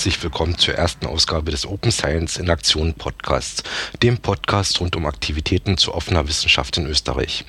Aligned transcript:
Herzlich 0.00 0.22
willkommen 0.22 0.56
zur 0.56 0.76
ersten 0.76 1.04
Ausgabe 1.04 1.50
des 1.50 1.66
Open 1.66 1.92
Science 1.92 2.38
in 2.38 2.48
Aktion 2.48 2.94
Podcasts, 2.94 3.62
dem 4.02 4.16
Podcast 4.16 4.80
rund 4.80 4.96
um 4.96 5.04
Aktivitäten 5.04 5.76
zu 5.76 5.92
offener 5.92 6.26
Wissenschaft 6.26 6.78
in 6.78 6.86
Österreich. 6.86 7.44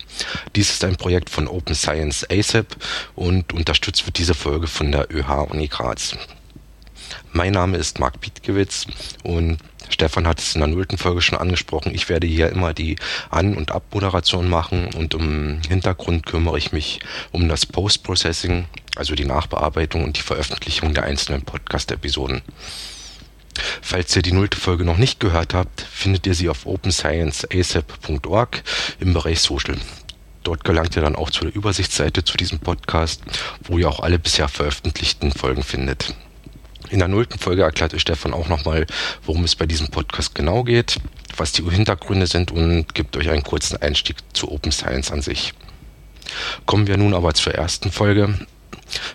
Dies 0.53 0.69
ist 0.69 0.83
ein 0.83 0.97
Projekt 0.97 1.29
von 1.29 1.47
Open 1.47 1.75
Science 1.75 2.29
ASAP 2.29 2.75
und 3.15 3.53
unterstützt 3.53 4.05
wird 4.05 4.17
diese 4.17 4.33
Folge 4.33 4.67
von 4.67 4.91
der 4.91 5.09
ÖH 5.15 5.49
Uni 5.49 5.69
Graz. 5.69 6.17
Mein 7.31 7.53
Name 7.53 7.77
ist 7.77 7.99
Marc 7.99 8.19
Bietgewitz 8.21 8.85
und 9.23 9.57
Stefan 9.89 10.27
hat 10.27 10.39
es 10.39 10.55
in 10.55 10.61
der 10.61 10.67
nullten 10.67 10.97
Folge 10.97 11.21
schon 11.21 11.37
angesprochen. 11.37 11.93
Ich 11.93 12.09
werde 12.09 12.25
hier 12.27 12.49
immer 12.49 12.73
die 12.73 12.95
An- 13.29 13.55
und 13.55 13.71
Abmoderation 13.71 14.49
machen 14.49 14.87
und 14.95 15.13
im 15.13 15.61
Hintergrund 15.67 16.25
kümmere 16.25 16.57
ich 16.57 16.71
mich 16.71 16.99
um 17.31 17.49
das 17.49 17.65
Post-Processing, 17.65 18.65
also 18.95 19.15
die 19.15 19.25
Nachbearbeitung 19.25 20.03
und 20.03 20.17
die 20.17 20.21
Veröffentlichung 20.21 20.93
der 20.93 21.03
einzelnen 21.03 21.41
Podcast-Episoden. 21.43 22.41
Falls 23.81 24.15
ihr 24.15 24.21
die 24.21 24.31
nullte 24.31 24.57
Folge 24.57 24.85
noch 24.85 24.97
nicht 24.97 25.19
gehört 25.19 25.53
habt, 25.53 25.81
findet 25.81 26.25
ihr 26.25 26.35
sie 26.35 26.47
auf 26.49 26.65
openscienceasap.org 26.65 28.63
im 28.99 29.13
Bereich 29.13 29.41
Social. 29.41 29.75
Dort 30.43 30.63
gelangt 30.63 30.95
ihr 30.95 31.01
dann 31.01 31.15
auch 31.15 31.29
zu 31.29 31.45
der 31.45 31.53
Übersichtsseite 31.53 32.23
zu 32.23 32.37
diesem 32.37 32.59
Podcast, 32.59 33.21
wo 33.63 33.77
ihr 33.77 33.89
auch 33.89 33.99
alle 33.99 34.17
bisher 34.17 34.47
veröffentlichten 34.47 35.31
Folgen 35.31 35.63
findet. 35.63 36.15
In 36.91 36.99
der 36.99 37.07
nullten 37.07 37.39
Folge 37.39 37.61
erklärt 37.61 37.93
euch 37.93 38.01
Stefan 38.01 38.33
auch 38.33 38.49
nochmal, 38.49 38.85
worum 39.25 39.45
es 39.45 39.55
bei 39.55 39.65
diesem 39.65 39.87
Podcast 39.87 40.35
genau 40.35 40.65
geht, 40.65 40.97
was 41.37 41.53
die 41.53 41.63
Hintergründe 41.63 42.27
sind 42.27 42.51
und 42.51 42.93
gibt 42.93 43.15
euch 43.15 43.29
einen 43.29 43.43
kurzen 43.43 43.81
Einstieg 43.81 44.17
zu 44.33 44.51
Open 44.51 44.73
Science 44.73 45.09
an 45.09 45.21
sich. 45.21 45.53
Kommen 46.65 46.87
wir 46.87 46.97
nun 46.97 47.13
aber 47.13 47.33
zur 47.33 47.55
ersten 47.55 47.93
Folge. 47.93 48.37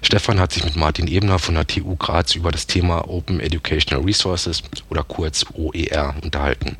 Stefan 0.01 0.41
hat 0.41 0.53
sich 0.53 0.65
mit 0.65 0.77
Martin 0.77 1.07
Ebner 1.07 1.39
von 1.39 1.55
der 1.55 1.67
TU 1.67 1.97
Graz 1.97 2.35
über 2.35 2.51
das 2.51 2.67
Thema 2.67 3.11
Open 3.11 3.41
Educational 3.41 4.03
Resources 4.03 4.63
oder 4.89 5.05
kurz 5.05 5.45
OER 5.53 6.15
unterhalten. 6.23 6.79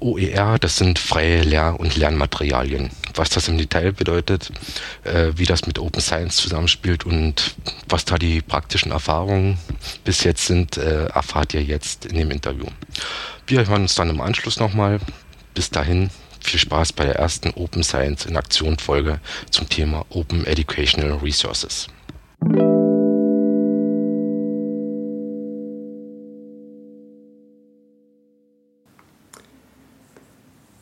OER, 0.00 0.58
das 0.58 0.76
sind 0.76 0.98
freie 0.98 1.42
Lehr- 1.42 1.78
und 1.78 1.96
Lernmaterialien. 1.96 2.90
Was 3.14 3.30
das 3.30 3.48
im 3.48 3.58
Detail 3.58 3.92
bedeutet, 3.92 4.50
äh, 5.04 5.32
wie 5.36 5.46
das 5.46 5.66
mit 5.66 5.78
Open 5.78 6.00
Science 6.00 6.36
zusammenspielt 6.36 7.06
und 7.06 7.54
was 7.88 8.04
da 8.04 8.16
die 8.16 8.42
praktischen 8.42 8.92
Erfahrungen 8.92 9.58
bis 10.04 10.22
jetzt 10.24 10.46
sind, 10.46 10.76
äh, 10.76 11.06
erfahrt 11.06 11.54
ihr 11.54 11.62
jetzt 11.62 12.06
in 12.06 12.16
dem 12.16 12.30
Interview. 12.30 12.66
Wir 13.46 13.66
hören 13.66 13.82
uns 13.82 13.94
dann 13.94 14.10
im 14.10 14.20
Anschluss 14.20 14.58
nochmal. 14.58 15.00
Bis 15.54 15.70
dahin 15.70 16.10
viel 16.40 16.60
Spaß 16.60 16.92
bei 16.92 17.04
der 17.04 17.16
ersten 17.16 17.50
Open 17.50 17.82
Science 17.82 18.26
in 18.26 18.36
Aktion 18.36 18.78
Folge 18.78 19.20
zum 19.50 19.68
Thema 19.68 20.04
Open 20.10 20.46
Educational 20.46 21.14
Resources. 21.14 21.88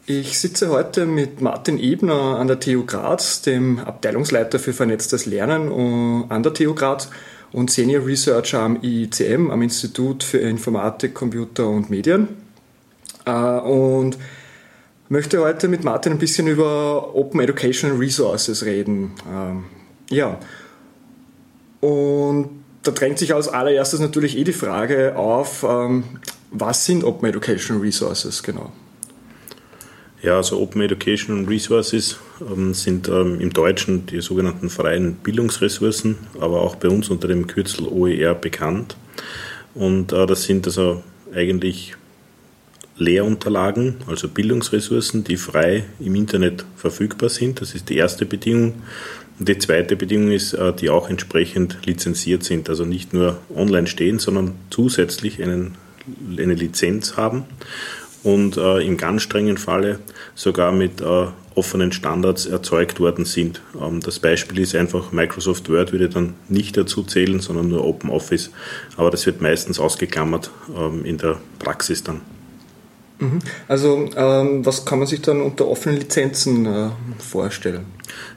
Ich 0.06 0.38
sitze 0.38 0.68
heute 0.68 1.06
mit 1.06 1.40
Martin 1.40 1.78
Ebner 1.78 2.36
an 2.38 2.46
der 2.46 2.60
TU 2.60 2.84
Graz, 2.84 3.40
dem 3.40 3.78
Abteilungsleiter 3.78 4.58
für 4.58 4.74
vernetztes 4.74 5.24
Lernen 5.24 6.30
an 6.30 6.42
der 6.42 6.52
TU 6.52 6.74
Graz 6.74 7.08
und 7.52 7.70
Senior 7.70 8.04
Researcher 8.04 8.60
am 8.60 8.82
IICM, 8.82 9.50
am 9.50 9.62
Institut 9.62 10.22
für 10.22 10.36
Informatik, 10.40 11.14
Computer 11.14 11.66
und 11.68 11.88
Medien. 11.88 12.28
Äh, 13.24 13.30
und 13.30 14.18
möchte 15.08 15.40
heute 15.40 15.68
mit 15.68 15.84
Martin 15.84 16.12
ein 16.12 16.18
bisschen 16.18 16.48
über 16.48 17.14
Open 17.14 17.40
Educational 17.40 17.96
Resources 17.96 18.66
reden. 18.66 19.12
Ähm, 19.26 19.64
ja. 20.10 20.38
Und 21.80 22.50
da 22.82 22.90
drängt 22.90 23.18
sich 23.18 23.32
als 23.32 23.48
allererstes 23.48 24.00
natürlich 24.00 24.36
eh 24.36 24.44
die 24.44 24.52
Frage 24.52 25.16
auf, 25.16 25.64
ähm, 25.66 26.04
was 26.50 26.84
sind 26.84 27.04
Open 27.04 27.26
Educational 27.26 27.80
Resources 27.80 28.42
genau? 28.42 28.70
Ja, 30.24 30.38
also 30.38 30.58
Open 30.58 30.80
Education 30.80 31.46
Resources 31.46 32.18
ähm, 32.40 32.72
sind 32.72 33.08
ähm, 33.08 33.40
im 33.40 33.52
Deutschen 33.52 34.06
die 34.06 34.22
sogenannten 34.22 34.70
freien 34.70 35.16
Bildungsressourcen, 35.16 36.16
aber 36.40 36.62
auch 36.62 36.76
bei 36.76 36.88
uns 36.88 37.10
unter 37.10 37.28
dem 37.28 37.46
Kürzel 37.46 37.86
OER 37.86 38.34
bekannt. 38.34 38.96
Und 39.74 40.14
äh, 40.14 40.24
das 40.24 40.44
sind 40.44 40.66
also 40.66 41.02
eigentlich 41.34 41.94
Lehrunterlagen, 42.96 43.96
also 44.06 44.28
Bildungsressourcen, 44.28 45.24
die 45.24 45.36
frei 45.36 45.84
im 46.00 46.14
Internet 46.14 46.64
verfügbar 46.74 47.28
sind. 47.28 47.60
Das 47.60 47.74
ist 47.74 47.90
die 47.90 47.98
erste 47.98 48.24
Bedingung. 48.24 48.76
Und 49.38 49.46
die 49.46 49.58
zweite 49.58 49.94
Bedingung 49.94 50.32
ist, 50.32 50.54
äh, 50.54 50.72
die 50.72 50.88
auch 50.88 51.10
entsprechend 51.10 51.84
lizenziert 51.84 52.44
sind, 52.44 52.70
also 52.70 52.86
nicht 52.86 53.12
nur 53.12 53.42
online 53.54 53.88
stehen, 53.88 54.18
sondern 54.18 54.52
zusätzlich 54.70 55.42
einen, 55.42 55.74
eine 56.38 56.54
Lizenz 56.54 57.18
haben 57.18 57.44
und 58.24 58.56
äh, 58.56 58.80
im 58.80 58.96
ganz 58.96 59.22
strengen 59.22 59.58
Falle 59.58 60.00
sogar 60.34 60.72
mit 60.72 61.00
äh, 61.00 61.26
offenen 61.54 61.92
Standards 61.92 62.46
erzeugt 62.46 62.98
worden 62.98 63.24
sind. 63.24 63.60
Ähm, 63.80 64.00
das 64.00 64.18
Beispiel 64.18 64.58
ist 64.58 64.74
einfach, 64.74 65.12
Microsoft 65.12 65.68
Word 65.68 65.92
würde 65.92 66.08
dann 66.08 66.34
nicht 66.48 66.76
dazu 66.76 67.04
zählen, 67.04 67.38
sondern 67.38 67.68
nur 67.68 67.84
OpenOffice. 67.84 68.50
Aber 68.96 69.10
das 69.10 69.26
wird 69.26 69.40
meistens 69.40 69.78
ausgeklammert 69.78 70.50
ähm, 70.76 71.04
in 71.04 71.18
der 71.18 71.38
Praxis 71.58 72.02
dann. 72.02 72.22
Mhm. 73.20 73.38
Also 73.68 74.08
ähm, 74.16 74.66
was 74.66 74.84
kann 74.84 74.98
man 74.98 75.06
sich 75.06 75.20
dann 75.20 75.40
unter 75.40 75.68
offenen 75.68 75.98
Lizenzen 75.98 76.66
äh, 76.66 76.90
vorstellen? 77.18 77.86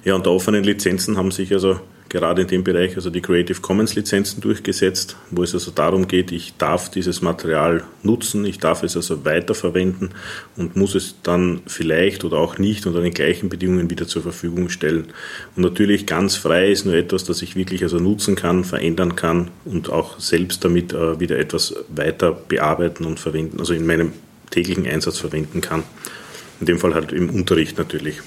Ja, 0.04 0.16
unter 0.16 0.32
offenen 0.32 0.64
Lizenzen 0.64 1.18
haben 1.18 1.32
sich 1.32 1.52
also 1.54 1.80
gerade 2.10 2.44
in 2.44 2.48
dem 2.48 2.64
Bereich 2.64 2.96
also 2.96 3.10
die 3.10 3.22
Creative 3.22 3.60
Commons 3.62 3.96
Lizenzen 3.96 4.42
durchgesetzt, 4.42 5.18
wo 5.32 5.44
es 5.44 5.54
also 5.54 5.72
darum 5.72 6.08
geht, 6.08 6.32
ich 6.32 6.56
darf 6.58 6.90
dieses 6.90 7.22
Material 7.22 7.84
nutzen, 8.04 8.46
ich 8.46 8.60
darf 8.60 8.84
es 8.84 8.96
also 8.96 9.26
weiterverwenden 9.26 10.12
und 10.56 10.76
muss 10.76 10.96
es 10.96 11.16
dann 11.24 11.62
vielleicht 11.68 12.24
oder 12.24 12.38
auch 12.38 12.58
nicht 12.58 12.86
unter 12.86 13.02
den 13.02 13.14
gleichen 13.14 13.50
Bedingungen 13.50 13.90
wieder 13.90 14.08
zur 14.08 14.22
Verfügung 14.22 14.70
stellen. 14.70 15.08
Und 15.56 15.64
natürlich 15.64 16.06
ganz 16.06 16.36
frei 16.36 16.72
ist 16.72 16.86
nur 16.86 16.96
etwas, 16.96 17.24
das 17.24 17.42
ich 17.42 17.56
wirklich 17.56 17.84
also 17.84 17.98
nutzen 17.98 18.36
kann, 18.36 18.64
verändern 18.64 19.16
kann 19.16 19.50
und 19.66 19.90
auch 19.90 20.20
selbst 20.20 20.64
damit 20.64 20.94
äh, 20.94 21.20
wieder 21.20 21.38
etwas 21.38 21.76
weiter 21.90 22.32
bearbeiten 22.32 23.06
und 23.06 23.20
verwenden, 23.20 23.60
also 23.60 23.74
in 23.74 23.86
meinem 23.86 24.14
täglichen 24.50 24.88
Einsatz 24.88 25.18
verwenden 25.18 25.62
kann. 25.62 25.84
In 26.60 26.66
dem 26.66 26.80
Fall 26.80 26.94
halt 26.94 27.12
im 27.12 27.30
Unterricht 27.30 27.78
natürlich. 27.78 28.22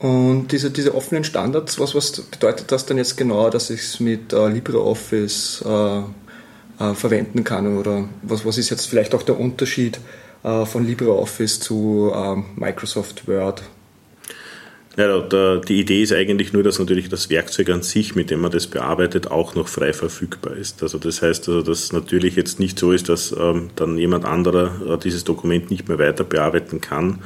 Und 0.00 0.48
diese, 0.48 0.70
diese 0.70 0.94
offenen 0.94 1.24
Standards, 1.24 1.78
was, 1.78 1.94
was 1.94 2.12
bedeutet 2.22 2.72
das 2.72 2.86
denn 2.86 2.96
jetzt 2.96 3.18
genau, 3.18 3.50
dass 3.50 3.68
ich 3.68 3.80
es 3.80 4.00
mit 4.00 4.32
äh, 4.32 4.48
LibreOffice 4.48 5.62
äh, 5.66 5.98
äh, 5.98 6.94
verwenden 6.94 7.44
kann? 7.44 7.76
Oder 7.76 8.08
was, 8.22 8.46
was 8.46 8.56
ist 8.56 8.70
jetzt 8.70 8.86
vielleicht 8.86 9.14
auch 9.14 9.22
der 9.22 9.38
Unterschied 9.38 10.00
äh, 10.42 10.64
von 10.64 10.86
LibreOffice 10.86 11.60
zu 11.60 12.10
ähm, 12.14 12.46
Microsoft 12.56 13.28
Word? 13.28 13.62
Ja, 14.96 15.20
die 15.58 15.80
Idee 15.80 16.02
ist 16.02 16.12
eigentlich 16.12 16.52
nur, 16.52 16.62
dass 16.62 16.78
natürlich 16.78 17.08
das 17.08 17.30
Werkzeug 17.30 17.70
an 17.70 17.82
sich, 17.82 18.16
mit 18.16 18.30
dem 18.30 18.40
man 18.40 18.50
das 18.50 18.66
bearbeitet, 18.66 19.30
auch 19.30 19.54
noch 19.54 19.68
frei 19.68 19.92
verfügbar 19.92 20.56
ist. 20.56 20.82
Also 20.82 20.98
das 20.98 21.22
heißt, 21.22 21.48
also, 21.48 21.62
dass 21.62 21.92
natürlich 21.92 22.34
jetzt 22.34 22.58
nicht 22.58 22.78
so 22.78 22.90
ist, 22.90 23.08
dass 23.08 23.32
ähm, 23.38 23.70
dann 23.76 23.96
jemand 23.98 24.24
anderer 24.24 24.94
äh, 24.94 24.98
dieses 24.98 25.24
Dokument 25.24 25.70
nicht 25.70 25.88
mehr 25.88 25.98
weiter 25.98 26.24
bearbeiten 26.24 26.80
kann, 26.80 27.20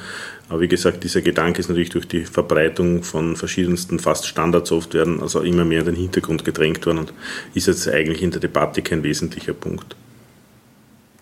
aber 0.48 0.60
wie 0.60 0.68
gesagt, 0.68 1.04
dieser 1.04 1.22
Gedanke 1.22 1.60
ist 1.60 1.68
natürlich 1.68 1.90
durch 1.90 2.06
die 2.06 2.24
Verbreitung 2.24 3.02
von 3.02 3.34
verschiedensten 3.36 3.98
fast 3.98 4.26
Standardsoftwaren 4.26 5.22
also 5.22 5.40
immer 5.40 5.64
mehr 5.64 5.80
in 5.80 5.86
den 5.86 5.96
Hintergrund 5.96 6.44
gedrängt 6.44 6.84
worden 6.86 6.98
und 6.98 7.12
ist 7.54 7.66
jetzt 7.66 7.88
eigentlich 7.88 8.22
in 8.22 8.30
der 8.30 8.40
Debatte 8.40 8.82
kein 8.82 9.02
wesentlicher 9.02 9.54
Punkt. 9.54 9.96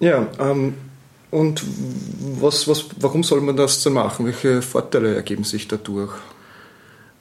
Ja, 0.01 0.27
ähm, 0.41 0.75
und 1.31 1.63
was, 2.41 2.67
was, 2.67 2.87
warum 3.01 3.23
soll 3.23 3.41
man 3.41 3.57
das 3.57 3.83
dann 3.83 3.95
machen? 3.95 4.27
Welche 4.27 4.61
Vorteile 4.61 5.15
ergeben 5.15 5.45
sich 5.45 5.69
dadurch? 5.69 6.13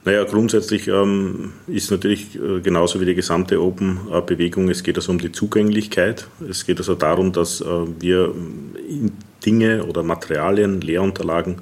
Naja, 0.04 0.24
grundsätzlich 0.24 0.88
ähm, 0.88 1.54
ist 1.68 1.92
natürlich 1.92 2.36
äh, 2.36 2.60
genauso 2.62 3.00
wie 3.00 3.06
die 3.06 3.14
gesamte 3.14 3.62
Open-Bewegung, 3.62 4.68
es 4.70 4.82
geht 4.82 4.98
also 4.98 5.12
um 5.12 5.20
die 5.20 5.32
Zugänglichkeit. 5.32 6.28
Es 6.50 6.66
geht 6.66 6.80
also 6.80 6.96
darum, 6.96 7.32
dass 7.32 7.62
äh, 7.62 7.66
wir 8.00 8.34
Dinge 9.46 9.86
oder 9.86 10.04
Materialien, 10.04 10.82
Lehrunterlagen 10.82 11.62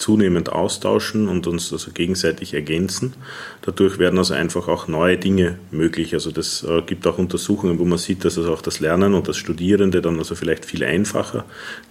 zunehmend 0.00 0.50
austauschen 0.50 1.28
und 1.28 1.46
uns 1.46 1.72
also 1.72 1.90
gegenseitig 1.92 2.54
ergänzen. 2.54 3.14
Dadurch 3.62 3.98
werden 3.98 4.18
also 4.18 4.34
einfach 4.34 4.66
auch 4.68 4.88
neue 4.88 5.18
Dinge 5.18 5.58
möglich. 5.70 6.14
Also 6.14 6.30
das 6.30 6.64
äh, 6.64 6.82
gibt 6.82 7.06
auch 7.06 7.18
Untersuchungen, 7.18 7.78
wo 7.78 7.84
man 7.84 7.98
sieht, 7.98 8.24
dass 8.24 8.38
also 8.38 8.52
auch 8.52 8.62
das 8.62 8.80
Lernen 8.80 9.14
und 9.14 9.28
das 9.28 9.36
Studierende 9.36 10.00
dann 10.00 10.18
also 10.18 10.34
vielleicht 10.34 10.64
viel 10.64 10.84
einfacher 10.84 11.44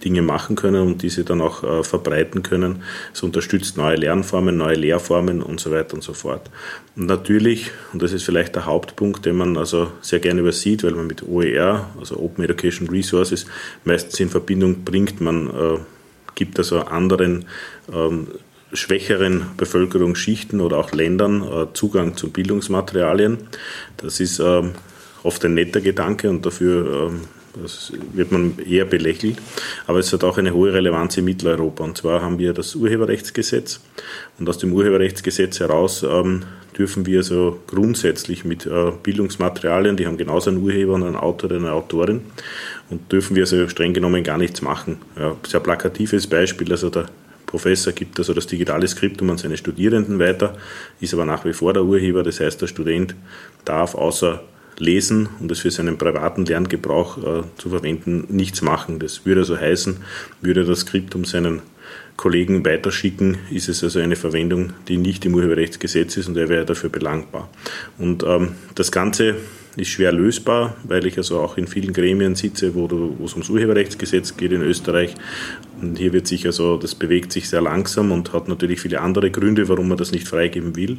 Dinge 0.04 0.22
machen 0.22 0.56
können 0.56 0.86
und 0.86 1.02
diese 1.02 1.24
dann 1.24 1.40
auch 1.40 1.62
äh, 1.62 1.84
verbreiten 1.84 2.42
können. 2.42 2.82
Es 3.14 3.22
unterstützt 3.22 3.76
neue 3.76 3.96
Lernformen, 3.96 4.56
neue 4.56 4.76
Lehrformen 4.76 5.40
und 5.42 5.60
so 5.60 5.70
weiter 5.70 5.94
und 5.94 6.02
so 6.02 6.12
fort. 6.12 6.50
Und 6.96 7.06
natürlich, 7.06 7.70
und 7.92 8.02
das 8.02 8.12
ist 8.12 8.24
vielleicht 8.24 8.56
der 8.56 8.66
Hauptpunkt, 8.66 9.24
den 9.24 9.36
man 9.36 9.56
also 9.56 9.92
sehr 10.00 10.18
gerne 10.18 10.40
übersieht, 10.40 10.82
weil 10.82 10.92
man 10.92 11.06
mit 11.06 11.22
OER, 11.22 11.88
also 11.98 12.18
Open 12.18 12.44
Education 12.44 12.88
Resources, 12.88 13.46
meistens 13.84 14.18
in 14.18 14.28
Verbindung 14.30 14.84
bringt, 14.84 15.20
man 15.20 15.46
äh, 15.46 15.78
gibt 16.34 16.58
also 16.58 16.80
anderen 16.80 17.46
ähm, 17.92 18.28
schwächeren 18.72 19.46
Bevölkerungsschichten 19.56 20.60
oder 20.60 20.78
auch 20.78 20.92
Ländern 20.92 21.42
äh, 21.42 21.66
Zugang 21.74 22.16
zu 22.16 22.30
Bildungsmaterialien. 22.30 23.38
Das 23.96 24.20
ist 24.20 24.38
ähm, 24.38 24.72
oft 25.22 25.44
ein 25.44 25.54
netter 25.54 25.80
Gedanke 25.80 26.30
und 26.30 26.46
dafür 26.46 27.10
ähm, 27.10 27.20
wird 28.12 28.30
man 28.30 28.58
eher 28.58 28.84
belächelt. 28.84 29.38
Aber 29.86 29.98
es 29.98 30.12
hat 30.12 30.24
auch 30.24 30.38
eine 30.38 30.54
hohe 30.54 30.72
Relevanz 30.72 31.16
in 31.16 31.24
Mitteleuropa. 31.24 31.84
Und 31.84 31.98
zwar 31.98 32.22
haben 32.22 32.38
wir 32.38 32.52
das 32.52 32.74
Urheberrechtsgesetz. 32.74 33.80
Und 34.38 34.48
aus 34.48 34.58
dem 34.58 34.72
Urheberrechtsgesetz 34.72 35.58
heraus 35.60 36.04
ähm, 36.04 36.44
dürfen 36.78 37.06
wir 37.06 37.22
so 37.22 37.58
grundsätzlich 37.66 38.44
mit 38.44 38.66
äh, 38.66 38.92
Bildungsmaterialien, 39.02 39.96
die 39.96 40.06
haben 40.06 40.16
genauso 40.16 40.50
einen 40.50 40.62
Urheber 40.62 40.94
und 40.94 41.02
einen 41.02 41.16
Autor 41.16 41.50
oder 41.50 41.58
eine 41.58 41.72
Autorin, 41.72 42.22
und 42.90 43.10
dürfen 43.10 43.36
wir 43.36 43.46
so 43.46 43.68
streng 43.68 43.94
genommen 43.94 44.22
gar 44.22 44.38
nichts 44.38 44.62
machen. 44.62 44.98
Ja, 45.18 45.36
sehr 45.46 45.60
plakatives 45.60 46.26
Beispiel, 46.26 46.70
also 46.70 46.90
der 46.90 47.06
Professor 47.46 47.92
gibt 47.92 48.18
also 48.18 48.32
das 48.32 48.46
digitale 48.46 48.86
Skriptum 48.86 49.30
an 49.30 49.38
seine 49.38 49.56
Studierenden 49.56 50.18
weiter, 50.18 50.56
ist 51.00 51.14
aber 51.14 51.24
nach 51.24 51.44
wie 51.44 51.52
vor 51.52 51.72
der 51.72 51.84
Urheber, 51.84 52.22
das 52.22 52.40
heißt, 52.40 52.60
der 52.62 52.68
Student 52.68 53.14
darf 53.64 53.94
außer 53.94 54.40
lesen 54.78 55.28
und 55.40 55.50
es 55.50 55.60
für 55.60 55.70
seinen 55.70 55.98
privaten 55.98 56.44
Lerngebrauch 56.44 57.18
äh, 57.18 57.42
zu 57.58 57.70
verwenden, 57.70 58.24
nichts 58.28 58.62
machen. 58.62 58.98
Das 58.98 59.26
würde 59.26 59.40
also 59.40 59.58
heißen, 59.58 59.98
würde 60.40 60.64
das 60.64 60.80
Skriptum 60.80 61.24
seinen 61.24 61.60
Kollegen 62.16 62.64
weiterschicken, 62.66 63.38
ist 63.50 63.68
es 63.68 63.82
also 63.82 63.98
eine 63.98 64.16
Verwendung, 64.16 64.74
die 64.88 64.98
nicht 64.98 65.24
im 65.24 65.34
Urheberrechtsgesetz 65.34 66.16
ist 66.18 66.28
und 66.28 66.36
er 66.36 66.48
wäre 66.48 66.66
dafür 66.66 66.90
belangbar. 66.90 67.48
Und 67.98 68.22
ähm, 68.24 68.52
das 68.74 68.92
Ganze 68.92 69.36
ist 69.76 69.88
schwer 69.88 70.12
lösbar, 70.12 70.76
weil 70.84 71.06
ich 71.06 71.16
also 71.16 71.40
auch 71.40 71.56
in 71.56 71.66
vielen 71.66 71.92
Gremien 71.92 72.34
sitze, 72.34 72.74
wo, 72.74 72.86
es 73.24 73.32
ums 73.32 73.48
Urheberrechtsgesetz 73.48 74.36
geht 74.36 74.52
in 74.52 74.62
Österreich. 74.62 75.14
Und 75.80 75.96
hier 75.96 76.12
wird 76.12 76.26
sich 76.26 76.44
also, 76.46 76.76
das 76.76 76.94
bewegt 76.94 77.32
sich 77.32 77.48
sehr 77.48 77.62
langsam 77.62 78.12
und 78.12 78.32
hat 78.32 78.48
natürlich 78.48 78.80
viele 78.80 79.00
andere 79.00 79.30
Gründe, 79.30 79.68
warum 79.68 79.88
man 79.88 79.96
das 79.96 80.12
nicht 80.12 80.28
freigeben 80.28 80.76
will. 80.76 80.98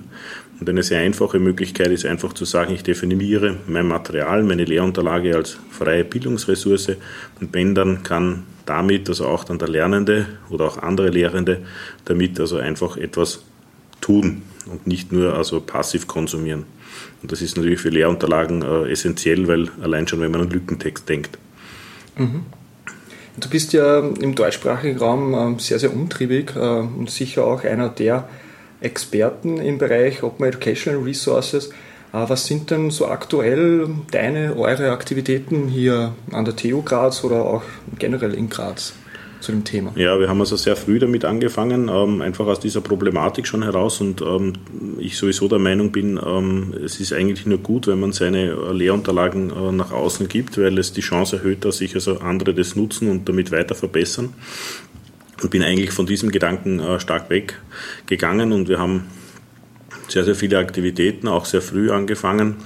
Und 0.59 0.69
eine 0.69 0.83
sehr 0.83 1.01
einfache 1.01 1.39
Möglichkeit 1.39 1.89
ist 1.89 2.05
einfach 2.05 2.33
zu 2.33 2.45
sagen, 2.45 2.73
ich 2.73 2.83
definiere 2.83 3.57
mein 3.67 3.87
Material, 3.87 4.43
meine 4.43 4.65
Lehrunterlage 4.65 5.35
als 5.35 5.57
freie 5.69 6.05
Bildungsressource 6.05 6.95
und 7.39 7.53
wenn 7.53 7.75
dann 7.75 8.03
kann 8.03 8.43
damit, 8.71 9.09
also 9.09 9.27
auch 9.27 9.43
dann 9.43 9.59
der 9.59 9.67
Lernende 9.67 10.27
oder 10.49 10.65
auch 10.65 10.77
andere 10.77 11.09
Lehrende, 11.09 11.59
damit 12.05 12.39
also 12.39 12.57
einfach 12.57 12.95
etwas 12.97 13.43
tun 13.99 14.43
und 14.65 14.87
nicht 14.87 15.11
nur 15.11 15.35
also 15.35 15.59
passiv 15.59 16.07
konsumieren. 16.07 16.63
Und 17.21 17.31
das 17.31 17.41
ist 17.41 17.57
natürlich 17.57 17.81
für 17.81 17.89
Lehrunterlagen 17.89 18.61
äh, 18.61 18.91
essentiell, 18.91 19.47
weil 19.47 19.69
allein 19.81 20.07
schon, 20.07 20.21
wenn 20.21 20.31
man 20.31 20.41
an 20.41 20.49
Lückentext 20.49 21.07
denkt. 21.07 21.37
Mhm. 22.17 22.45
Du 23.37 23.49
bist 23.49 23.73
ja 23.73 23.99
im 23.99 24.35
deutschsprachigen 24.35 24.97
Raum 24.97 25.33
äh, 25.33 25.59
sehr, 25.59 25.79
sehr 25.79 25.93
umtriebig 25.93 26.53
äh, 26.55 26.59
und 26.59 27.09
sicher 27.09 27.45
auch 27.45 27.63
einer 27.63 27.89
der 27.89 28.27
Experten 28.79 29.57
im 29.57 29.77
Bereich 29.77 30.23
Open 30.23 30.45
Educational 30.45 31.01
Resources. 31.01 31.71
Äh, 32.13 32.29
was 32.29 32.45
sind 32.45 32.71
denn 32.71 32.91
so 32.91 33.07
aktuell 33.07 33.89
deine, 34.11 34.55
eure 34.57 34.91
Aktivitäten 34.91 35.67
hier 35.67 36.13
an 36.31 36.45
der 36.45 36.55
TU 36.55 36.81
Graz 36.81 37.23
oder 37.23 37.45
auch 37.45 37.63
generell 37.97 38.33
in 38.33 38.49
Graz? 38.49 38.93
zu 39.41 39.51
dem 39.51 39.63
Thema? 39.63 39.91
Ja, 39.95 40.19
wir 40.19 40.29
haben 40.29 40.39
also 40.39 40.55
sehr 40.55 40.75
früh 40.75 40.99
damit 40.99 41.25
angefangen, 41.25 41.89
ähm, 41.89 42.21
einfach 42.21 42.45
aus 42.45 42.59
dieser 42.59 42.81
Problematik 42.81 43.47
schon 43.47 43.63
heraus 43.63 43.99
und 43.99 44.21
ähm, 44.21 44.53
ich 44.99 45.17
sowieso 45.17 45.47
der 45.47 45.59
Meinung 45.59 45.91
bin, 45.91 46.19
ähm, 46.23 46.73
es 46.83 46.99
ist 46.99 47.11
eigentlich 47.11 47.45
nur 47.45 47.57
gut, 47.57 47.87
wenn 47.87 47.99
man 47.99 48.13
seine 48.13 48.71
Lehrunterlagen 48.71 49.49
äh, 49.49 49.71
nach 49.71 49.91
außen 49.91 50.27
gibt, 50.27 50.57
weil 50.57 50.77
es 50.77 50.93
die 50.93 51.01
Chance 51.01 51.37
erhöht, 51.37 51.65
dass 51.65 51.77
sich 51.77 51.95
also 51.95 52.19
andere 52.19 52.53
das 52.53 52.75
nutzen 52.75 53.09
und 53.09 53.27
damit 53.27 53.51
weiter 53.51 53.75
verbessern. 53.75 54.33
Und 55.41 55.49
bin 55.49 55.63
eigentlich 55.63 55.91
von 55.91 56.05
diesem 56.05 56.29
Gedanken 56.29 56.79
äh, 56.79 56.99
stark 56.99 57.31
weggegangen 57.31 58.51
und 58.51 58.69
wir 58.69 58.77
haben 58.77 59.05
sehr, 60.11 60.25
sehr 60.25 60.35
viele 60.35 60.57
Aktivitäten, 60.57 61.27
auch 61.27 61.45
sehr 61.45 61.61
früh 61.61 61.91
angefangen. 61.91 62.57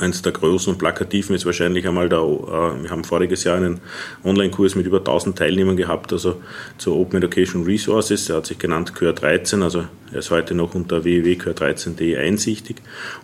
Eines 0.00 0.22
der 0.22 0.32
großen 0.32 0.72
und 0.72 0.78
plakativen 0.78 1.36
ist 1.36 1.44
wahrscheinlich 1.44 1.86
einmal 1.86 2.08
der, 2.08 2.20
äh, 2.20 2.82
wir 2.82 2.90
haben 2.90 3.04
voriges 3.04 3.44
Jahr 3.44 3.58
einen 3.58 3.80
Online-Kurs 4.24 4.74
mit 4.74 4.86
über 4.86 4.98
1000 4.98 5.36
Teilnehmern 5.36 5.76
gehabt, 5.76 6.12
also 6.12 6.40
zur 6.78 6.96
Open 6.96 7.18
Education 7.18 7.64
Resources, 7.64 8.24
der 8.24 8.36
hat 8.36 8.46
sich 8.46 8.58
genannt 8.58 8.94
QR 8.94 9.12
13, 9.12 9.62
also 9.62 9.84
er 10.10 10.18
ist 10.18 10.30
heute 10.30 10.54
noch 10.54 10.74
unter 10.74 11.04
www.qr13.de 11.04 12.16
einsichtig. 12.16 12.76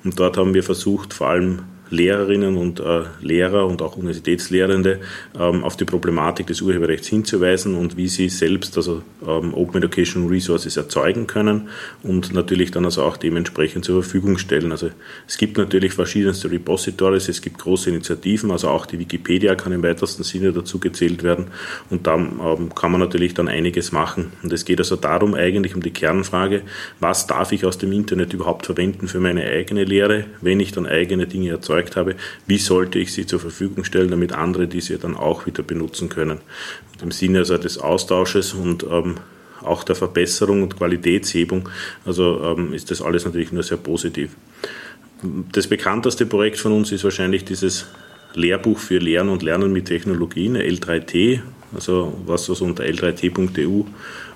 Und 0.05 0.20
dort 0.20 0.37
haben 0.37 0.52
wir 0.52 0.62
versucht, 0.62 1.14
vor 1.14 1.29
allem 1.29 1.61
Lehrerinnen 1.90 2.56
und 2.56 2.81
äh, 2.81 3.05
Lehrer 3.20 3.67
und 3.67 3.82
auch 3.82 3.96
Universitätslehrende 3.96 5.00
ähm, 5.38 5.64
auf 5.64 5.76
die 5.76 5.85
Problematik 5.85 6.46
des 6.49 6.61
Urheberrechts 6.61 7.08
hinzuweisen 7.08 7.75
und 7.75 7.96
wie 7.96 8.08
sie 8.08 8.29
selbst 8.29 8.76
also 8.76 9.02
ähm, 9.26 9.55
Open 9.55 9.82
Education 9.82 10.29
Resources 10.29 10.76
erzeugen 10.76 11.26
können 11.26 11.69
und 12.02 12.35
natürlich 12.35 12.70
dann 12.70 12.85
also 12.85 13.02
auch 13.02 13.17
dementsprechend 13.17 13.85
zur 13.85 14.02
Verfügung 14.02 14.38
stellen. 14.38 14.70
Also 14.70 14.90
es 15.26 15.38
gibt 15.38 15.56
natürlich 15.56 15.94
verschiedenste 15.94 16.50
Repositories, 16.50 17.29
es 17.29 17.40
gibt 17.40 17.58
große 17.58 17.91
Initiativen, 17.91 18.50
also 18.50 18.69
auch 18.69 18.84
die 18.84 18.99
Wikipedia 18.99 19.55
kann 19.55 19.73
im 19.73 19.82
weitesten 19.82 20.25
Sinne 20.25 20.52
dazu 20.52 20.79
gezählt 20.79 21.23
werden 21.23 21.46
und 21.88 22.06
da 22.06 22.17
ähm, 22.17 22.75
kann 22.75 22.93
man 22.93 23.00
natürlich 23.00 23.34
dann 23.34 23.49
einiges 23.49 23.93
machen. 23.93 24.32
Und 24.43 24.52
es 24.52 24.64
geht 24.64 24.79
also 24.79 24.96
darum 24.96 25.34
eigentlich 25.34 25.75
um 25.75 25.82
die 25.82 25.93
Kernfrage, 25.93 26.62
was 27.00 27.26
darf 27.26 27.52
ich 27.52 27.64
aus 27.64 27.79
dem 27.79 27.93
Internet 27.93 28.34
überhaupt 28.34 28.67
verwenden 28.67 29.08
für 29.08 29.20
meine 29.20 29.44
eigene 29.44 29.84
Lehre, 29.84 30.26
wenn 30.43 30.61
ich 30.61 30.73
dann 30.73 30.87
eigene 30.87 31.26
Dinge 31.26 31.50
erzeuge 31.50 31.78
erzeugt 31.79 31.97
habe, 31.97 32.17
wie 32.47 32.59
sollte 32.59 32.99
ich 32.99 33.13
sie 33.13 33.27
zur 33.27 33.41
Verfügung 33.41 33.85
stellen, 33.85 34.11
damit 34.11 34.33
andere 34.33 34.67
diese 34.67 34.99
dann 34.99 35.17
auch 35.17 35.47
wieder 35.47 35.63
benutzen 35.63 36.09
können. 36.09 36.39
Und 36.93 37.03
Im 37.03 37.11
Sinne 37.11 37.41
also 37.41 37.57
des 37.59 37.79
Austausches 37.79 38.53
und 38.55 38.85
ähm, 38.85 39.17
auch 39.63 39.85
der 39.85 39.97
Verbesserung 39.97 40.63
und 40.63 40.77
Qualitätshebung, 40.77 41.69
also 42.05 42.43
ähm, 42.45 42.73
ist 42.73 42.91
das 42.91 43.03
alles 43.03 43.25
natürlich 43.25 43.53
nur 43.53 43.63
sehr 43.63 43.79
positiv. 43.79 44.31
Das 45.53 45.67
bekannteste 45.67 46.27
Projekt 46.27 46.59
von 46.59 46.73
uns 46.73 46.93
ist 46.93 47.03
wahrscheinlich 47.03 47.45
dieses 47.45 47.87
Lehrbuch 48.35 48.79
für 48.79 48.99
Lernen 48.99 49.31
und 49.31 49.43
Lernen 49.43 49.73
mit 49.73 49.87
Technologien, 49.87 50.57
L3T, 50.57 51.41
also 51.75 52.17
was 52.25 52.49
was 52.49 52.61
unter 52.61 52.85
l3t.eu 52.85 53.83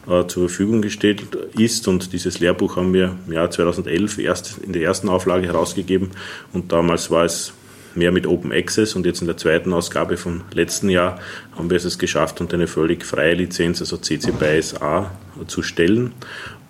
äh, 0.09 0.27
zur 0.27 0.49
Verfügung 0.49 0.83
gestellt 0.83 1.23
ist. 1.57 1.89
Und 1.89 2.13
dieses 2.13 2.41
Lehrbuch 2.41 2.77
haben 2.77 2.93
wir 2.93 3.17
im 3.27 3.33
Jahr 3.33 3.51
2011 3.51 4.19
erst 4.19 4.59
in 4.59 4.73
der 4.73 4.83
ersten 4.83 5.09
Auflage 5.09 5.47
herausgegeben. 5.47 6.11
Und 6.53 6.73
damals 6.73 7.11
war 7.11 7.25
es 7.25 7.53
mehr 7.95 8.13
mit 8.13 8.27
Open 8.27 8.53
Access 8.53 8.95
und 8.95 9.07
jetzt 9.07 9.21
in 9.21 9.27
der 9.27 9.37
zweiten 9.37 9.73
Ausgabe 9.73 10.17
vom 10.17 10.43
letzten 10.53 10.89
Jahr 10.89 11.19
haben 11.57 11.71
wir 11.71 11.77
es 11.77 11.99
geschafft, 11.99 12.41
unter 12.41 12.55
eine 12.55 12.67
völlig 12.67 13.05
freie 13.05 13.35
Lizenz, 13.35 13.81
also 13.81 13.97
CC 13.97 14.33
BY 14.33 14.63
SA, 14.63 15.11
zu 15.47 15.63
stellen. 15.63 16.13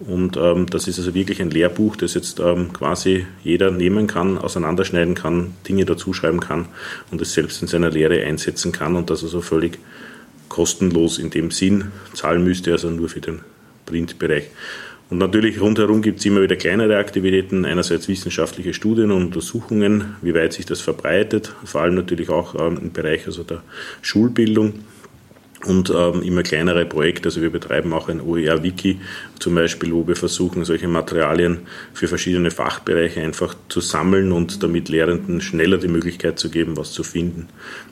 Und 0.01 0.37
ähm, 0.37 0.67
das 0.67 0.89
ist 0.89 0.99
also 0.99 1.15
wirklich 1.15 1.41
ein 1.41 1.51
Lehrbuch, 1.51 1.97
das 1.97 2.15
jetzt 2.15 2.41
ähm, 2.41 2.73
quasi 2.73 3.27
jeder 3.45 3.71
nehmen 3.71 4.07
kann, 4.07 4.37
auseinanderschneiden 4.39 5.15
kann, 5.15 5.55
Dinge 5.69 5.85
dazuschreiben 5.85 6.41
kann 6.41 6.67
und 7.11 7.21
es 7.21 7.33
selbst 7.35 7.63
in 7.63 7.69
seiner 7.69 7.91
Lehre 7.91 8.23
einsetzen 8.25 8.73
kann 8.73 8.97
und 8.97 9.11
das 9.11 9.23
also 9.23 9.41
völlig 9.41 9.79
kostenlos 10.53 11.19
in 11.19 11.31
dem 11.31 11.51
Sinn. 11.51 11.93
Zahlen 12.13 12.45
müsste 12.45 12.73
also 12.73 12.91
nur 12.91 13.09
für 13.09 13.21
den 13.21 13.41
Printbereich. 13.87 14.51
Und 15.09 15.17
natürlich 15.19 15.61
rundherum 15.61 16.03
gibt 16.03 16.21
es 16.21 16.27
immer 16.27 16.43
wieder 16.43 16.57
kleinere 16.57 16.99
Aktivitäten, 16.99 17.65
einerseits 17.65 18.07
wissenschaftliche 18.09 18.75
Studien 18.75 19.11
und 19.11 19.25
Untersuchungen, 19.25 20.17
wie 20.21 20.35
weit 20.35 20.53
sich 20.53 20.67
das 20.67 20.81
verbreitet, 20.81 21.55
vor 21.65 21.81
allem 21.81 21.95
natürlich 21.95 22.29
auch 22.29 22.55
ähm, 22.55 22.79
im 22.83 22.93
Bereich 22.93 23.27
also 23.27 23.43
der 23.43 23.63
Schulbildung 24.03 24.75
und 25.65 25.91
ähm, 25.95 26.23
immer 26.23 26.43
kleinere 26.43 26.85
Projekte. 26.85 27.29
Also 27.29 27.41
wir 27.41 27.51
betreiben 27.51 27.93
auch 27.93 28.09
ein 28.09 28.21
OER-Wiki 28.21 29.01
zum 29.39 29.55
Beispiel, 29.55 29.93
wo 29.93 30.07
wir 30.07 30.17
versuchen, 30.17 30.65
solche 30.65 30.89
Materialien 30.89 31.61
für 31.93 32.09
verschiedene 32.09 32.51
Fachbereiche 32.51 33.21
einfach 33.21 33.55
zu 33.69 33.81
sammeln 33.81 34.33
und 34.33 34.63
damit 34.63 34.89
Lehrenden 34.89 35.41
schneller 35.41 35.79
die 35.79 35.89
Möglichkeit 35.89 36.39
zu 36.39 36.51
geben, 36.51 36.77
was 36.77 36.93
zu 36.93 37.05
finden. 37.05 37.49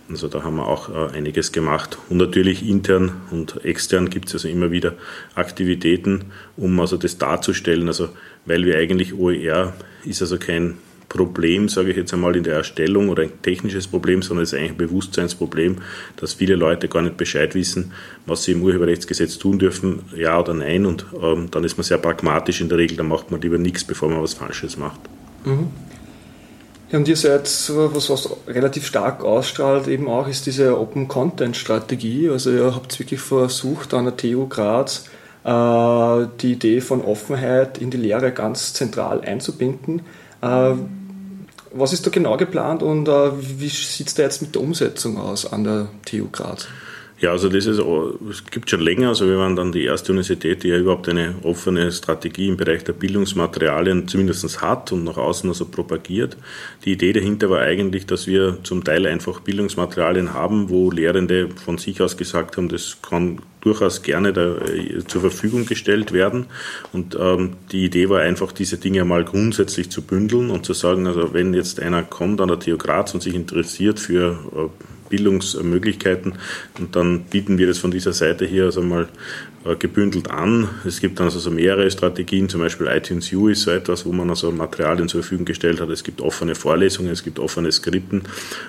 Also 0.09 0.29
da 0.29 0.43
haben 0.43 0.57
wir 0.57 0.67
auch 0.67 0.89
äh, 0.89 1.17
einiges 1.17 1.53
gemacht. 1.53 1.99
Und 2.09 2.17
natürlich 2.17 2.69
intern 2.69 3.13
und 3.31 3.65
extern 3.65 4.11
gibt 4.11 4.29
es 4.29 4.35
also 4.35 4.49
immer 4.49 4.71
wieder 4.71 4.95
Aktivitäten, 5.35 6.27
um 6.57 6.79
also 6.81 6.97
das 6.97 7.19
darzustellen. 7.19 7.87
Also 7.87 8.11
weil 8.47 8.65
wir 8.65 8.79
eigentlich 8.79 9.15
OER 9.15 9.75
ist 10.05 10.23
also 10.23 10.39
kein 10.39 10.79
Problem, 11.11 11.69
sage 11.69 11.91
ich 11.91 11.97
jetzt 11.97 12.15
einmal, 12.15 12.37
in 12.37 12.45
der 12.45 12.55
Erstellung 12.55 13.09
oder 13.09 13.25
ein 13.25 13.43
technisches 13.43 13.89
Problem, 13.89 14.23
sondern 14.23 14.45
es 14.45 14.53
ist 14.53 14.59
eigentlich 14.59 14.71
ein 14.71 14.77
Bewusstseinsproblem, 14.79 15.79
dass 16.17 16.35
viele 16.35 16.55
Leute 16.55 16.89
gar 16.89 17.03
nicht 17.03 17.17
Bescheid 17.17 17.55
wissen, 17.55 17.93
was 18.27 18.45
sie 18.45 18.53
im 18.53 18.63
Urheberrechtsgesetz 18.63 19.37
tun 19.37 19.59
dürfen, 19.59 20.05
ja 20.17 20.39
oder 20.39 20.55
nein. 20.55 20.87
Und 20.87 21.05
ähm, 21.21 21.51
dann 21.51 21.65
ist 21.65 21.77
man 21.77 21.85
sehr 21.85 21.99
pragmatisch 21.99 22.61
in 22.61 22.69
der 22.69 22.79
Regel, 22.79 22.97
dann 22.97 23.09
macht 23.09 23.31
man 23.33 23.41
lieber 23.41 23.59
nichts, 23.59 23.85
bevor 23.85 24.09
man 24.09 24.23
was 24.23 24.35
Falsches 24.35 24.77
macht. 24.77 25.01
Mhm. 25.45 25.67
Ja, 26.93 26.99
und 26.99 27.09
ihr 27.09 27.17
seid, 27.17 27.43
was, 27.43 28.09
was 28.09 28.31
relativ 28.47 28.87
stark 28.87 29.25
ausstrahlt, 29.25 29.89
eben 29.89 30.09
auch, 30.09 30.29
ist 30.29 30.47
diese 30.47 30.79
Open 30.79 31.09
Content 31.09 31.57
Strategie. 31.57 32.29
Also 32.31 32.53
ihr 32.53 32.75
habt 32.75 32.99
wirklich 32.99 33.21
versucht, 33.21 33.95
an 33.95 34.05
der 34.05 34.17
TU 34.17 34.47
Graz 34.47 35.07
äh, 35.45 36.27
die 36.41 36.53
Idee 36.53 36.81
von 36.81 37.01
Offenheit 37.03 37.79
in 37.79 37.91
die 37.91 37.97
Lehre 37.97 38.31
ganz 38.31 38.75
zentral 38.75 39.23
einzubinden. 39.23 40.03
Äh, 40.43 40.75
was 41.73 41.93
ist 41.93 42.07
da 42.07 42.11
genau 42.11 42.37
geplant 42.37 42.83
und 42.83 43.09
äh, 43.09 43.31
wie 43.41 43.69
sieht 43.69 44.09
es 44.09 44.15
da 44.15 44.23
jetzt 44.23 44.43
mit 44.43 44.55
der 44.55 44.63
Umsetzung 44.63 45.19
aus 45.19 45.51
an 45.51 45.65
der 45.65 45.89
TU 46.05 46.29
Graz? 46.31 46.69
Ja, 47.21 47.33
also 47.33 47.51
das 47.51 47.67
ist, 47.67 47.79
es 48.31 48.47
gibt 48.47 48.71
schon 48.71 48.81
länger, 48.81 49.09
also 49.09 49.29
wir 49.29 49.37
waren 49.37 49.55
dann 49.55 49.73
die 49.73 49.85
erste 49.85 50.13
Universität, 50.13 50.63
die 50.63 50.69
ja 50.69 50.79
überhaupt 50.79 51.07
eine 51.07 51.35
offene 51.43 51.93
Strategie 51.93 52.49
im 52.49 52.57
Bereich 52.57 52.83
der 52.83 52.95
Bildungsmaterialien 52.95 54.09
zumindest 54.09 54.63
hat 54.63 54.91
und 54.91 55.05
nach 55.05 55.19
außen 55.19 55.51
also 55.51 55.67
propagiert. 55.67 56.39
Die 56.87 56.93
Idee 56.93 57.13
dahinter 57.13 57.51
war 57.51 57.61
eigentlich, 57.61 58.07
dass 58.07 58.27
wir 58.27 58.59
zum 58.63 58.85
Teil 58.85 59.07
einfach 59.07 59.41
Bildungsmaterialien 59.41 60.33
haben, 60.33 60.71
wo 60.71 60.91
Lehrende 60.91 61.51
von 61.63 61.77
sich 61.77 62.01
aus 62.01 62.17
gesagt 62.17 62.57
haben, 62.57 62.71
das 62.71 62.97
kann 63.03 63.43
durchaus 63.61 64.03
gerne 64.03 64.33
da, 64.33 64.57
äh, 64.59 65.05
zur 65.07 65.21
Verfügung 65.21 65.67
gestellt 65.67 66.13
werden. 66.13 66.47
Und 66.93 67.17
ähm, 67.21 67.55
die 67.73 67.85
Idee 67.85 68.09
war 68.09 68.21
einfach, 68.21 68.53
diese 68.53 68.79
Dinge 68.79 69.05
mal 69.05 69.25
grundsätzlich 69.25 69.91
zu 69.91 70.03
bündeln 70.03 70.51
und 70.51 70.65
zu 70.65 70.73
sagen, 70.73 71.07
also 71.07 71.33
wenn 71.35 71.55
jetzt 71.55 71.81
einer 71.81 72.03
kommt 72.03 72.41
an 72.41 72.49
der 72.49 72.59
TU 72.59 72.77
Graz 72.77 73.15
und 73.15 73.23
sich 73.23 73.35
interessiert 73.35 74.01
für 74.01 74.39
äh, 74.55 74.69
Bildungsmöglichkeiten. 75.11 76.35
Und 76.79 76.97
dann 76.97 77.25
bieten 77.25 77.59
wir 77.59 77.67
das 77.67 77.79
von 77.79 77.91
dieser 77.91 78.15
Seite 78.15 78.47
hier 78.47 78.65
also 78.65 78.81
mal 78.81 79.09
äh, 79.63 79.77
gebündelt 79.77 80.31
an. 80.31 80.71
Es 80.87 81.01
gibt 81.01 81.19
dann 81.19 81.27
also 81.27 81.39
so 81.39 81.51
mehrere 81.51 81.91
Strategien, 81.91 82.49
zum 82.49 82.63
Beispiel 82.63 82.87
iTunes 82.87 83.31
U 83.35 83.49
ist 83.49 83.61
so 83.61 83.71
etwas, 83.71 84.07
wo 84.07 84.13
man 84.13 84.31
also 84.31 84.51
Materialien 84.51 85.07
zur 85.07 85.21
Verfügung 85.21 85.45
gestellt 85.45 85.83
hat. 85.83 85.91
Es 85.91 86.03
gibt 86.03 86.23
offene 86.23 86.55
Vorlesungen, 86.55 87.11
es 87.11 87.23
gibt 87.23 87.39
offene 87.39 87.71
Skripten 87.71 88.23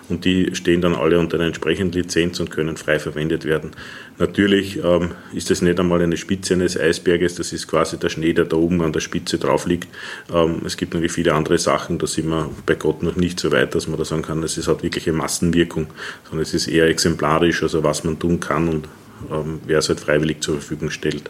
und 0.09 0.25
die 0.25 0.53
stehen 0.53 0.81
dann 0.81 0.95
alle 0.95 1.17
unter 1.17 1.37
einer 1.37 1.45
entsprechenden 1.45 1.93
Lizenz 1.93 2.41
und 2.41 2.51
können 2.51 2.75
frei 2.75 2.99
verwendet 2.99 3.45
werden. 3.45 3.71
Natürlich 4.17 4.83
ähm, 4.83 5.11
ist 5.33 5.49
das 5.49 5.61
nicht 5.61 5.79
einmal 5.79 6.01
eine 6.01 6.17
Spitze 6.17 6.55
eines 6.55 6.77
Eisberges, 6.77 7.35
das 7.35 7.53
ist 7.53 7.69
quasi 7.69 7.97
der 7.97 8.09
Schnee, 8.09 8.33
der 8.33 8.43
da 8.43 8.57
oben 8.57 8.81
an 8.81 8.91
der 8.91 8.99
Spitze 8.99 9.37
drauf 9.37 9.65
liegt. 9.65 9.87
Ähm, 10.31 10.61
es 10.65 10.75
gibt 10.75 10.93
natürlich 10.93 11.13
viele 11.13 11.33
andere 11.33 11.57
Sachen, 11.57 11.99
da 11.99 12.05
sind 12.05 12.27
wir 12.27 12.49
bei 12.65 12.75
Gott 12.75 13.01
noch 13.01 13.15
nicht 13.15 13.39
so 13.39 13.53
weit, 13.53 13.75
dass 13.75 13.87
man 13.87 13.97
da 13.97 14.03
sagen 14.03 14.23
kann, 14.23 14.43
es 14.43 14.67
hat 14.67 14.83
wirklich 14.83 15.07
eine 15.07 15.17
Massenwirkung, 15.17 15.87
sondern 16.31 16.43
es 16.43 16.53
ist 16.53 16.67
eher 16.67 16.87
exemplarisch, 16.87 17.61
also 17.61 17.83
was 17.83 18.05
man 18.05 18.17
tun 18.17 18.39
kann 18.39 18.69
und 18.69 18.87
ähm, 19.29 19.59
wer 19.67 19.79
es 19.79 19.89
halt 19.89 19.99
freiwillig 19.99 20.41
zur 20.41 20.55
Verfügung 20.55 20.89
stellt. 20.89 21.29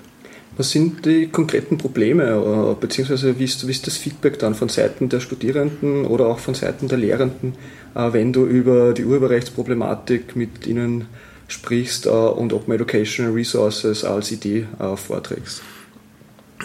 Was 0.57 0.69
sind 0.69 1.05
die 1.05 1.27
konkreten 1.27 1.79
Probleme, 1.79 2.23
äh, 2.23 2.79
beziehungsweise 2.79 3.39
wie 3.39 3.45
ist, 3.45 3.65
wie 3.67 3.71
ist 3.71 3.87
das 3.87 3.97
Feedback 3.97 4.37
dann 4.37 4.53
von 4.53 4.69
Seiten 4.69 5.09
der 5.09 5.19
Studierenden 5.19 6.05
oder 6.05 6.27
auch 6.27 6.37
von 6.37 6.53
Seiten 6.53 6.87
der 6.87 6.99
Lehrenden, 6.99 7.55
äh, 7.95 8.13
wenn 8.13 8.31
du 8.31 8.45
über 8.45 8.93
die 8.93 9.05
Urheberrechtsproblematik 9.05 10.35
mit 10.35 10.67
ihnen 10.67 11.07
sprichst 11.47 12.05
äh, 12.05 12.09
und 12.09 12.53
Open 12.53 12.75
Educational 12.75 13.33
Resources 13.33 14.03
als 14.03 14.31
Idee 14.31 14.67
vorträgst? 14.95 15.63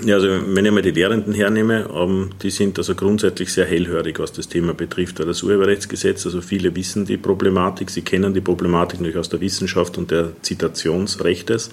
Ja, 0.04 0.16
also 0.16 0.28
wenn 0.28 0.66
ich 0.66 0.72
mal 0.72 0.82
die 0.82 0.90
Lehrenden 0.90 1.32
hernehme, 1.32 1.88
ähm, 1.94 2.30
die 2.42 2.50
sind 2.50 2.76
also 2.76 2.94
grundsätzlich 2.94 3.52
sehr 3.52 3.64
hellhörig, 3.64 4.18
was 4.18 4.32
das 4.32 4.48
Thema 4.48 4.74
betrifft, 4.74 5.18
weil 5.18 5.26
das 5.26 5.42
Urheberrechtsgesetz, 5.42 6.26
also 6.26 6.42
viele 6.42 6.74
wissen 6.76 7.06
die 7.06 7.16
Problematik, 7.16 7.88
sie 7.88 8.02
kennen 8.02 8.34
die 8.34 8.42
Problematik 8.42 9.00
natürlich 9.00 9.16
aus 9.16 9.30
der 9.30 9.40
Wissenschaft 9.40 9.96
und 9.96 10.10
der 10.10 10.32
Zitationsrechtes 10.42 11.70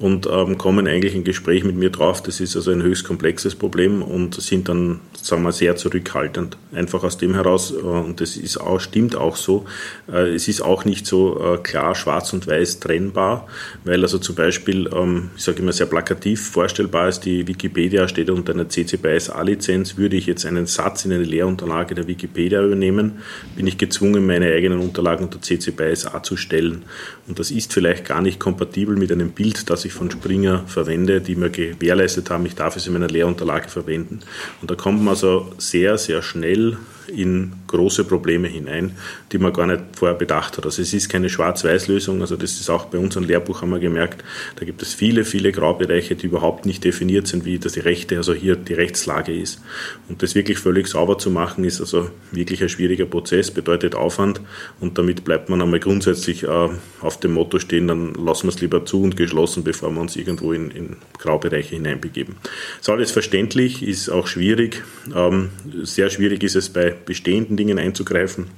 und 0.00 0.26
ähm, 0.32 0.56
kommen 0.56 0.86
eigentlich 0.86 1.14
in 1.14 1.24
Gespräch 1.24 1.62
mit 1.62 1.76
mir 1.76 1.90
drauf. 1.90 2.22
Das 2.22 2.40
ist 2.40 2.56
also 2.56 2.70
ein 2.70 2.82
höchst 2.82 3.04
komplexes 3.04 3.54
Problem 3.54 4.02
und 4.02 4.40
sind 4.40 4.68
dann, 4.70 5.00
sagen 5.20 5.42
wir, 5.42 5.52
sehr 5.52 5.76
zurückhaltend. 5.76 6.56
Einfach 6.72 7.04
aus 7.04 7.18
dem 7.18 7.34
heraus, 7.34 7.72
äh, 7.72 7.76
und 7.76 8.22
das 8.22 8.38
ist 8.38 8.58
auch, 8.58 8.80
stimmt 8.80 9.14
auch 9.14 9.36
so, 9.36 9.66
äh, 10.10 10.34
es 10.34 10.48
ist 10.48 10.62
auch 10.62 10.86
nicht 10.86 11.06
so 11.06 11.38
äh, 11.38 11.58
klar 11.58 11.94
schwarz 11.94 12.32
und 12.32 12.46
weiß 12.46 12.80
trennbar, 12.80 13.46
weil 13.84 14.00
also 14.02 14.18
zum 14.18 14.34
Beispiel, 14.34 14.88
ähm, 14.94 15.30
ich 15.36 15.44
sage 15.44 15.60
immer 15.60 15.72
sehr 15.72 15.86
plakativ 15.86 16.48
vorstellbar 16.48 17.08
ist, 17.08 17.20
die 17.20 17.44
Wikipedia 17.50 18.06
steht 18.06 18.30
unter 18.30 18.52
einer 18.52 18.68
CC 18.68 18.96
BY 18.96 19.18
SA-Lizenz, 19.18 19.96
würde 19.96 20.16
ich 20.16 20.26
jetzt 20.26 20.46
einen 20.46 20.66
Satz 20.66 21.04
in 21.04 21.12
eine 21.12 21.24
Lehrunterlage 21.24 21.96
der 21.96 22.06
Wikipedia 22.06 22.64
übernehmen, 22.64 23.18
bin 23.56 23.66
ich 23.66 23.76
gezwungen, 23.76 24.24
meine 24.24 24.46
eigenen 24.46 24.78
Unterlagen 24.78 25.24
unter 25.24 25.42
CC 25.42 25.72
BY 25.72 25.96
SA 25.96 26.22
zu 26.22 26.36
stellen. 26.36 26.84
Und 27.26 27.40
das 27.40 27.50
ist 27.50 27.72
vielleicht 27.72 28.04
gar 28.04 28.22
nicht 28.22 28.38
kompatibel 28.38 28.96
mit 28.96 29.10
einem 29.10 29.32
Bild, 29.32 29.68
das 29.68 29.84
ich 29.84 29.92
von 29.92 30.10
Springer 30.10 30.64
verwende, 30.66 31.20
die 31.20 31.34
mir 31.34 31.50
gewährleistet 31.50 32.30
haben, 32.30 32.46
ich 32.46 32.54
darf 32.54 32.76
es 32.76 32.86
in 32.86 32.92
meiner 32.92 33.08
Lehrunterlage 33.08 33.68
verwenden. 33.68 34.20
Und 34.60 34.70
da 34.70 34.76
kommt 34.76 35.00
man 35.00 35.08
also 35.08 35.52
sehr, 35.58 35.98
sehr 35.98 36.22
schnell 36.22 36.78
in 37.10 37.52
große 37.66 38.04
Probleme 38.04 38.48
hinein, 38.48 38.96
die 39.32 39.38
man 39.38 39.52
gar 39.52 39.66
nicht 39.66 39.82
vorher 39.92 40.16
bedacht 40.16 40.56
hat. 40.56 40.64
Also 40.64 40.82
es 40.82 40.92
ist 40.92 41.08
keine 41.08 41.28
Schwarz-Weiß-Lösung, 41.28 42.20
also 42.20 42.36
das 42.36 42.52
ist 42.52 42.70
auch 42.70 42.86
bei 42.86 42.98
unserem 42.98 43.26
Lehrbuch 43.26 43.62
haben 43.62 43.70
wir 43.70 43.78
gemerkt, 43.78 44.24
da 44.56 44.64
gibt 44.64 44.82
es 44.82 44.94
viele, 44.94 45.24
viele 45.24 45.52
Graubereiche, 45.52 46.16
die 46.16 46.26
überhaupt 46.26 46.66
nicht 46.66 46.84
definiert 46.84 47.26
sind, 47.26 47.44
wie 47.44 47.58
das 47.58 47.72
die 47.72 47.80
Rechte, 47.80 48.16
also 48.16 48.34
hier 48.34 48.56
die 48.56 48.74
Rechtslage 48.74 49.32
ist. 49.34 49.60
Und 50.08 50.22
das 50.22 50.34
wirklich 50.34 50.58
völlig 50.58 50.88
sauber 50.88 51.18
zu 51.18 51.30
machen, 51.30 51.64
ist 51.64 51.80
also 51.80 52.10
wirklich 52.32 52.62
ein 52.62 52.68
schwieriger 52.68 53.06
Prozess, 53.06 53.50
bedeutet 53.50 53.94
Aufwand 53.94 54.40
und 54.80 54.98
damit 54.98 55.24
bleibt 55.24 55.48
man 55.48 55.62
einmal 55.62 55.80
grundsätzlich 55.80 56.44
äh, 56.44 56.68
auf 57.00 57.20
dem 57.20 57.32
Motto 57.32 57.58
stehen, 57.58 57.88
dann 57.88 58.14
lassen 58.14 58.44
wir 58.44 58.54
es 58.54 58.60
lieber 58.60 58.84
zu 58.84 59.02
und 59.02 59.16
geschlossen, 59.16 59.64
bevor 59.64 59.90
wir 59.90 60.00
uns 60.00 60.16
irgendwo 60.16 60.52
in, 60.52 60.70
in 60.70 60.96
Graubereiche 61.18 61.76
hineinbegeben. 61.76 62.36
Ist 62.80 62.88
alles 62.88 63.10
verständlich, 63.10 63.82
ist 63.82 64.08
auch 64.08 64.26
schwierig. 64.26 64.82
Ähm, 65.14 65.50
sehr 65.82 66.10
schwierig 66.10 66.42
ist 66.42 66.56
es 66.56 66.68
bei 66.68 66.96
bestehenden 67.04 67.56
Dingen 67.56 67.78
einzugreifen, 67.78 68.48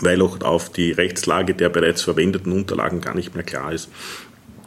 weil 0.00 0.22
auch 0.22 0.40
auf 0.40 0.70
die 0.70 0.92
Rechtslage 0.92 1.54
der 1.54 1.68
bereits 1.68 2.02
verwendeten 2.02 2.52
Unterlagen 2.52 3.00
gar 3.00 3.14
nicht 3.14 3.34
mehr 3.34 3.44
klar 3.44 3.72
ist 3.72 3.88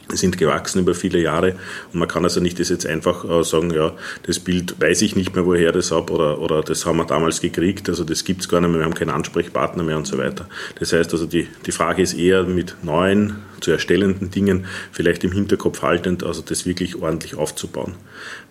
sind 0.08 0.38
gewachsen 0.38 0.80
über 0.80 0.94
viele 0.94 1.18
Jahre 1.18 1.56
und 1.92 1.98
man 1.98 2.08
kann 2.08 2.24
also 2.24 2.40
nicht 2.40 2.60
das 2.60 2.68
jetzt 2.68 2.86
einfach 2.86 3.24
äh, 3.24 3.42
sagen, 3.42 3.72
ja, 3.72 3.92
das 4.22 4.38
Bild 4.38 4.80
weiß 4.80 5.02
ich 5.02 5.16
nicht 5.16 5.34
mehr, 5.34 5.46
woher 5.46 5.72
das 5.72 5.90
habe 5.90 6.12
oder, 6.12 6.38
oder 6.38 6.62
das 6.62 6.86
haben 6.86 6.98
wir 6.98 7.04
damals 7.04 7.40
gekriegt, 7.40 7.88
also 7.88 8.04
das 8.04 8.24
gibt 8.24 8.42
es 8.42 8.48
gar 8.48 8.60
nicht 8.60 8.70
mehr, 8.70 8.80
wir 8.80 8.84
haben 8.84 8.94
keinen 8.94 9.10
Ansprechpartner 9.10 9.82
mehr 9.82 9.96
und 9.96 10.06
so 10.06 10.18
weiter. 10.18 10.48
Das 10.78 10.92
heißt 10.92 11.12
also, 11.12 11.26
die, 11.26 11.48
die 11.66 11.72
Frage 11.72 12.02
ist 12.02 12.14
eher 12.14 12.44
mit 12.44 12.76
neuen, 12.82 13.38
zu 13.60 13.70
erstellenden 13.70 14.30
Dingen 14.30 14.66
vielleicht 14.92 15.24
im 15.24 15.32
Hinterkopf 15.32 15.82
haltend, 15.82 16.24
also 16.24 16.42
das 16.42 16.66
wirklich 16.66 16.96
ordentlich 16.96 17.34
aufzubauen. 17.34 17.94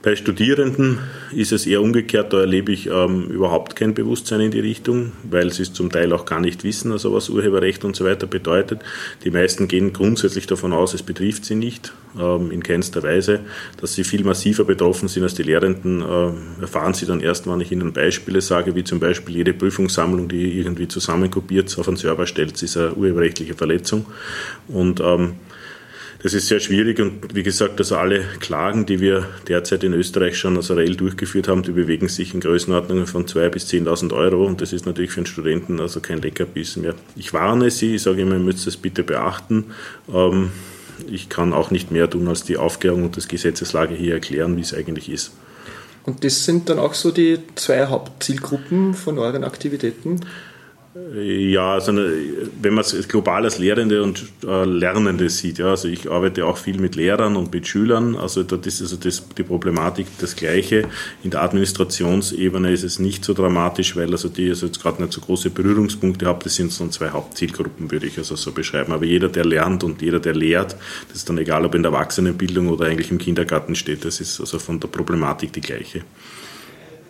Bei 0.01 0.15
Studierenden 0.15 0.99
ist 1.33 1.51
es 1.51 1.65
eher 1.65 1.81
umgekehrt, 1.81 2.33
da 2.33 2.39
erlebe 2.39 2.71
ich 2.71 2.87
ähm, 2.87 3.27
überhaupt 3.29 3.75
kein 3.75 3.93
Bewusstsein 3.93 4.41
in 4.41 4.51
die 4.51 4.59
Richtung, 4.59 5.11
weil 5.29 5.51
sie 5.51 5.63
es 5.63 5.73
zum 5.73 5.91
Teil 5.91 6.13
auch 6.13 6.25
gar 6.25 6.39
nicht 6.39 6.63
wissen, 6.63 6.91
also 6.91 7.13
was 7.13 7.29
Urheberrecht 7.29 7.83
und 7.85 7.95
so 7.95 8.05
weiter 8.05 8.27
bedeutet. 8.27 8.81
Die 9.23 9.31
meisten 9.31 9.67
gehen 9.67 9.93
grundsätzlich 9.93 10.47
davon 10.47 10.73
aus, 10.73 10.93
es 10.93 11.03
betrifft 11.03 11.45
sie 11.45 11.55
nicht, 11.55 11.93
in 12.17 12.63
keinster 12.63 13.03
Weise. 13.03 13.41
Dass 13.79 13.93
sie 13.93 14.03
viel 14.03 14.23
massiver 14.23 14.63
betroffen 14.63 15.07
sind 15.07 15.23
als 15.23 15.33
die 15.33 15.43
Lehrenden, 15.43 16.01
äh, 16.01 16.61
erfahren 16.61 16.93
sie 16.93 17.05
dann 17.05 17.19
erst, 17.19 17.47
wenn 17.47 17.61
ich 17.61 17.71
ihnen 17.71 17.93
Beispiele 17.93 18.41
sage, 18.41 18.75
wie 18.75 18.83
zum 18.83 18.99
Beispiel 18.99 19.35
jede 19.35 19.53
Prüfungssammlung, 19.53 20.27
die 20.27 20.59
irgendwie 20.59 20.87
zusammenkopiert 20.87 21.77
auf 21.77 21.87
einen 21.87 21.97
Server 21.97 22.27
stellt, 22.27 22.61
ist 22.61 22.77
eine 22.77 22.93
urheberrechtliche 22.93 23.55
Verletzung. 23.55 24.05
Und 24.67 24.99
ähm, 24.99 25.33
das 26.25 26.33
ist 26.33 26.47
sehr 26.47 26.59
schwierig 26.59 26.99
und 26.99 27.35
wie 27.35 27.43
gesagt, 27.43 27.79
also 27.79 27.97
alle 27.97 28.23
Klagen, 28.39 28.87
die 28.87 28.99
wir 28.99 29.27
derzeit 29.47 29.83
in 29.83 29.93
Österreich 29.93 30.39
schon 30.39 30.57
als 30.57 30.71
RL 30.71 30.95
durchgeführt 30.95 31.47
haben, 31.47 31.61
die 31.61 31.71
bewegen 31.71 32.07
sich 32.07 32.33
in 32.33 32.39
Größenordnungen 32.39 33.05
von 33.05 33.27
2.000 33.27 33.49
bis 33.49 33.67
10.000 33.69 34.11
Euro 34.11 34.43
und 34.43 34.59
das 34.59 34.73
ist 34.73 34.87
natürlich 34.87 35.11
für 35.11 35.19
einen 35.19 35.27
Studenten 35.27 35.79
also 35.79 35.99
kein 35.99 36.23
Leckerbissen 36.23 36.81
mehr. 36.81 36.95
Ich 37.15 37.31
warne 37.33 37.69
Sie, 37.69 37.93
ich 37.93 38.01
sage 38.01 38.23
immer, 38.23 38.33
ihr 38.33 38.39
müsst 38.39 38.65
das 38.65 38.75
bitte 38.75 39.03
beachten. 39.03 39.65
Ähm, 40.11 40.49
ich 41.09 41.29
kann 41.29 41.53
auch 41.53 41.71
nicht 41.71 41.91
mehr 41.91 42.09
tun, 42.09 42.27
als 42.27 42.43
die 42.43 42.57
Aufklärung 42.57 43.05
und 43.05 43.17
das 43.17 43.27
Gesetzeslage 43.27 43.95
hier 43.95 44.13
erklären, 44.13 44.57
wie 44.57 44.61
es 44.61 44.73
eigentlich 44.73 45.09
ist. 45.09 45.31
Und 46.03 46.23
das 46.23 46.45
sind 46.45 46.69
dann 46.69 46.79
auch 46.79 46.93
so 46.93 47.11
die 47.11 47.39
zwei 47.55 47.87
Hauptzielgruppen 47.87 48.93
von 48.93 49.17
euren 49.17 49.43
Aktivitäten? 49.43 50.21
Ja, 51.13 51.73
also 51.73 51.91
wenn 51.93 52.73
man 52.73 52.85
es 52.85 53.07
global 53.09 53.43
als 53.43 53.59
Lehrende 53.59 54.01
und 54.01 54.23
äh, 54.47 54.63
Lernende 54.63 55.29
sieht, 55.29 55.57
ja, 55.57 55.71
also 55.71 55.89
ich 55.89 56.09
arbeite 56.09 56.45
auch 56.45 56.55
viel 56.55 56.79
mit 56.79 56.95
Lehrern 56.95 57.35
und 57.35 57.53
mit 57.53 57.67
Schülern, 57.67 58.15
also 58.15 58.43
dort 58.43 58.65
ist 58.65 58.81
also 58.81 58.95
das, 58.95 59.27
die 59.37 59.43
Problematik 59.43 60.07
das 60.19 60.37
gleiche. 60.37 60.87
In 61.21 61.31
der 61.31 61.43
Administrationsebene 61.43 62.71
ist 62.71 62.83
es 62.83 62.99
nicht 62.99 63.25
so 63.25 63.33
dramatisch, 63.33 63.97
weil 63.97 64.09
also 64.09 64.29
die 64.29 64.47
also 64.47 64.67
jetzt 64.67 64.81
gerade 64.81 65.01
nicht 65.01 65.11
so 65.11 65.19
große 65.19 65.49
Berührungspunkte 65.49 66.27
haben. 66.27 66.39
Das 66.41 66.55
sind 66.55 66.71
so 66.71 66.87
zwei 66.87 67.09
Hauptzielgruppen, 67.09 67.91
würde 67.91 68.07
ich 68.07 68.17
also 68.17 68.37
so 68.37 68.53
beschreiben. 68.53 68.93
Aber 68.93 69.03
jeder, 69.03 69.27
der 69.27 69.43
lernt 69.43 69.83
und 69.83 70.01
jeder, 70.01 70.21
der 70.21 70.33
lehrt, 70.33 70.77
das 71.09 71.17
ist 71.17 71.29
dann 71.29 71.37
egal, 71.37 71.65
ob 71.65 71.75
in 71.75 71.83
der 71.83 71.91
Erwachsenenbildung 71.91 72.69
oder 72.69 72.85
eigentlich 72.85 73.11
im 73.11 73.17
Kindergarten 73.17 73.75
steht, 73.75 74.05
das 74.05 74.21
ist 74.21 74.39
also 74.39 74.59
von 74.59 74.79
der 74.79 74.87
Problematik 74.87 75.51
die 75.51 75.61
gleiche. 75.61 76.03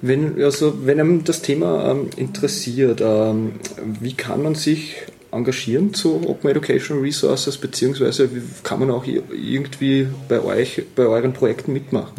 Wenn, 0.01 0.41
also, 0.41 0.85
wenn 0.85 0.99
einem 0.99 1.23
das 1.23 1.41
Thema 1.41 1.91
ähm, 1.91 2.09
interessiert, 2.17 3.01
ähm, 3.01 3.53
wie 3.99 4.13
kann 4.13 4.43
man 4.43 4.55
sich 4.55 4.95
engagieren 5.31 5.93
zu 5.93 6.21
Open 6.27 6.49
Education 6.49 6.99
Resources, 7.01 7.57
beziehungsweise 7.57 8.33
wie 8.33 8.41
kann 8.63 8.79
man 8.79 8.91
auch 8.91 9.05
irgendwie 9.05 10.07
bei 10.29 10.41
euch, 10.41 10.83
bei 10.95 11.05
euren 11.05 11.33
Projekten 11.33 11.73
mitmachen? 11.73 12.13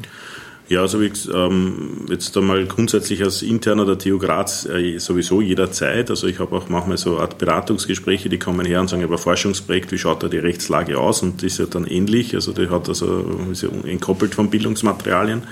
Ja, 0.68 0.80
also 0.80 1.00
wie, 1.00 1.12
ähm, 1.32 2.06
jetzt 2.10 2.36
einmal 2.36 2.66
grundsätzlich 2.66 3.22
als 3.22 3.42
Interner 3.42 3.86
der 3.86 3.98
TU 3.98 4.18
Graz 4.18 4.66
äh, 4.66 4.98
sowieso 4.98 5.40
jederzeit. 5.40 6.10
Also 6.10 6.26
ich 6.26 6.40
habe 6.40 6.56
auch 6.56 6.68
manchmal 6.68 6.96
so 6.96 7.18
Art 7.18 7.38
Beratungsgespräche, 7.38 8.28
die 8.28 8.40
kommen 8.40 8.66
her 8.66 8.80
und 8.80 8.88
sagen, 8.88 9.02
über 9.02 9.16
Forschungsprojekt, 9.16 9.92
wie 9.92 9.98
schaut 9.98 10.24
da 10.24 10.28
die 10.28 10.38
Rechtslage 10.38 10.98
aus? 10.98 11.22
Und 11.22 11.36
das 11.36 11.52
ist 11.52 11.58
ja 11.58 11.66
dann 11.66 11.86
ähnlich. 11.86 12.34
Also 12.34 12.52
die 12.52 12.68
hat 12.68 12.88
also 12.88 13.24
ist 13.52 13.62
ja 13.62 13.68
entkoppelt 13.84 14.34
von 14.34 14.50
Bildungsmaterialien. 14.50 15.44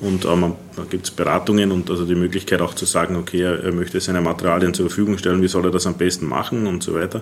Und 0.00 0.24
äh, 0.24 0.36
man, 0.36 0.54
Da 0.80 0.86
gibt 0.88 1.04
es 1.04 1.10
Beratungen 1.10 1.72
und 1.72 1.90
also 1.90 2.06
die 2.06 2.14
Möglichkeit 2.14 2.62
auch 2.62 2.74
zu 2.74 2.86
sagen, 2.86 3.16
okay, 3.16 3.42
er 3.42 3.72
möchte 3.72 4.00
seine 4.00 4.20
Materialien 4.22 4.72
zur 4.72 4.86
Verfügung 4.86 5.18
stellen, 5.18 5.42
wie 5.42 5.48
soll 5.48 5.66
er 5.66 5.70
das 5.70 5.86
am 5.86 5.94
besten 5.94 6.26
machen 6.26 6.66
und 6.66 6.82
so 6.82 6.94
weiter. 6.94 7.20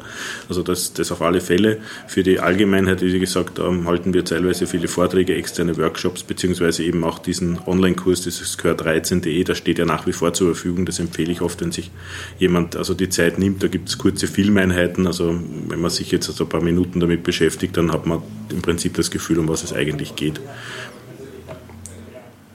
Also 0.49 0.63
das, 0.63 0.93
das 0.93 1.11
auf 1.11 1.23
alle 1.23 1.41
Fälle. 1.41 1.79
Für 2.07 2.23
die 2.23 2.39
Allgemeinheit, 2.39 3.03
wie 3.03 3.19
gesagt, 3.19 3.59
ähm, 3.59 3.87
halten 3.89 4.15
wir 4.15 4.25
teilweise 4.25 4.67
viele 4.67 4.87
Vorträge, 4.87 5.35
externe 5.35 5.77
Workshops, 5.77 6.23
beziehungsweise 6.23 6.85
eben 6.85 7.03
auch 7.03 7.19
diesen 7.19 7.59
Online-Kurs, 7.67 8.23
dieses 8.23 8.59
Kör13.de, 8.59 9.43
das 9.43 9.59
steht 9.59 9.79
ja 9.79 9.85
nach 9.85 10.07
wie 10.07 10.13
vor 10.13 10.33
zur 10.33 10.55
Verfügung. 10.55 10.87
Das 10.87 11.01
empfehle 11.01 11.33
ich 11.33 11.41
oft, 11.41 11.61
wenn 11.61 11.73
sich 11.73 11.91
jemand 12.39 12.77
also 12.77 12.95
die 12.95 13.09
Zeit 13.09 13.39
nimmt. 13.39 13.63
Da 13.63 13.67
gibt 13.67 13.89
es 13.89 13.99
kurze 13.99 14.29
Filmeinheiten. 14.29 15.07
Also 15.07 15.35
wenn 15.69 15.81
man 15.81 15.91
sich 15.91 16.13
jetzt 16.13 16.29
also 16.29 16.45
ein 16.45 16.51
paar 16.51 16.63
Minuten 16.63 17.01
damit 17.01 17.25
beschäftigt, 17.25 17.77
dann 17.77 17.93
hat 17.93 18.07
man 18.07 18.23
im 18.51 18.63
Prinzip 18.63 18.95
das 18.95 19.11
Gefühl, 19.11 19.41
um 19.41 19.49
was 19.49 19.65
es 19.65 19.73
eigentlich 19.73 20.15
geht. 20.15 20.41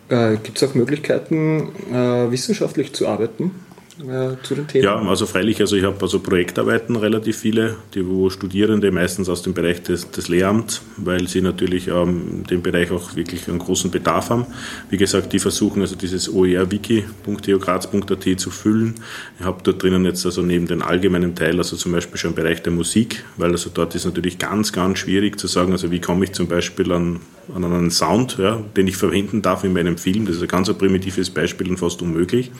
Äh, 0.10 0.38
Gibt 0.44 0.62
es 0.62 0.70
auch 0.70 0.76
Möglichkeiten, 0.76 1.70
äh, 1.92 2.32
wissenschaftlich 2.32 2.94
zu 2.94 3.08
arbeiten? 3.08 3.52
Zu 3.98 4.56
den 4.56 4.68
Themen? 4.68 4.84
Ja, 4.84 4.96
also 4.96 5.26
freilich, 5.26 5.60
also 5.62 5.76
ich 5.76 5.84
habe 5.84 5.98
also 6.02 6.20
Projektarbeiten 6.20 6.96
relativ 6.96 7.38
viele, 7.38 7.76
die 7.94 8.08
wo 8.08 8.30
Studierende 8.30 8.92
meistens 8.92 9.30
aus 9.30 9.44
dem 9.44 9.54
Bereich 9.54 9.84
des, 9.84 10.10
des 10.10 10.30
Lehramts, 10.30 10.82
weil 10.98 11.28
sie 11.28 11.42
natürlich 11.42 11.88
ähm, 11.88 12.44
den 12.50 12.64
Bereich 12.64 12.92
auch 12.92 13.16
wirklich 13.16 13.48
einen 13.48 13.60
großen 13.60 13.92
Bedarf 13.92 14.30
haben. 14.30 14.46
Wie 14.90 14.98
gesagt, 14.98 15.34
die 15.34 15.40
versuchen 15.40 15.82
also 15.82 15.96
dieses 15.96 16.34
oerwiki.theograz.at 16.34 18.40
zu 18.40 18.50
füllen. 18.50 18.96
Ich 19.40 19.46
habe 19.46 19.62
dort 19.64 19.84
drinnen 19.84 20.06
jetzt 20.06 20.26
also 20.26 20.42
neben 20.42 20.68
den 20.68 20.82
allgemeinen 20.82 21.36
Teil, 21.36 21.58
also 21.58 21.76
zum 21.76 21.92
Beispiel 21.92 22.18
schon 22.18 22.32
im 22.32 22.36
Bereich 22.36 22.64
der 22.64 22.74
Musik, 22.74 23.24
weil 23.38 23.52
also 23.52 23.70
dort 23.72 23.94
ist 23.96 24.06
natürlich 24.06 24.40
ganz, 24.40 24.74
ganz 24.74 25.00
schwierig 25.00 25.40
zu 25.40 25.48
sagen, 25.48 25.72
also 25.72 25.92
wie 25.92 26.02
komme 26.02 26.26
ich 26.26 26.32
zum 26.32 26.48
Beispiel 26.48 26.92
an 26.92 27.20
an 27.54 27.64
einen 27.64 27.92
Sound, 27.92 28.38
ja, 28.38 28.62
den 28.76 28.88
ich 28.88 28.98
verwenden 28.98 29.42
darf 29.42 29.64
in 29.64 29.74
meinem 29.74 29.98
Film. 29.98 30.26
Das 30.26 30.38
ist 30.38 30.42
ein 30.42 30.48
ganz 30.48 30.72
primitives 30.74 31.30
Beispiel 31.30 31.70
und 31.70 31.78
fast 31.78 32.02
unmöglich. 32.02 32.52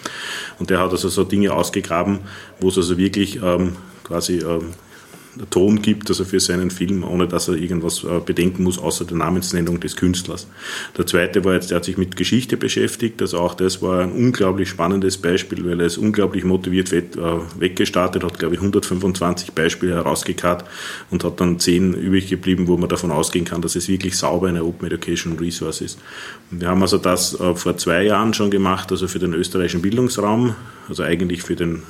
Und 0.60 0.70
der 0.70 0.80
hat 0.80 0.92
also 0.92 1.10
so 1.10 1.23
Dinge 1.25 1.53
ausgegraben, 1.53 2.20
wo 2.60 2.70
es 2.70 2.77
also 2.77 2.98
wirklich 2.98 3.42
ähm, 3.42 3.75
quasi 4.03 4.39
ähm, 4.39 4.74
Ton 5.50 5.82
gibt, 5.82 6.10
also 6.10 6.25
für 6.25 6.40
seinen 6.40 6.70
Film, 6.70 7.04
ohne 7.04 7.28
dass 7.28 7.48
er 7.48 7.56
irgendwas 7.56 8.04
äh, 8.04 8.20
bedenken 8.24 8.63
muss, 8.63 8.78
außer 8.78 9.06
der 9.06 9.18
Namensnennung 9.18 9.80
des 9.80 9.96
Künstlers. 9.96 10.48
Der 10.98 11.08
zweite 11.08 11.44
war 11.44 11.54
jetzt, 11.54 11.72
der 11.72 11.78
hat 11.78 11.86
sich 11.86 11.98
mit 11.98 12.16
Geschichte 12.16 12.58
beschäftigt, 12.58 13.22
also 13.22 13.40
auch 13.40 13.56
das 13.56 13.82
war 13.82 14.02
ein 14.02 14.12
unglaublich 14.12 14.70
spannendes 14.70 15.18
Beispiel, 15.18 15.66
weil 15.66 15.80
er 15.80 15.88
ist 15.88 15.98
unglaublich 15.98 16.44
motiviert 16.44 16.92
äh, 16.94 17.04
weggestartet, 17.58 18.24
hat 18.24 18.38
glaube 18.38 18.56
ich 18.56 18.62
125 18.62 19.54
Beispiele 19.54 19.96
herausgekarrt 19.96 20.66
und 21.10 21.24
hat 21.24 21.40
dann 21.40 21.60
10 21.60 21.94
übrig 21.94 22.28
geblieben, 22.28 22.68
wo 22.68 22.78
man 22.78 22.90
davon 22.90 23.12
ausgehen 23.12 23.46
kann, 23.46 23.62
dass 23.62 23.75
es 23.75 23.88
wirklich 23.88 24.18
sauber 24.18 24.48
eine 24.48 24.63
Open 24.63 24.88
Education 24.88 25.38
Resource 25.40 25.82
ist. 25.82 26.00
Und 26.52 26.62
wir 26.62 26.68
haben 26.68 26.82
also 26.82 26.98
das 26.98 27.40
äh, 27.40 27.56
vor 27.56 27.78
zwei 27.78 28.04
Jahren 28.04 28.34
schon 28.34 28.52
gemacht, 28.52 28.92
also 28.92 29.08
für 29.08 29.20
den 29.20 29.34
österreichischen 29.34 29.82
Bildungsraum, 29.82 30.56
also 30.88 31.04
eigentlich 31.04 31.42
für 31.42 31.56
den 31.56 31.82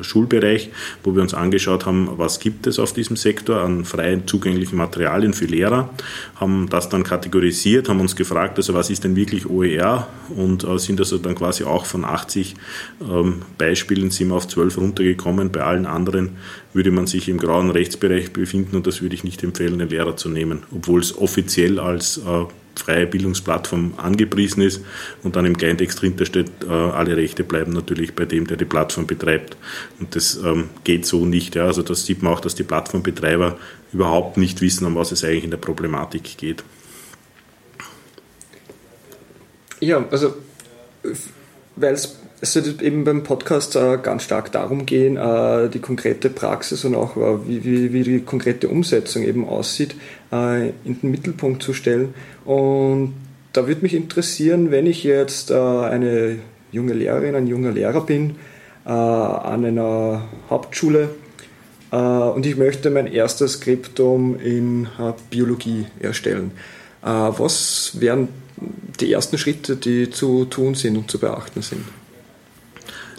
Schulbereich, 0.00 0.70
wo 1.02 1.14
wir 1.14 1.22
uns 1.22 1.34
angeschaut 1.34 1.86
haben, 1.86 2.08
was 2.16 2.40
gibt 2.40 2.66
es 2.66 2.78
auf 2.78 2.92
diesem 2.92 3.16
Sektor 3.16 3.60
an 3.60 3.84
freien 3.84 4.26
zugänglichen 4.26 4.76
Materialien 4.76 5.34
für 5.34 5.46
Lehrer, 5.46 5.90
haben 6.36 6.68
das 6.68 6.88
dann 6.88 7.02
kategorisiert, 7.02 7.88
haben 7.88 8.00
uns 8.00 8.16
gefragt, 8.16 8.58
also 8.58 8.74
was 8.74 8.90
ist 8.90 9.04
denn 9.04 9.16
wirklich 9.16 9.48
OER 9.48 10.08
und 10.36 10.64
äh, 10.64 10.78
sind 10.78 11.00
also 11.00 11.18
dann 11.18 11.34
quasi 11.34 11.64
auch 11.64 11.86
von 11.86 12.04
80 12.04 12.54
ähm, 13.00 13.42
Beispielen 13.58 14.10
sind 14.10 14.28
wir 14.28 14.36
auf 14.36 14.48
12 14.48 14.78
runtergekommen. 14.78 15.52
Bei 15.52 15.62
allen 15.62 15.86
anderen 15.86 16.36
würde 16.72 16.90
man 16.90 17.06
sich 17.06 17.28
im 17.28 17.38
grauen 17.38 17.70
Rechtsbereich 17.70 18.32
befinden 18.32 18.76
und 18.76 18.86
das 18.86 19.02
würde 19.02 19.14
ich 19.14 19.24
nicht 19.24 19.42
empfehlen, 19.42 19.78
den 19.78 19.88
Lehrer 19.88 20.16
zu 20.16 20.28
nehmen, 20.28 20.62
obwohl 20.74 21.00
es 21.00 21.16
offiziell 21.16 21.78
als 21.78 22.18
äh, 22.18 22.44
freie 22.82 23.06
Bildungsplattform 23.06 23.94
angepriesen 23.96 24.62
ist 24.62 24.84
und 25.22 25.36
dann 25.36 25.46
im 25.46 25.56
Kleintext 25.56 26.02
drinter 26.02 26.26
steht, 26.26 26.50
äh, 26.62 26.70
alle 26.70 27.16
Rechte 27.16 27.44
bleiben 27.44 27.72
natürlich 27.72 28.14
bei 28.14 28.24
dem, 28.24 28.46
der 28.46 28.56
die 28.56 28.64
Plattform 28.64 29.06
betreibt. 29.06 29.56
Und 30.00 30.16
das 30.16 30.36
ähm, 30.36 30.70
geht 30.84 31.06
so 31.06 31.24
nicht. 31.24 31.54
Ja. 31.54 31.66
Also 31.66 31.82
das 31.82 32.04
sieht 32.06 32.22
man 32.22 32.32
auch, 32.32 32.40
dass 32.40 32.54
die 32.54 32.64
Plattformbetreiber 32.64 33.56
überhaupt 33.92 34.36
nicht 34.36 34.60
wissen, 34.60 34.86
um 34.86 34.96
was 34.96 35.12
es 35.12 35.24
eigentlich 35.24 35.44
in 35.44 35.50
der 35.50 35.58
Problematik 35.58 36.36
geht. 36.36 36.64
Ja, 39.80 40.04
also 40.10 40.34
weil 41.76 41.94
es 41.94 42.16
es 42.42 42.56
wird 42.56 42.82
eben 42.82 43.04
beim 43.04 43.22
Podcast 43.22 43.76
äh, 43.76 43.98
ganz 44.02 44.24
stark 44.24 44.50
darum 44.50 44.84
gehen, 44.84 45.16
äh, 45.16 45.68
die 45.68 45.78
konkrete 45.78 46.28
Praxis 46.28 46.84
und 46.84 46.96
auch 46.96 47.16
äh, 47.16 47.46
wie, 47.46 47.64
wie, 47.64 47.92
wie, 47.92 48.02
die 48.02 48.20
konkrete 48.20 48.68
Umsetzung 48.68 49.22
eben 49.22 49.48
aussieht, 49.48 49.94
äh, 50.32 50.70
in 50.84 51.00
den 51.00 51.12
Mittelpunkt 51.12 51.62
zu 51.62 51.72
stellen. 51.72 52.14
Und 52.44 53.14
da 53.52 53.68
würde 53.68 53.82
mich 53.82 53.94
interessieren, 53.94 54.72
wenn 54.72 54.86
ich 54.86 55.04
jetzt 55.04 55.52
äh, 55.52 55.54
eine 55.54 56.40
junge 56.72 56.94
Lehrerin, 56.94 57.36
ein 57.36 57.46
junger 57.46 57.70
Lehrer 57.70 58.00
bin 58.00 58.34
äh, 58.86 58.90
an 58.90 59.64
einer 59.64 60.24
Hauptschule 60.50 61.10
und 61.90 62.46
ich 62.46 62.56
möchte 62.56 62.88
mein 62.88 63.06
erstes 63.06 63.52
Skriptum 63.52 64.40
in 64.40 64.88
Biologie 65.28 65.84
erstellen. 66.00 66.52
was 67.02 68.00
wären 68.00 68.28
die 69.00 69.12
ersten 69.12 69.38
Schritte, 69.38 69.76
die 69.76 70.10
zu 70.10 70.44
tun 70.46 70.74
sind 70.74 70.96
und 70.96 71.10
zu 71.10 71.18
beachten 71.18 71.62
sind? 71.62 71.84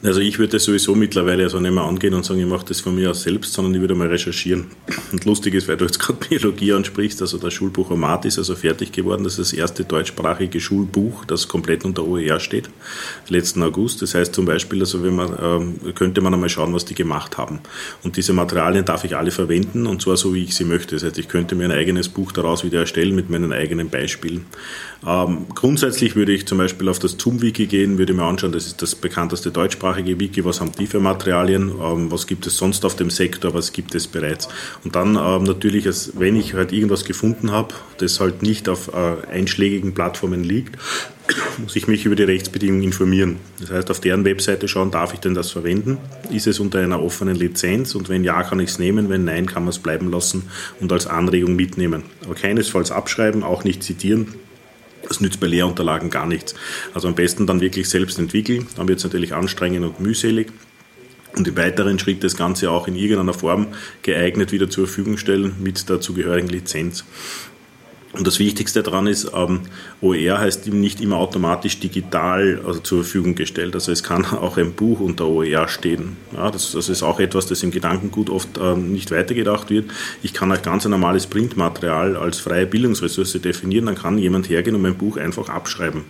Also 0.04 0.20
ich 0.20 0.38
würde 0.38 0.52
das 0.52 0.66
sowieso 0.66 0.96
mittlerweile 0.96 1.44
also 1.44 1.62
nicht 1.62 1.74
mehr 1.74 1.84
angehen 1.84 2.14
und 2.14 2.26
sagen, 2.26 2.42
ich 2.42 2.46
mache 2.46 2.66
das 2.66 2.82
von 2.82 2.94
mir 2.94 3.12
aus 3.12 3.24
selbst, 3.24 3.54
sondern 3.54 3.74
ich 3.74 3.80
würde 3.80 3.96
mal 3.96 4.10
recherchieren. 4.10 4.66
Und 5.14 5.24
lustig 5.24 5.54
ist, 5.54 5.70
weil 5.70 5.78
du 5.78 5.86
jetzt 5.86 5.98
gerade 5.98 6.20
Biologie 6.30 6.74
ansprichst, 6.74 7.22
also 7.22 7.38
das 7.38 7.54
Schulbuch 7.54 7.90
Omat 7.90 8.26
ist 8.26 8.38
also 8.38 8.54
fertig 8.54 8.92
geworden. 8.92 9.24
Das 9.24 9.40
ist 9.40 9.54
das 9.54 9.58
erste 9.58 9.86
deutschsprachige 9.86 10.60
Schulbuch, 10.60 11.24
das 11.24 11.48
komplett 11.48 11.86
unter 11.86 12.06
OER 12.06 12.42
steht, 12.42 12.70
letzten 13.30 13.64
August. 13.64 14.02
Das 14.02 14.14
heißt 14.14 14.36
zum 14.36 14.44
Beispiel, 14.44 14.82
also 14.82 15.04
wenn 15.04 15.16
man, 15.16 15.38
ähm, 15.42 15.96
könnte 15.96 16.20
man 16.20 16.34
einmal 16.34 16.50
schauen, 16.50 16.74
was 16.74 16.84
die 16.84 16.96
gemacht 16.96 17.38
haben. 17.38 17.62
Und 18.04 18.18
diese 18.18 18.34
Materialien 18.34 18.84
darf 18.84 19.06
ich 19.06 19.16
alle 19.16 19.32
verwenden 19.32 19.88
und 19.88 20.02
zwar 20.02 20.18
so, 20.18 20.34
wie 20.34 20.44
ich 20.44 20.54
sie 20.54 20.66
möchte. 20.66 20.96
Das 20.96 21.06
heißt, 21.06 21.18
ich 21.18 21.30
könnte 21.30 21.56
mir 21.56 21.64
ein 21.66 21.72
eigenes 21.72 22.10
Buch 22.10 22.34
daraus 22.34 22.66
wieder 22.66 22.82
erstellen 22.82 23.16
mit 23.16 23.30
meinen 23.30 23.54
eigenen 23.54 23.90
Beispielen. 23.90 24.48
Ähm, 25.08 25.46
grundsätzlich 25.56 26.18
würde 26.18 26.34
ich 26.34 26.46
zum 26.46 26.58
Beispiel 26.58 26.90
auf 26.90 27.00
das 27.00 27.18
Zoom-Wiki 27.18 27.68
gehen, 27.68 27.98
würde 27.98 28.14
mir 28.14 28.24
anschauen, 28.24 28.52
das 28.52 28.68
ist 28.68 28.82
das 28.82 28.96
bekannteste 28.96 29.52
deutschsprachige 29.52 29.93
Wiki, 29.98 30.46
was 30.46 30.62
haben 30.62 30.72
die 30.78 30.88
für 30.88 31.00
Materialien, 31.00 31.72
ähm, 31.82 32.12
was 32.12 32.28
gibt 32.28 32.48
es 32.48 32.58
sonst 32.58 32.86
auf 32.86 32.96
dem 32.96 33.10
Sektor, 33.10 33.54
was 33.54 33.74
gibt 33.74 33.96
es 33.96 34.08
bereits. 34.08 34.48
Und 34.84 34.96
dann 34.96 35.16
ähm, 35.16 35.44
natürlich, 35.44 35.88
wenn 36.18 36.36
ich 36.36 36.54
halt 36.54 36.72
irgendwas 36.72 37.06
gefunden 37.06 37.52
habe, 37.52 37.74
das 37.98 38.20
halt 38.20 38.42
nicht 38.42 38.70
auf 38.70 38.92
äh, 38.94 39.28
einschlägigen 39.32 39.94
Plattformen 39.94 40.44
liegt, 40.44 40.78
muss 41.58 41.76
ich 41.76 41.88
mich 41.88 42.06
über 42.06 42.16
die 42.16 42.24
Rechtsbedingungen 42.24 42.84
informieren. 42.84 43.38
Das 43.60 43.72
heißt, 43.72 43.92
auf 43.92 44.00
deren 44.00 44.26
Webseite 44.26 44.68
schauen, 44.68 44.92
darf 44.92 45.14
ich 45.14 45.20
denn 45.20 45.34
das 45.34 45.52
verwenden? 45.52 45.98
Ist 46.32 46.48
es 46.48 46.60
unter 46.60 46.80
einer 46.80 47.02
offenen 47.02 47.36
Lizenz? 47.36 47.96
Und 47.96 48.10
wenn 48.10 48.24
ja, 48.24 48.44
kann 48.44 48.60
ich 48.60 48.70
es 48.70 48.80
nehmen. 48.80 49.10
Wenn 49.10 49.26
nein, 49.26 49.46
kann 49.46 49.64
man 49.64 49.70
es 49.70 49.80
bleiben 49.80 50.12
lassen 50.12 50.44
und 50.80 50.92
als 50.92 51.08
Anregung 51.08 51.56
mitnehmen. 51.56 52.04
Aber 52.24 52.36
keinesfalls 52.36 52.92
abschreiben, 52.92 53.44
auch 53.44 53.64
nicht 53.64 53.84
zitieren 53.84 54.36
das 55.08 55.22
nützt 55.22 55.40
bei 55.40 55.48
Lehrunterlagen 55.48 56.10
gar 56.10 56.26
nichts. 56.26 56.56
Also 56.94 57.08
am 57.08 57.16
besten 57.16 57.48
dann 57.48 57.62
wirklich 57.62 57.90
selbst 57.90 58.20
entwickeln. 58.20 58.68
Dann 58.76 58.88
wird 58.88 59.00
es 59.00 59.04
natürlich 59.04 59.34
anstrengend 59.34 59.86
und 59.86 60.00
mühselig. 60.00 60.52
Und 61.36 61.48
im 61.48 61.58
weiteren 61.58 61.98
Schritt 61.98 62.24
das 62.24 62.38
Ganze 62.38 62.70
auch 62.70 62.88
in 62.88 62.96
irgendeiner 62.96 63.34
Form 63.34 63.68
geeignet 64.04 64.52
wieder 64.52 64.70
zur 64.70 64.86
Verfügung 64.86 65.18
stellen 65.18 65.56
mit 65.60 65.90
der 65.90 66.00
zugehörigen 66.00 66.50
Lizenz. 66.50 67.06
Und 68.14 68.28
das 68.28 68.38
Wichtigste 68.38 68.84
daran 68.84 69.08
ist, 69.08 69.32
ähm, 69.36 69.62
OER 70.00 70.38
heißt 70.38 70.68
ihm 70.68 70.80
nicht 70.80 71.02
immer 71.02 71.18
automatisch 71.18 71.80
digital 71.80 72.62
also 72.66 72.80
zur 72.80 73.04
Verfügung 73.04 73.34
gestellt. 73.34 73.74
Also 73.74 73.92
es 73.92 74.04
kann 74.04 74.24
auch 74.32 74.58
ein 74.58 74.74
Buch 74.74 75.00
unter 75.00 75.28
OER 75.28 75.68
stehen. 75.68 76.16
Ja, 76.32 76.52
das, 76.52 76.74
das 76.74 76.90
ist 76.90 77.02
auch 77.02 77.20
etwas, 77.20 77.48
das 77.48 77.64
im 77.64 77.72
Gedankengut 77.72 78.30
oft 78.30 78.60
ähm, 78.62 78.92
nicht 78.92 79.10
weitergedacht 79.10 79.72
wird. 79.72 79.90
Ich 80.22 80.34
kann 80.34 80.52
ein 80.52 80.62
ganz 80.62 80.86
normales 80.86 81.26
Printmaterial 81.26 82.16
als 82.16 82.40
freie 82.40 82.68
Bildungsressource 82.68 83.34
definieren, 83.42 83.88
dann 83.88 83.96
kann 83.96 84.20
jemand 84.20 84.48
hergehen 84.48 84.76
und 84.76 84.84
mein 84.84 84.96
Buch 84.96 85.18
einfach 85.18 85.50
abschreiben. 85.50 86.04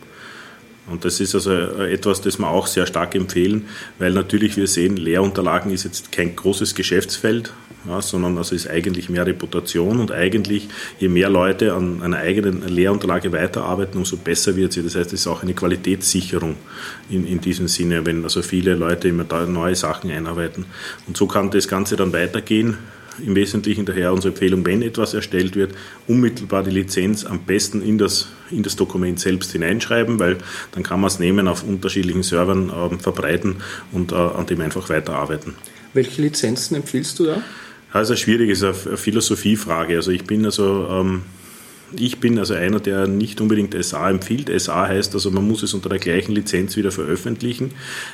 Und 0.88 1.06
das 1.06 1.22
ist 1.22 1.34
also 1.34 1.52
äh, 1.52 1.94
etwas, 1.94 2.20
das 2.20 2.38
wir 2.38 2.50
auch 2.50 2.68
sehr 2.68 2.86
stark 2.86 3.16
empfehlen, 3.16 3.68
weil 4.00 4.12
natürlich 4.12 4.58
wir 4.58 4.68
sehen, 4.68 4.98
Lehrunterlagen 4.98 5.72
ist 5.72 5.86
jetzt 5.86 6.12
kein 6.12 6.36
großes 6.36 6.76
Geschäftsfeld, 6.76 7.54
ja, 7.88 8.02
sondern 8.02 8.38
also 8.38 8.56
ist 8.56 8.70
eigentlich 8.70 9.10
mehr 9.10 9.26
Reputation 9.26 10.00
und 10.00 10.12
eigentlich 10.12 10.70
je 11.00 11.10
mehr 11.10 11.30
Leute 11.30 11.74
an 11.74 12.02
einer 12.02 12.18
eigenen 12.18 12.68
Lehrunterlage 12.68 13.32
weiterarbeiten, 13.32 13.98
umso 13.98 14.18
besser 14.18 14.56
wird 14.56 14.74
sie. 14.74 14.84
Das 14.84 14.96
heißt, 14.96 15.14
es 15.14 15.22
ist 15.22 15.28
auch 15.28 15.44
eine 15.44 15.54
Qualitätssicherung 15.54 16.56
in, 17.10 17.28
in 17.28 17.42
diesem 17.42 17.68
Sinne, 17.68 18.06
wenn 18.06 18.24
also 18.24 18.42
viele 18.42 18.76
Leute 18.76 19.10
immer 19.10 19.26
neue 19.46 19.76
Sachen 19.76 20.12
einarbeiten. 20.12 20.66
Und 21.08 21.18
so 21.18 21.28
kann 21.28 21.52
das 21.52 21.68
Ganze 21.68 21.96
dann 21.96 22.14
weitergehen 22.14 22.78
im 23.24 23.36
Wesentlichen 23.36 23.86
daher 23.86 24.14
unsere 24.14 24.34
Empfehlung, 24.34 24.66
wenn 24.66 24.82
etwas 24.82 25.14
erstellt 25.14 25.56
wird, 25.56 25.74
unmittelbar 26.08 26.64
die 26.64 26.72
Lizenz 26.72 27.26
am 27.26 27.40
besten 27.40 27.82
in 27.82 27.98
das, 27.98 28.30
in 28.50 28.64
das 28.64 28.76
Dokument 28.76 29.20
selbst 29.20 29.52
hineinschreiben, 29.52 30.20
weil 30.20 30.38
dann 30.72 30.84
kann 30.84 31.00
man 31.00 31.10
es 31.10 31.20
nehmen, 31.20 31.48
auf 31.48 31.64
unterschiedlichen 31.64 32.24
Servern 32.24 32.70
äh, 32.70 32.98
verbreiten 32.98 33.58
und 33.92 34.12
äh, 34.12 34.16
an 34.16 34.46
dem 34.48 34.62
einfach 34.62 34.90
weiterarbeiten. 34.90 35.56
Welche 35.94 36.22
Lizenzen 36.22 36.76
empfiehlst 36.76 37.20
du 37.20 37.26
da? 37.26 37.44
Eine 37.94 38.18
schwierige, 38.18 38.52
ist 38.52 38.64
eine 38.64 38.74
Philosophiefrage. 38.74 39.96
Also 39.96 40.10
ich 40.10 40.26
bin 40.26 40.44
also 40.46 40.88
ähm, 40.90 41.22
ich 42.00 42.20
bin 42.20 42.40
also 42.40 42.54
einer, 42.54 42.80
der 42.80 43.08
nicht 43.08 43.42
unbedingt 43.42 43.76
SA 43.84 44.10
empfiehlt. 44.10 44.50
SA 44.62 44.88
heißt 44.88 45.14
also, 45.14 45.32
man 45.32 45.48
muss 45.48 45.64
es 45.64 45.74
unter 45.74 45.90
der 45.90 46.00
gleichen 46.00 46.34
Lizenz 46.34 46.76
wieder 46.76 46.92
veröffentlichen. 46.92 47.72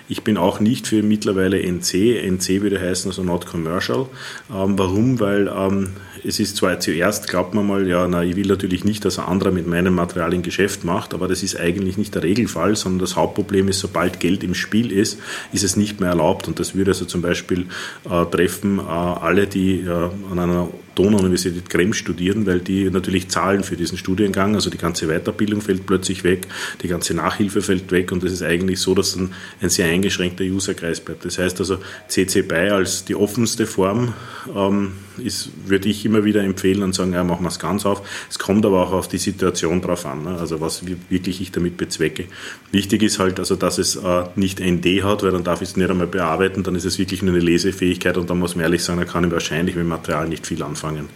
Ich 0.07 0.23
bin 0.23 0.37
auch 0.37 0.59
nicht 0.59 0.87
für 0.87 1.03
mittlerweile 1.03 1.61
NC. 1.61 2.23
NC 2.25 2.61
würde 2.61 2.79
heißen 2.79 3.09
also 3.11 3.23
not 3.23 3.45
commercial. 3.45 4.07
Ähm, 4.53 4.77
warum? 4.77 5.19
Weil 5.19 5.47
ähm, 5.47 5.89
es 6.23 6.39
ist 6.39 6.57
zwar 6.57 6.79
zuerst, 6.79 7.27
glaubt 7.27 7.53
man 7.53 7.67
mal, 7.67 7.87
ja, 7.87 8.07
na, 8.07 8.23
ich 8.23 8.35
will 8.35 8.47
natürlich 8.47 8.83
nicht, 8.83 9.05
dass 9.05 9.19
ein 9.19 9.25
anderer 9.25 9.51
mit 9.51 9.67
meinem 9.67 9.95
Material 9.95 10.33
ein 10.33 10.41
Geschäft 10.41 10.83
macht, 10.83 11.13
aber 11.13 11.27
das 11.27 11.43
ist 11.43 11.59
eigentlich 11.59 11.97
nicht 11.97 12.15
der 12.15 12.23
Regelfall, 12.23 12.75
sondern 12.75 12.99
das 12.99 13.15
Hauptproblem 13.15 13.67
ist, 13.69 13.79
sobald 13.79 14.19
Geld 14.19 14.43
im 14.43 14.53
Spiel 14.53 14.91
ist, 14.91 15.19
ist 15.53 15.63
es 15.63 15.75
nicht 15.75 15.99
mehr 15.99 16.09
erlaubt. 16.09 16.47
Und 16.47 16.59
das 16.59 16.75
würde 16.75 16.91
also 16.91 17.05
zum 17.05 17.21
Beispiel 17.21 17.67
äh, 18.09 18.25
treffen 18.25 18.79
äh, 18.79 18.81
alle, 18.81 19.47
die 19.47 19.81
äh, 19.81 19.89
an 19.89 20.39
einer 20.39 20.69
Donau-Universität 20.99 21.69
Krems 21.69 21.95
studieren, 21.95 22.45
weil 22.45 22.59
die 22.59 22.89
natürlich 22.89 23.29
zahlen 23.29 23.63
für 23.63 23.77
diesen 23.77 23.97
Studiengang. 23.97 24.55
Also 24.55 24.69
die 24.69 24.77
ganze 24.77 25.07
Weiterbildung 25.07 25.62
fällt 25.62 25.85
plötzlich 25.85 26.25
weg, 26.25 26.47
die 26.83 26.89
ganze 26.89 27.13
Nachhilfe 27.13 27.62
fällt 27.62 27.91
weg 27.91 28.12
und 28.12 28.23
es 28.25 28.33
ist 28.33 28.43
eigentlich 28.43 28.81
so, 28.81 28.93
dass 28.93 29.13
dann 29.13 29.33
ein 29.62 29.69
sehr 29.69 29.88
eingeschränkter 29.88 30.43
Userkreis 30.43 30.99
bleibt. 30.99 31.23
Das 31.23 31.38
heißt 31.38 31.59
also, 31.59 31.77
CC 32.09 32.41
BY 32.41 32.69
als 32.71 33.05
die 33.05 33.15
offenste 33.15 33.65
Form 33.65 34.13
ähm, 34.53 34.91
ist, 35.19 35.49
würde 35.65 35.89
ich 35.89 36.05
immer 36.05 36.23
wieder 36.23 36.43
empfehlen 36.43 36.84
und 36.84 36.93
sagen, 36.93 37.13
ja, 37.13 37.23
machen 37.23 37.43
wir 37.43 37.49
es 37.49 37.60
ganz 37.60 37.86
auf. 37.86 38.01
Es 38.29 38.39
kommt 38.39 38.65
aber 38.65 38.82
auch 38.84 38.91
auf 38.91 39.08
die 39.08 39.17
Situation 39.17 39.82
drauf 39.82 40.05
an, 40.05 40.23
ne? 40.23 40.38
also 40.39 40.62
was 40.62 40.84
wirklich 41.10 41.41
ich 41.41 41.51
damit 41.51 41.77
bezwecke. 41.77 42.25
Wichtig 42.71 43.03
ist 43.03 43.19
halt, 43.19 43.39
also, 43.39 43.55
dass 43.55 43.77
es 43.77 43.95
äh, 43.95 44.23
nicht 44.36 44.60
ND 44.60 45.03
hat, 45.03 45.23
weil 45.23 45.32
dann 45.32 45.43
darf 45.43 45.62
ich 45.62 45.69
es 45.69 45.77
nicht 45.77 45.89
einmal 45.89 46.08
bearbeiten, 46.08 46.63
dann 46.63 46.75
ist 46.75 46.86
es 46.86 46.99
wirklich 46.99 47.21
nur 47.21 47.34
eine 47.34 47.43
Lesefähigkeit 47.43 48.17
und 48.17 48.29
dann 48.29 48.39
muss 48.39 48.55
man 48.55 48.63
ehrlich 48.63 48.84
sagen, 48.84 48.99
da 48.99 49.05
kann 49.05 49.23
ich 49.23 49.32
wahrscheinlich 49.32 49.75
mit 49.75 49.84
dem 49.84 49.89
Material 49.89 50.27
nicht 50.27 50.47
viel 50.47 50.62
anfangen. 50.63 51.10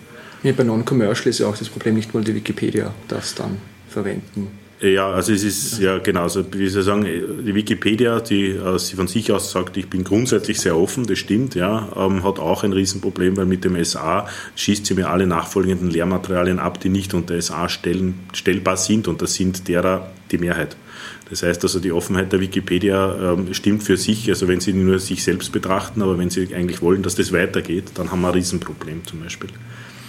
Ja, 0.44 0.52
bei 0.52 0.64
Non-Commercial 0.64 1.30
ist 1.30 1.40
ja 1.40 1.48
auch 1.48 1.58
das 1.58 1.70
Problem, 1.70 1.96
nicht 1.96 2.14
mal 2.14 2.24
die 2.24 2.36
Wikipedia 2.36 2.94
das 3.08 3.34
dann 3.36 3.58
verwenden. 3.88 4.63
Ja, 4.84 5.12
also 5.12 5.32
es 5.32 5.46
ist 5.46 5.80
ja 5.80 6.00
genauso, 6.00 6.44
wie 6.52 6.68
Sie 6.68 6.84
sagen, 6.84 7.06
die 7.06 7.56
Wikipedia, 7.56 8.20
die 8.20 8.50
äh, 8.50 8.78
sie 8.78 8.98
von 8.98 9.08
sich 9.08 9.32
aus 9.32 9.50
sagt, 9.50 9.78
ich 9.78 9.90
bin 9.90 10.04
grundsätzlich 10.04 10.60
sehr 10.60 10.78
offen, 10.78 11.06
das 11.08 11.20
stimmt, 11.20 11.56
ja, 11.56 11.88
ähm, 11.96 12.22
hat 12.26 12.38
auch 12.38 12.66
ein 12.66 12.74
Riesenproblem, 12.74 13.38
weil 13.38 13.46
mit 13.46 13.64
dem 13.64 13.82
SA 13.82 14.28
schießt 14.58 14.86
sie 14.86 14.96
mir 14.96 15.10
alle 15.10 15.26
nachfolgenden 15.26 15.90
Lehrmaterialien 15.90 16.60
ab, 16.60 16.82
die 16.82 16.90
nicht 16.90 17.14
unter 17.14 17.42
SA 17.42 17.70
stellen, 17.70 18.28
stellbar 18.34 18.76
sind 18.76 19.08
und 19.08 19.22
das 19.22 19.36
sind 19.36 19.70
derer 19.70 20.12
die 20.32 20.38
Mehrheit. 20.38 20.76
Das 21.30 21.44
heißt 21.44 21.64
also, 21.64 21.80
die 21.80 21.94
Offenheit 21.94 22.34
der 22.34 22.42
Wikipedia 22.42 23.36
ähm, 23.36 23.54
stimmt 23.54 23.84
für 23.84 23.96
sich, 23.96 24.28
also 24.28 24.50
wenn 24.50 24.60
Sie 24.60 24.74
nur 24.74 25.00
sich 25.00 25.24
selbst 25.24 25.54
betrachten, 25.54 26.02
aber 26.02 26.18
wenn 26.18 26.30
Sie 26.30 26.54
eigentlich 26.54 26.82
wollen, 26.82 27.04
dass 27.04 27.16
das 27.16 27.32
weitergeht, 27.32 27.86
dann 27.96 28.12
haben 28.12 28.20
wir 28.20 28.28
ein 28.28 28.34
Riesenproblem 28.34 29.06
zum 29.06 29.22
Beispiel. 29.22 29.50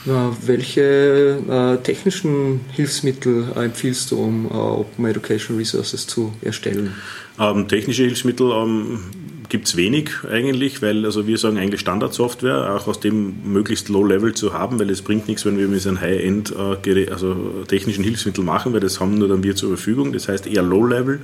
Welche 0.07 1.39
äh, 1.49 1.83
technischen 1.83 2.61
Hilfsmittel 2.73 3.53
äh, 3.57 3.65
empfiehlst 3.65 4.11
du, 4.11 4.19
um 4.19 4.47
äh, 4.47 4.55
Open 4.55 5.07
Education 5.07 5.57
Resources 5.57 6.07
zu 6.07 6.35
erstellen? 6.43 6.95
Ähm, 7.41 7.69
technische 7.69 8.05
Hilfsmittel 8.05 8.51
ähm, 8.53 9.01
gibt 9.49 9.67
es 9.67 9.77
wenig 9.77 10.11
eigentlich, 10.31 10.83
weil 10.83 11.05
also 11.05 11.27
wir 11.27 11.39
sagen 11.39 11.59
eigentlich 11.59 11.81
Standardsoftware, 11.81 12.75
auch 12.75 12.87
aus 12.87 13.01
dem 13.01 13.35
möglichst 13.45 13.89
Low-Level 13.89 14.35
zu 14.35 14.53
haben, 14.53 14.79
weil 14.79 14.91
es 14.91 15.03
bringt 15.03 15.29
nichts, 15.29 15.45
wenn 15.45 15.59
wir 15.59 15.69
mit 15.69 15.87
einem 15.87 16.01
High-End 16.01 16.53
äh, 16.53 17.11
also 17.11 17.65
technischen 17.69 18.05
Hilfsmittel 18.05 18.45
machen, 18.45 18.73
weil 18.73 18.81
das 18.81 19.01
haben 19.01 19.19
nur 19.19 19.29
dann 19.29 19.43
wir 19.43 19.57
zur 19.57 19.71
Verfügung. 19.71 20.13
Das 20.13 20.29
heißt 20.29 20.47
eher 20.47 20.63
Low-Level 20.63 21.21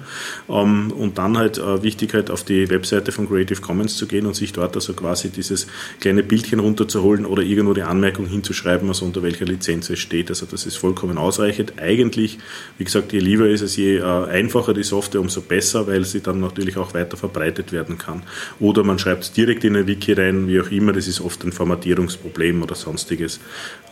ähm, 0.48 0.92
und 0.92 1.18
dann 1.18 1.38
halt 1.38 1.58
äh, 1.58 1.82
wichtig 1.82 2.14
auf 2.30 2.44
die 2.44 2.68
Webseite 2.70 3.12
von 3.12 3.28
Creative 3.28 3.60
Commons 3.60 3.96
zu 3.96 4.06
gehen 4.06 4.26
und 4.26 4.34
sich 4.34 4.52
dort 4.52 4.74
also 4.74 4.92
quasi 4.94 5.30
dieses 5.30 5.66
kleine 6.00 6.22
Bildchen 6.22 6.60
runterzuholen 6.60 7.24
oder 7.26 7.42
irgendwo 7.42 7.74
die 7.74 7.82
Anmerkung 7.82 8.26
hinzuschreiben, 8.26 8.88
also 8.88 9.04
unter 9.04 9.22
welcher 9.22 9.44
Lizenz 9.44 9.90
es 9.90 9.98
steht. 9.98 10.30
Also 10.30 10.46
das 10.46 10.66
ist 10.66 10.76
vollkommen 10.76 11.18
ausreichend. 11.18 11.74
Eigentlich, 11.78 12.38
wie 12.78 12.84
gesagt, 12.84 13.12
je 13.12 13.20
lieber 13.20 13.48
ist 13.48 13.60
es, 13.60 13.76
je 13.76 13.98
äh, 13.98 14.02
einfacher 14.02 14.74
die 14.74 14.82
Software, 14.82 15.20
umso 15.20 15.40
besser, 15.40 15.86
weil 15.86 16.04
sie 16.04 16.20
dann 16.20 16.40
natürlich 16.40 16.76
auch 16.76 16.94
weiter 16.94 17.16
verbreitet 17.16 17.72
werden 17.72 17.96
kann. 17.96 18.09
Oder 18.58 18.84
man 18.84 18.98
schreibt 18.98 19.24
es 19.24 19.32
direkt 19.32 19.64
in 19.64 19.76
ein 19.76 19.86
Wiki 19.86 20.12
rein, 20.12 20.48
wie 20.48 20.60
auch 20.60 20.70
immer, 20.70 20.92
das 20.92 21.06
ist 21.06 21.20
oft 21.20 21.44
ein 21.44 21.52
Formatierungsproblem 21.52 22.62
oder 22.62 22.74
sonstiges. 22.74 23.40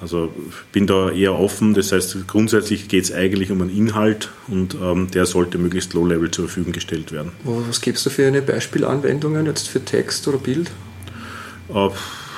Also 0.01 0.33
bin 0.73 0.87
da 0.87 1.11
eher 1.11 1.35
offen, 1.39 1.75
das 1.75 1.93
heißt 1.93 2.27
grundsätzlich 2.27 2.89
geht 2.89 3.05
es 3.05 3.13
eigentlich 3.13 3.51
um 3.51 3.63
einen 3.63 3.77
Inhalt 3.77 4.31
und 4.49 4.77
ähm, 4.81 5.11
der 5.11 5.27
sollte 5.27 5.59
möglichst 5.59 5.95
low-level 5.95 6.31
zur 6.31 6.47
Verfügung 6.47 6.73
gestellt 6.73 7.13
werden. 7.13 7.33
Was 7.45 7.81
gibst 7.81 8.05
du 8.07 8.11
für 8.11 8.27
eine 8.27 8.43
Beispielanwendungen 8.43 9.47
jetzt 9.47 9.69
für 9.69 9.85
Text 9.85 10.27
oder 10.29 10.39
Bild? 10.39 10.71
Äh, 11.75 11.89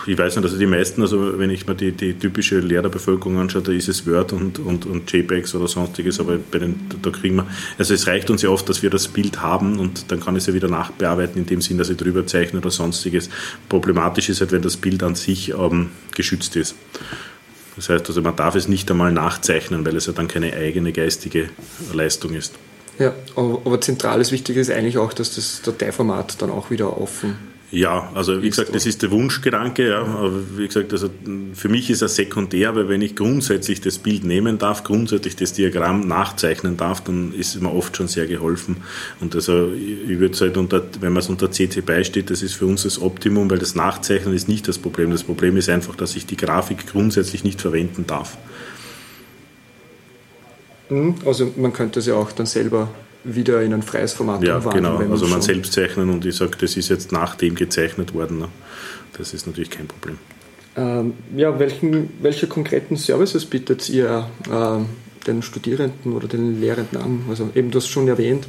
ich 0.06 0.18
weiß 0.18 0.36
nicht, 0.36 0.44
also 0.44 0.58
die 0.58 0.66
meisten, 0.66 1.02
also 1.02 1.38
wenn 1.38 1.50
ich 1.50 1.66
mir 1.66 1.74
die, 1.74 1.92
die 1.92 2.14
typische 2.14 2.60
Lehrerbevölkerung 2.60 3.38
anschaue, 3.38 3.62
da 3.62 3.72
ist 3.72 3.88
es 3.88 4.06
Word 4.06 4.32
und, 4.32 4.58
und, 4.58 4.86
und 4.86 5.10
JPEGs 5.10 5.54
oder 5.54 5.68
sonstiges, 5.68 6.20
aber 6.20 6.38
bei 6.38 6.58
den, 6.58 6.88
da 7.02 7.10
kriegen 7.10 7.36
wir, 7.36 7.46
also 7.78 7.94
es 7.94 8.06
reicht 8.06 8.30
uns 8.30 8.42
ja 8.42 8.50
oft, 8.50 8.68
dass 8.68 8.82
wir 8.82 8.90
das 8.90 9.08
Bild 9.08 9.40
haben 9.40 9.78
und 9.78 10.10
dann 10.10 10.20
kann 10.20 10.36
ich 10.36 10.42
es 10.42 10.46
ja 10.46 10.54
wieder 10.54 10.68
nachbearbeiten, 10.68 11.40
in 11.40 11.46
dem 11.46 11.60
Sinn, 11.60 11.78
dass 11.78 11.90
ich 11.90 11.96
drüber 11.96 12.26
zeichne 12.26 12.60
oder 12.60 12.70
sonstiges. 12.70 13.30
Problematisch 13.68 14.28
ist 14.28 14.40
halt, 14.40 14.52
wenn 14.52 14.62
das 14.62 14.76
Bild 14.76 15.02
an 15.02 15.14
sich 15.14 15.50
ähm, 15.50 15.90
geschützt 16.14 16.56
ist. 16.56 16.74
Das 17.76 17.88
heißt 17.88 18.08
also, 18.08 18.20
man 18.22 18.36
darf 18.36 18.56
es 18.56 18.68
nicht 18.68 18.90
einmal 18.90 19.12
nachzeichnen, 19.12 19.86
weil 19.86 19.96
es 19.96 20.06
ja 20.06 20.12
dann 20.12 20.28
keine 20.28 20.52
eigene 20.54 20.92
geistige 20.92 21.48
Leistung 21.92 22.34
ist. 22.34 22.54
Ja, 22.98 23.14
aber, 23.34 23.80
zentrales 23.80 24.30
Wichtige 24.30 24.60
ist 24.60 24.70
eigentlich 24.70 24.98
auch, 24.98 25.14
dass 25.14 25.34
das 25.34 25.62
Dateiformat 25.62 26.42
dann 26.42 26.50
auch 26.50 26.70
wieder 26.70 27.00
offen 27.00 27.49
ja, 27.72 28.11
also 28.14 28.42
wie 28.42 28.48
gesagt, 28.50 28.74
das 28.74 28.85
ist 28.85 29.00
der 29.02 29.12
Wunschgedanke. 29.12 29.88
Ja. 29.88 30.02
Aber 30.02 30.33
wie 30.56 30.66
gesagt, 30.66 30.92
also 30.92 31.09
für 31.54 31.68
mich 31.68 31.88
ist 31.88 32.02
er 32.02 32.09
sekundär, 32.09 32.74
weil 32.74 32.88
wenn 32.88 33.00
ich 33.00 33.14
grundsätzlich 33.14 33.80
das 33.80 33.98
Bild 33.98 34.24
nehmen 34.24 34.59
darf, 34.59 34.83
grundsätzlich 34.83 35.37
das 35.37 35.52
Diagramm 35.52 36.09
nachzeichnen 36.09 36.76
darf, 36.76 37.02
dann 37.02 37.33
ist 37.33 37.61
mir 37.61 37.72
oft 37.72 37.96
schon 37.96 38.09
sehr 38.09 38.26
geholfen. 38.26 38.78
Und 39.20 39.37
also 39.37 39.70
ich 39.72 40.18
würde 40.18 40.37
sagen, 40.37 40.56
unter, 40.59 40.83
wenn 41.00 41.12
man 41.12 41.20
es 41.20 41.28
unter 41.28 41.52
CC 41.52 41.80
beisteht, 41.80 42.30
das 42.30 42.42
ist 42.42 42.54
für 42.54 42.66
uns 42.66 42.83
das 42.83 43.00
Optimum, 43.00 43.48
weil 43.50 43.59
das 43.59 43.76
Nachzeichnen 43.76 44.35
ist 44.35 44.48
nicht 44.48 44.66
das 44.66 44.78
Problem. 44.78 45.12
Das 45.12 45.22
Problem 45.22 45.56
ist 45.56 45.68
einfach, 45.68 45.94
dass 45.94 46.16
ich 46.16 46.26
die 46.26 46.37
Grafik 46.37 46.88
grundsätzlich 46.88 47.44
nicht 47.44 47.61
verwenden 47.61 48.04
darf. 48.04 48.37
Mhm, 50.88 51.14
also 51.24 51.52
man 51.56 51.72
könnte 51.72 52.00
es 52.00 52.06
ja 52.06 52.14
auch 52.14 52.33
dann 52.33 52.46
selber 52.46 52.88
wieder 53.24 53.62
in 53.62 53.72
ein 53.74 53.83
freies 53.83 54.12
Format 54.12 54.42
ja, 54.42 54.59
umwandeln. 54.59 54.85
Ja, 54.85 54.98
genau. 54.98 55.12
Also 55.12 55.26
man 55.26 55.42
selbst 55.42 55.72
zeichnen 55.72 56.11
und 56.11 56.24
ich 56.24 56.37
sage, 56.37 56.52
das 56.61 56.76
ist 56.76 56.88
jetzt 56.88 57.12
nach 57.12 57.35
dem 57.35 57.54
gezeichnet 57.54 58.14
worden. 58.14 58.38
Ne? 58.38 58.48
Das 59.16 59.35
ist 59.35 59.46
natürlich 59.46 59.70
kein 59.70 59.87
Problem. 59.87 60.18
Ähm, 60.76 61.14
ja, 61.37 61.59
welchen, 61.59 62.11
welche 62.22 62.46
konkreten 62.46 62.96
Services 62.96 63.44
bietet 63.44 63.88
ihr 63.88 64.28
äh, 64.50 65.26
den 65.26 65.42
Studierenden 65.42 66.12
oder 66.12 66.28
den 66.28 66.61
Lehrenden 66.61 66.98
an? 66.98 67.24
Also 67.28 67.50
eben, 67.54 67.70
du 67.70 67.78
hast 67.78 67.88
schon 67.88 68.09
erwähnt, 68.09 68.46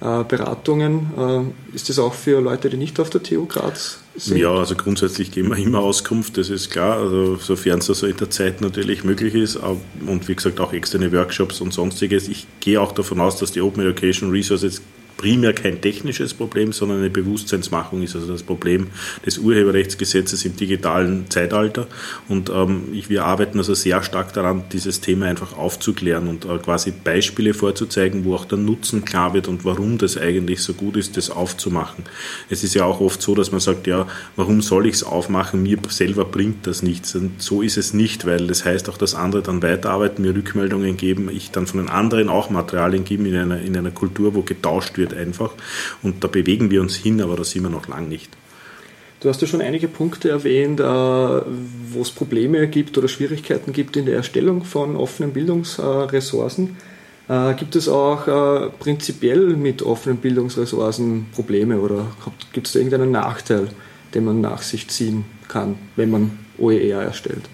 äh, 0.00 0.24
Beratungen. 0.24 1.52
Äh, 1.72 1.74
ist 1.74 1.88
das 1.88 1.98
auch 1.98 2.14
für 2.14 2.40
Leute, 2.40 2.68
die 2.68 2.76
nicht 2.76 3.00
auf 3.00 3.10
der 3.10 3.22
TU 3.22 3.46
Graz 3.46 4.01
sind? 4.16 4.38
Ja, 4.38 4.50
also 4.50 4.74
grundsätzlich 4.74 5.30
geben 5.30 5.50
wir 5.50 5.56
immer 5.56 5.80
Auskunft, 5.80 6.36
das 6.36 6.50
ist 6.50 6.70
klar, 6.70 6.98
also 6.98 7.36
sofern 7.36 7.78
es 7.78 7.88
also 7.88 8.06
in 8.06 8.16
der 8.16 8.30
Zeit 8.30 8.60
natürlich 8.60 9.04
möglich 9.04 9.34
ist 9.34 9.56
und 9.56 10.28
wie 10.28 10.34
gesagt 10.34 10.60
auch 10.60 10.72
externe 10.72 11.12
Workshops 11.12 11.60
und 11.60 11.72
sonstiges. 11.72 12.28
Ich 12.28 12.46
gehe 12.60 12.80
auch 12.80 12.92
davon 12.92 13.20
aus, 13.20 13.36
dass 13.36 13.52
die 13.52 13.60
Open 13.60 13.82
Education 13.82 14.30
Resources 14.30 14.82
primär 15.22 15.52
kein 15.52 15.80
technisches 15.80 16.34
Problem, 16.34 16.72
sondern 16.72 16.98
eine 16.98 17.08
Bewusstseinsmachung 17.08 18.02
ist. 18.02 18.16
Also 18.16 18.32
das 18.32 18.42
Problem 18.42 18.88
des 19.24 19.38
Urheberrechtsgesetzes 19.38 20.44
im 20.44 20.56
digitalen 20.56 21.30
Zeitalter. 21.30 21.86
Und 22.28 22.50
ähm, 22.50 22.88
wir 22.90 23.24
arbeiten 23.24 23.58
also 23.58 23.72
sehr 23.74 24.02
stark 24.02 24.32
daran, 24.32 24.64
dieses 24.72 25.00
Thema 25.00 25.26
einfach 25.26 25.56
aufzuklären 25.56 26.26
und 26.26 26.44
äh, 26.44 26.58
quasi 26.58 26.90
Beispiele 26.90 27.54
vorzuzeigen, 27.54 28.24
wo 28.24 28.34
auch 28.34 28.44
der 28.44 28.58
Nutzen 28.58 29.04
klar 29.04 29.32
wird 29.32 29.46
und 29.46 29.64
warum 29.64 29.96
das 29.96 30.18
eigentlich 30.18 30.60
so 30.60 30.74
gut 30.74 30.96
ist, 30.96 31.16
das 31.16 31.30
aufzumachen. 31.30 32.04
Es 32.50 32.64
ist 32.64 32.74
ja 32.74 32.84
auch 32.84 33.00
oft 33.00 33.22
so, 33.22 33.36
dass 33.36 33.52
man 33.52 33.60
sagt, 33.60 33.86
ja, 33.86 34.08
warum 34.34 34.60
soll 34.60 34.86
ich 34.86 34.96
es 34.96 35.04
aufmachen? 35.04 35.62
Mir 35.62 35.78
selber 35.88 36.24
bringt 36.24 36.66
das 36.66 36.82
nichts. 36.82 37.14
Und 37.14 37.40
so 37.40 37.62
ist 37.62 37.76
es 37.76 37.94
nicht, 37.94 38.26
weil 38.26 38.48
das 38.48 38.64
heißt 38.64 38.88
auch, 38.88 38.96
dass 38.96 39.14
andere 39.14 39.42
dann 39.42 39.62
weiterarbeiten, 39.62 40.22
mir 40.22 40.34
Rückmeldungen 40.34 40.96
geben, 40.96 41.30
ich 41.30 41.52
dann 41.52 41.68
von 41.68 41.78
den 41.78 41.90
anderen 41.90 42.28
auch 42.28 42.50
Materialien 42.50 43.04
gebe 43.04 43.28
in 43.28 43.36
einer, 43.36 43.60
in 43.60 43.76
einer 43.76 43.92
Kultur, 43.92 44.34
wo 44.34 44.42
getauscht 44.42 44.98
wird 44.98 45.11
einfach. 45.14 45.52
Und 46.02 46.24
da 46.24 46.28
bewegen 46.28 46.70
wir 46.70 46.80
uns 46.80 46.96
hin, 46.96 47.20
aber 47.20 47.36
da 47.36 47.44
sind 47.44 47.62
wir 47.62 47.70
noch 47.70 47.88
lang 47.88 48.08
nicht. 48.08 48.30
Du 49.20 49.28
hast 49.28 49.40
ja 49.40 49.46
schon 49.46 49.60
einige 49.60 49.86
Punkte 49.86 50.30
erwähnt, 50.30 50.80
äh, 50.80 50.82
wo 50.84 52.02
es 52.02 52.10
Probleme 52.10 52.66
gibt 52.66 52.98
oder 52.98 53.06
Schwierigkeiten 53.06 53.72
gibt 53.72 53.96
in 53.96 54.06
der 54.06 54.16
Erstellung 54.16 54.64
von 54.64 54.96
offenen 54.96 55.32
Bildungsressourcen. 55.32 56.76
Äh, 57.28 57.54
gibt 57.54 57.76
es 57.76 57.88
auch 57.88 58.26
äh, 58.26 58.70
prinzipiell 58.80 59.56
mit 59.56 59.82
offenen 59.82 60.16
Bildungsressourcen 60.16 61.26
Probleme 61.32 61.78
oder 61.78 62.08
gibt 62.52 62.66
es 62.66 62.72
da 62.72 62.80
irgendeinen 62.80 63.12
Nachteil, 63.12 63.68
den 64.12 64.24
man 64.24 64.40
nach 64.40 64.62
sich 64.62 64.88
ziehen 64.88 65.24
kann, 65.46 65.76
wenn 65.94 66.10
man 66.10 66.38
OER 66.58 67.02
erstellt? 67.02 67.48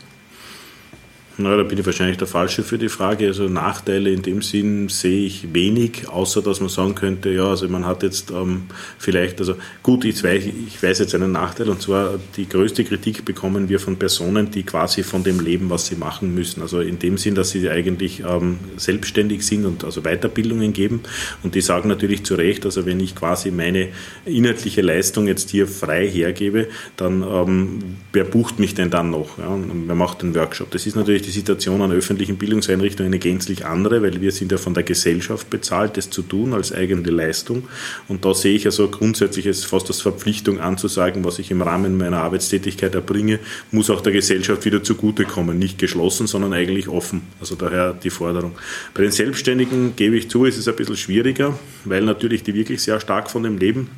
Na, 1.40 1.56
da 1.56 1.62
bin 1.62 1.78
ich 1.78 1.86
wahrscheinlich 1.86 2.16
der 2.16 2.26
Falsche 2.26 2.64
für 2.64 2.78
die 2.78 2.88
Frage. 2.88 3.28
Also 3.28 3.44
Nachteile 3.44 4.10
in 4.10 4.22
dem 4.22 4.42
Sinn 4.42 4.88
sehe 4.88 5.24
ich 5.24 5.54
wenig, 5.54 6.08
außer 6.08 6.42
dass 6.42 6.58
man 6.58 6.68
sagen 6.68 6.96
könnte, 6.96 7.30
ja, 7.30 7.44
also 7.44 7.68
man 7.68 7.86
hat 7.86 8.02
jetzt 8.02 8.32
ähm, 8.32 8.62
vielleicht, 8.98 9.38
also 9.38 9.54
gut, 9.84 10.04
ich 10.04 10.24
weiß, 10.24 10.46
ich 10.46 10.82
weiß 10.82 10.98
jetzt 10.98 11.14
einen 11.14 11.30
Nachteil 11.30 11.68
und 11.68 11.80
zwar 11.80 12.18
die 12.36 12.48
größte 12.48 12.82
Kritik 12.82 13.24
bekommen 13.24 13.68
wir 13.68 13.78
von 13.78 13.96
Personen, 13.96 14.50
die 14.50 14.64
quasi 14.64 15.04
von 15.04 15.22
dem 15.22 15.38
leben, 15.38 15.70
was 15.70 15.86
sie 15.86 15.94
machen 15.94 16.34
müssen. 16.34 16.60
Also 16.60 16.80
in 16.80 16.98
dem 16.98 17.16
Sinn, 17.18 17.36
dass 17.36 17.50
sie 17.50 17.70
eigentlich 17.70 18.24
ähm, 18.28 18.58
selbstständig 18.76 19.46
sind 19.46 19.64
und 19.64 19.84
also 19.84 20.02
Weiterbildungen 20.02 20.72
geben 20.72 21.02
und 21.44 21.54
die 21.54 21.60
sagen 21.60 21.88
natürlich 21.88 22.24
zu 22.24 22.34
Recht, 22.34 22.64
also 22.64 22.84
wenn 22.84 22.98
ich 22.98 23.14
quasi 23.14 23.52
meine 23.52 23.90
inhaltliche 24.24 24.82
Leistung 24.82 25.28
jetzt 25.28 25.50
hier 25.50 25.68
frei 25.68 26.08
hergebe, 26.08 26.66
dann 26.96 27.22
ähm, 27.22 27.78
wer 28.12 28.24
bucht 28.24 28.58
mich 28.58 28.74
denn 28.74 28.90
dann 28.90 29.10
noch? 29.10 29.38
Ja? 29.38 29.56
Wer 29.86 29.94
macht 29.94 30.22
den 30.22 30.34
Workshop? 30.34 30.72
Das 30.72 30.84
ist 30.84 30.96
natürlich 30.96 31.27
die 31.28 31.32
Situation 31.32 31.82
an 31.82 31.92
öffentlichen 31.92 32.38
Bildungseinrichtungen 32.38 33.12
eine 33.12 33.18
gänzlich 33.18 33.66
andere, 33.66 34.00
weil 34.02 34.18
wir 34.22 34.32
sind 34.32 34.50
ja 34.50 34.56
von 34.56 34.72
der 34.72 34.82
Gesellschaft 34.82 35.50
bezahlt, 35.50 35.98
das 35.98 36.08
zu 36.08 36.22
tun 36.22 36.54
als 36.54 36.72
eigene 36.72 37.10
Leistung. 37.10 37.68
Und 38.08 38.24
da 38.24 38.32
sehe 38.32 38.54
ich 38.54 38.64
also 38.64 38.88
grundsätzlich 38.88 39.44
fast 39.66 39.88
als 39.88 40.00
Verpflichtung 40.00 40.58
anzusagen, 40.58 41.24
was 41.24 41.38
ich 41.38 41.50
im 41.50 41.60
Rahmen 41.60 41.98
meiner 41.98 42.22
Arbeitstätigkeit 42.22 42.94
erbringe, 42.94 43.40
muss 43.70 43.90
auch 43.90 44.00
der 44.00 44.14
Gesellschaft 44.14 44.64
wieder 44.64 44.82
zugutekommen. 44.82 45.58
Nicht 45.58 45.78
geschlossen, 45.78 46.26
sondern 46.26 46.54
eigentlich 46.54 46.88
offen. 46.88 47.22
Also 47.40 47.56
daher 47.56 47.92
die 47.92 48.10
Forderung. 48.10 48.52
Bei 48.94 49.02
den 49.02 49.12
Selbstständigen 49.12 49.96
gebe 49.96 50.16
ich 50.16 50.30
zu, 50.30 50.46
ist 50.46 50.56
es 50.56 50.66
ein 50.66 50.76
bisschen 50.76 50.96
schwieriger, 50.96 51.58
weil 51.84 52.02
natürlich 52.02 52.42
die 52.42 52.54
wirklich 52.54 52.80
sehr 52.80 53.00
stark 53.00 53.30
von 53.30 53.42
dem 53.42 53.58
leben. 53.58 53.90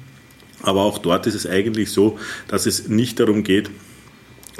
Aber 0.62 0.83
auch 0.83 0.99
dort 0.99 1.29
ist 1.29 1.35
es 1.35 1.47
eigentlich 1.47 1.93
so, 1.93 2.19
dass 2.49 2.66
es 2.66 2.88
nicht 2.88 3.21
darum 3.21 3.45
geht, 3.45 3.71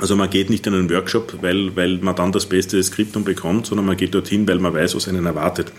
also 0.01 0.17
man 0.17 0.31
geht 0.31 0.51
nicht 0.51 0.67
in 0.67 0.75
einen 0.75 0.91
Workshop, 0.91 1.39
weil, 1.43 1.77
weil 1.77 1.99
man 1.99 2.17
dann 2.17 2.33
das 2.33 2.47
beste 2.47 2.83
Skriptum 2.83 3.25
bekommt, 3.25 3.67
sondern 3.67 3.87
man 3.87 3.97
geht 3.97 4.15
dorthin, 4.15 4.49
weil 4.49 4.59
man 4.59 4.75
weiß, 4.75 4.97
was 4.97 5.09
einen 5.09 5.27
erwartet. 5.27 5.73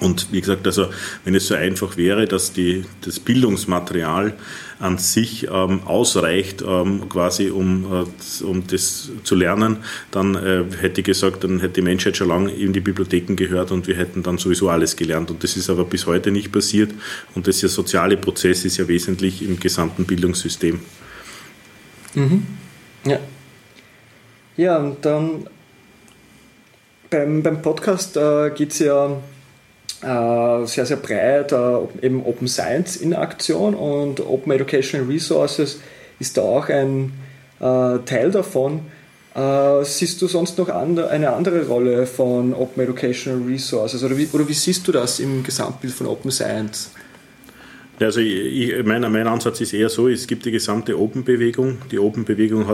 Und 0.00 0.32
wie 0.32 0.40
gesagt, 0.40 0.66
also 0.66 0.88
wenn 1.24 1.34
es 1.36 1.46
so 1.46 1.54
einfach 1.54 1.96
wäre, 1.96 2.26
dass 2.26 2.52
die, 2.52 2.84
das 3.02 3.20
Bildungsmaterial 3.20 4.34
an 4.80 4.98
sich 4.98 5.46
ähm, 5.48 5.82
ausreicht, 5.84 6.64
ähm, 6.66 7.08
quasi 7.08 7.50
um, 7.50 7.84
äh, 7.84 8.44
um 8.44 8.66
das 8.66 9.10
zu 9.22 9.36
lernen, 9.36 9.76
dann 10.10 10.34
äh, 10.34 10.64
hätte 10.80 11.02
ich 11.02 11.04
gesagt, 11.04 11.44
dann 11.44 11.60
hätte 11.60 11.74
die 11.74 11.82
Menschheit 11.82 12.16
schon 12.16 12.28
lange 12.28 12.52
in 12.52 12.72
die 12.72 12.80
Bibliotheken 12.80 13.36
gehört 13.36 13.70
und 13.70 13.86
wir 13.86 13.94
hätten 13.96 14.24
dann 14.24 14.38
sowieso 14.38 14.70
alles 14.70 14.96
gelernt. 14.96 15.30
Und 15.30 15.44
das 15.44 15.56
ist 15.56 15.70
aber 15.70 15.84
bis 15.84 16.06
heute 16.06 16.32
nicht 16.32 16.50
passiert. 16.50 16.90
Und 17.36 17.46
das 17.46 17.60
soziale 17.60 18.16
Prozess 18.16 18.64
ist 18.64 18.78
ja 18.78 18.88
wesentlich 18.88 19.40
im 19.42 19.60
gesamten 19.60 20.04
Bildungssystem. 20.04 20.80
Mhm. 22.14 22.42
Ja. 23.04 23.18
Ja, 24.56 24.78
und 24.78 25.04
dann 25.04 25.46
beim, 27.10 27.42
beim 27.42 27.62
Podcast 27.62 28.16
äh, 28.16 28.50
geht 28.50 28.72
es 28.72 28.80
ja 28.80 29.16
äh, 30.02 30.66
sehr, 30.66 30.86
sehr 30.86 30.96
breit, 30.96 31.52
äh, 31.52 32.06
eben 32.06 32.24
Open 32.24 32.48
Science 32.48 32.96
in 32.96 33.14
Aktion 33.14 33.74
und 33.74 34.20
Open 34.20 34.52
Educational 34.52 35.06
Resources 35.06 35.80
ist 36.18 36.36
da 36.36 36.42
auch 36.42 36.68
ein 36.68 37.12
äh, 37.60 37.98
Teil 38.04 38.30
davon. 38.30 38.80
Äh, 39.34 39.84
siehst 39.84 40.20
du 40.20 40.26
sonst 40.26 40.58
noch 40.58 40.68
andre, 40.68 41.08
eine 41.08 41.32
andere 41.32 41.66
Rolle 41.66 42.06
von 42.06 42.52
Open 42.54 42.82
Educational 42.82 43.42
Resources 43.46 44.04
oder 44.04 44.16
wie, 44.16 44.28
oder 44.32 44.46
wie 44.46 44.54
siehst 44.54 44.86
du 44.86 44.92
das 44.92 45.20
im 45.20 45.42
Gesamtbild 45.42 45.94
von 45.94 46.06
Open 46.06 46.30
Science? 46.30 46.90
Also 48.02 48.20
ich, 48.20 48.84
mein, 48.84 49.00
mein, 49.00 49.26
Ansatz 49.26 49.60
ist 49.60 49.72
eher 49.72 49.88
so, 49.88 50.08
es 50.08 50.26
gibt 50.26 50.44
die 50.44 50.50
gesamte 50.50 50.98
Open-Bewegung. 50.98 51.78
Die 51.90 51.98
Open-Bewegung 51.98 52.66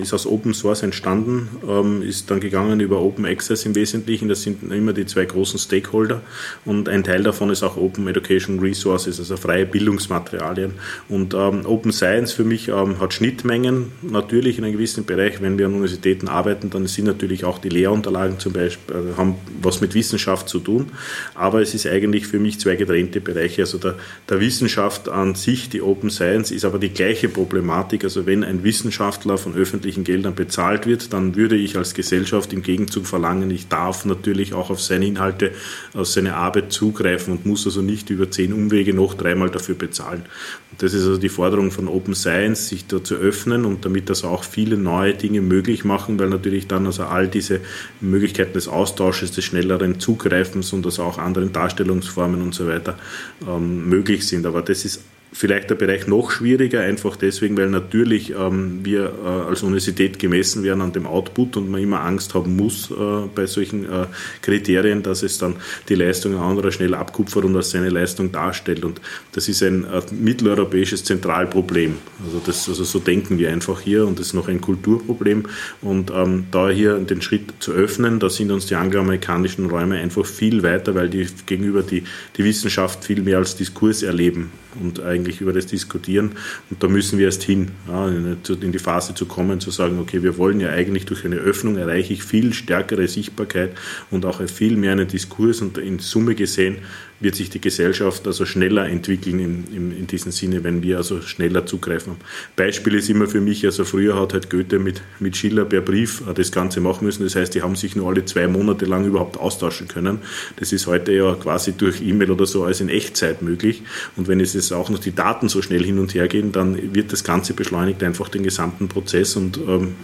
ist 0.00 0.14
aus 0.14 0.26
Open 0.26 0.54
Source 0.54 0.82
entstanden, 0.82 1.48
ähm, 1.68 2.02
ist 2.02 2.30
dann 2.30 2.40
gegangen 2.40 2.80
über 2.80 3.00
Open 3.00 3.26
Access 3.26 3.66
im 3.66 3.74
Wesentlichen. 3.74 4.28
Das 4.28 4.42
sind 4.42 4.72
immer 4.72 4.92
die 4.92 5.06
zwei 5.06 5.24
großen 5.24 5.58
Stakeholder 5.58 6.22
und 6.64 6.88
ein 6.88 7.04
Teil 7.04 7.22
davon 7.22 7.50
ist 7.50 7.62
auch 7.62 7.76
Open 7.76 8.08
Education 8.08 8.60
Resources, 8.60 9.18
also 9.18 9.36
freie 9.36 9.66
Bildungsmaterialien. 9.66 10.72
Und 11.08 11.34
ähm, 11.34 11.66
Open 11.66 11.92
Science 11.92 12.32
für 12.32 12.44
mich 12.44 12.68
ähm, 12.68 13.00
hat 13.00 13.14
Schnittmengen 13.14 13.92
natürlich 14.02 14.58
in 14.58 14.64
einem 14.64 14.74
gewissen 14.74 15.04
Bereich. 15.04 15.40
Wenn 15.42 15.58
wir 15.58 15.66
an 15.66 15.72
Universitäten 15.72 16.28
arbeiten, 16.28 16.70
dann 16.70 16.86
sind 16.86 17.04
natürlich 17.04 17.44
auch 17.44 17.58
die 17.58 17.68
Lehrunterlagen 17.68 18.38
zum 18.38 18.52
Beispiel, 18.52 18.94
äh, 18.94 19.16
haben 19.16 19.36
was 19.60 19.80
mit 19.80 19.94
Wissenschaft 19.94 20.48
zu 20.48 20.60
tun. 20.60 20.92
Aber 21.34 21.60
es 21.60 21.74
ist 21.74 21.86
eigentlich 21.86 22.26
für 22.26 22.38
mich 22.38 22.58
zwei 22.58 22.76
getrennte 22.76 23.20
Bereiche. 23.20 23.62
Also 23.62 23.78
der, 23.78 23.96
der 24.28 24.40
Wissenschaft 24.40 24.61
Wissenschaft 24.62 25.08
an 25.08 25.34
sich, 25.34 25.70
die 25.70 25.82
Open 25.82 26.08
Science, 26.08 26.52
ist 26.52 26.64
aber 26.64 26.78
die 26.78 26.90
gleiche 26.90 27.28
Problematik. 27.28 28.04
Also 28.04 28.26
wenn 28.26 28.44
ein 28.44 28.62
Wissenschaftler 28.62 29.36
von 29.36 29.56
öffentlichen 29.56 30.04
Geldern 30.04 30.36
bezahlt 30.36 30.86
wird, 30.86 31.12
dann 31.12 31.34
würde 31.34 31.56
ich 31.56 31.76
als 31.76 31.94
Gesellschaft 31.94 32.52
im 32.52 32.62
Gegenzug 32.62 33.08
verlangen, 33.08 33.50
ich 33.50 33.66
darf 33.66 34.04
natürlich 34.04 34.54
auch 34.54 34.70
auf 34.70 34.80
seine 34.80 35.06
Inhalte, 35.06 35.50
auf 35.94 36.06
seine 36.06 36.36
Arbeit 36.36 36.72
zugreifen 36.72 37.32
und 37.32 37.44
muss 37.44 37.66
also 37.66 37.82
nicht 37.82 38.08
über 38.10 38.30
zehn 38.30 38.52
Umwege 38.52 38.94
noch 38.94 39.14
dreimal 39.14 39.50
dafür 39.50 39.74
bezahlen. 39.74 40.22
Und 40.70 40.80
das 40.80 40.94
ist 40.94 41.02
also 41.06 41.18
die 41.18 41.28
Forderung 41.28 41.72
von 41.72 41.88
Open 41.88 42.14
Science, 42.14 42.68
sich 42.68 42.86
da 42.86 43.02
zu 43.02 43.16
öffnen 43.16 43.64
und 43.64 43.84
damit 43.84 44.10
das 44.10 44.22
auch 44.22 44.44
viele 44.44 44.76
neue 44.76 45.14
Dinge 45.14 45.40
möglich 45.40 45.84
machen, 45.84 46.20
weil 46.20 46.28
natürlich 46.28 46.68
dann 46.68 46.86
also 46.86 47.02
all 47.02 47.26
diese 47.26 47.58
Möglichkeiten 48.00 48.52
des 48.52 48.68
Austausches, 48.68 49.32
des 49.32 49.44
schnelleren 49.44 49.98
Zugreifens 49.98 50.72
und 50.72 50.86
also 50.86 51.02
auch 51.02 51.18
anderen 51.18 51.52
Darstellungsformen 51.52 52.40
und 52.42 52.54
so 52.54 52.68
weiter 52.68 52.96
ähm, 53.44 53.88
möglich 53.88 54.24
sind 54.24 54.46
aber 54.51 54.51
das 54.60 54.84
ist 54.84 55.00
vielleicht 55.32 55.70
der 55.70 55.76
Bereich 55.76 56.06
noch 56.06 56.30
schwieriger, 56.30 56.80
einfach 56.80 57.16
deswegen, 57.16 57.56
weil 57.56 57.70
natürlich 57.70 58.34
ähm, 58.38 58.80
wir 58.82 59.12
äh, 59.24 59.48
als 59.48 59.62
Universität 59.62 60.18
gemessen 60.18 60.62
werden 60.62 60.82
an 60.82 60.92
dem 60.92 61.06
Output 61.06 61.56
und 61.56 61.70
man 61.70 61.82
immer 61.82 62.00
Angst 62.00 62.34
haben 62.34 62.54
muss 62.54 62.90
äh, 62.90 62.94
bei 63.34 63.46
solchen 63.46 63.84
äh, 63.84 64.06
Kriterien, 64.42 65.02
dass 65.02 65.22
es 65.22 65.38
dann 65.38 65.56
die 65.88 65.94
Leistung 65.94 66.36
anderer 66.36 66.70
schnell 66.70 66.94
abkupfert 66.94 67.44
und 67.44 67.56
als 67.56 67.70
seine 67.70 67.88
Leistung 67.88 68.30
darstellt. 68.30 68.84
Und 68.84 69.00
das 69.32 69.48
ist 69.48 69.62
ein 69.62 69.84
äh, 69.84 70.02
mitteleuropäisches 70.12 71.04
Zentralproblem. 71.04 71.96
Also, 72.24 72.40
das, 72.44 72.68
also 72.68 72.84
so 72.84 72.98
denken 72.98 73.38
wir 73.38 73.50
einfach 73.50 73.80
hier 73.80 74.06
und 74.06 74.18
das 74.18 74.28
ist 74.28 74.34
noch 74.34 74.48
ein 74.48 74.60
Kulturproblem. 74.60 75.44
Und 75.80 76.12
ähm, 76.14 76.44
da 76.50 76.68
hier 76.68 76.98
den 76.98 77.22
Schritt 77.22 77.54
zu 77.58 77.72
öffnen, 77.72 78.20
da 78.20 78.28
sind 78.28 78.50
uns 78.50 78.66
die 78.66 78.74
angloamerikanischen 78.74 79.70
Räume 79.70 79.96
einfach 79.96 80.26
viel 80.26 80.62
weiter, 80.62 80.94
weil 80.94 81.08
die 81.08 81.26
gegenüber 81.46 81.82
die, 81.82 82.04
die 82.36 82.44
Wissenschaft 82.44 83.04
viel 83.04 83.22
mehr 83.22 83.38
als 83.38 83.56
Diskurs 83.56 84.02
erleben 84.02 84.52
und 84.80 85.00
eigentlich 85.00 85.21
über 85.40 85.52
das 85.52 85.66
diskutieren. 85.66 86.32
Und 86.70 86.82
da 86.82 86.88
müssen 86.88 87.18
wir 87.18 87.26
erst 87.26 87.42
hin, 87.42 87.70
ja, 87.88 88.08
in 88.08 88.72
die 88.72 88.78
Phase 88.78 89.14
zu 89.14 89.26
kommen, 89.26 89.60
zu 89.60 89.70
sagen, 89.70 89.98
okay, 89.98 90.22
wir 90.22 90.38
wollen 90.38 90.60
ja 90.60 90.70
eigentlich 90.70 91.06
durch 91.06 91.24
eine 91.24 91.36
Öffnung 91.36 91.76
erreiche 91.76 92.12
ich 92.12 92.24
viel 92.24 92.52
stärkere 92.52 93.06
Sichtbarkeit 93.08 93.72
und 94.10 94.24
auch 94.26 94.42
viel 94.48 94.76
mehr 94.76 94.92
einen 94.92 95.08
Diskurs 95.08 95.60
und 95.60 95.78
in 95.78 95.98
Summe 95.98 96.34
gesehen 96.34 96.78
wird 97.22 97.36
sich 97.36 97.50
die 97.50 97.60
Gesellschaft 97.60 98.26
also 98.26 98.44
schneller 98.44 98.88
entwickeln 98.88 99.38
in, 99.38 99.64
in, 99.74 99.96
in 99.96 100.06
diesem 100.06 100.32
Sinne, 100.32 100.64
wenn 100.64 100.82
wir 100.82 100.98
also 100.98 101.22
schneller 101.22 101.64
zugreifen. 101.66 102.16
Beispiel 102.56 102.94
ist 102.94 103.08
immer 103.08 103.28
für 103.28 103.40
mich, 103.40 103.64
also 103.64 103.84
früher 103.84 104.20
hat 104.20 104.32
halt 104.32 104.50
Goethe 104.50 104.78
mit, 104.78 105.02
mit 105.20 105.36
Schiller 105.36 105.64
per 105.64 105.80
Brief 105.80 106.22
das 106.34 106.52
Ganze 106.52 106.80
machen 106.80 107.04
müssen. 107.04 107.22
Das 107.22 107.36
heißt, 107.36 107.54
die 107.54 107.62
haben 107.62 107.76
sich 107.76 107.96
nur 107.96 108.08
alle 108.08 108.24
zwei 108.24 108.48
Monate 108.48 108.84
lang 108.84 109.06
überhaupt 109.06 109.38
austauschen 109.38 109.88
können. 109.88 110.18
Das 110.56 110.72
ist 110.72 110.86
heute 110.86 111.12
ja 111.12 111.34
quasi 111.34 111.72
durch 111.72 112.02
E-Mail 112.02 112.32
oder 112.32 112.46
so 112.46 112.64
als 112.64 112.80
in 112.80 112.88
Echtzeit 112.88 113.42
möglich. 113.42 113.82
Und 114.16 114.28
wenn 114.28 114.40
es 114.40 114.54
jetzt 114.54 114.72
auch 114.72 114.90
noch 114.90 114.98
die 114.98 115.14
Daten 115.14 115.48
so 115.48 115.62
schnell 115.62 115.84
hin 115.84 115.98
und 115.98 116.14
her 116.14 116.28
gehen, 116.28 116.52
dann 116.52 116.94
wird 116.94 117.12
das 117.12 117.24
Ganze 117.24 117.54
beschleunigt 117.54 118.02
einfach 118.02 118.28
den 118.28 118.42
gesamten 118.42 118.88
Prozess 118.88 119.36
und 119.36 119.58
ähm, 119.58 119.94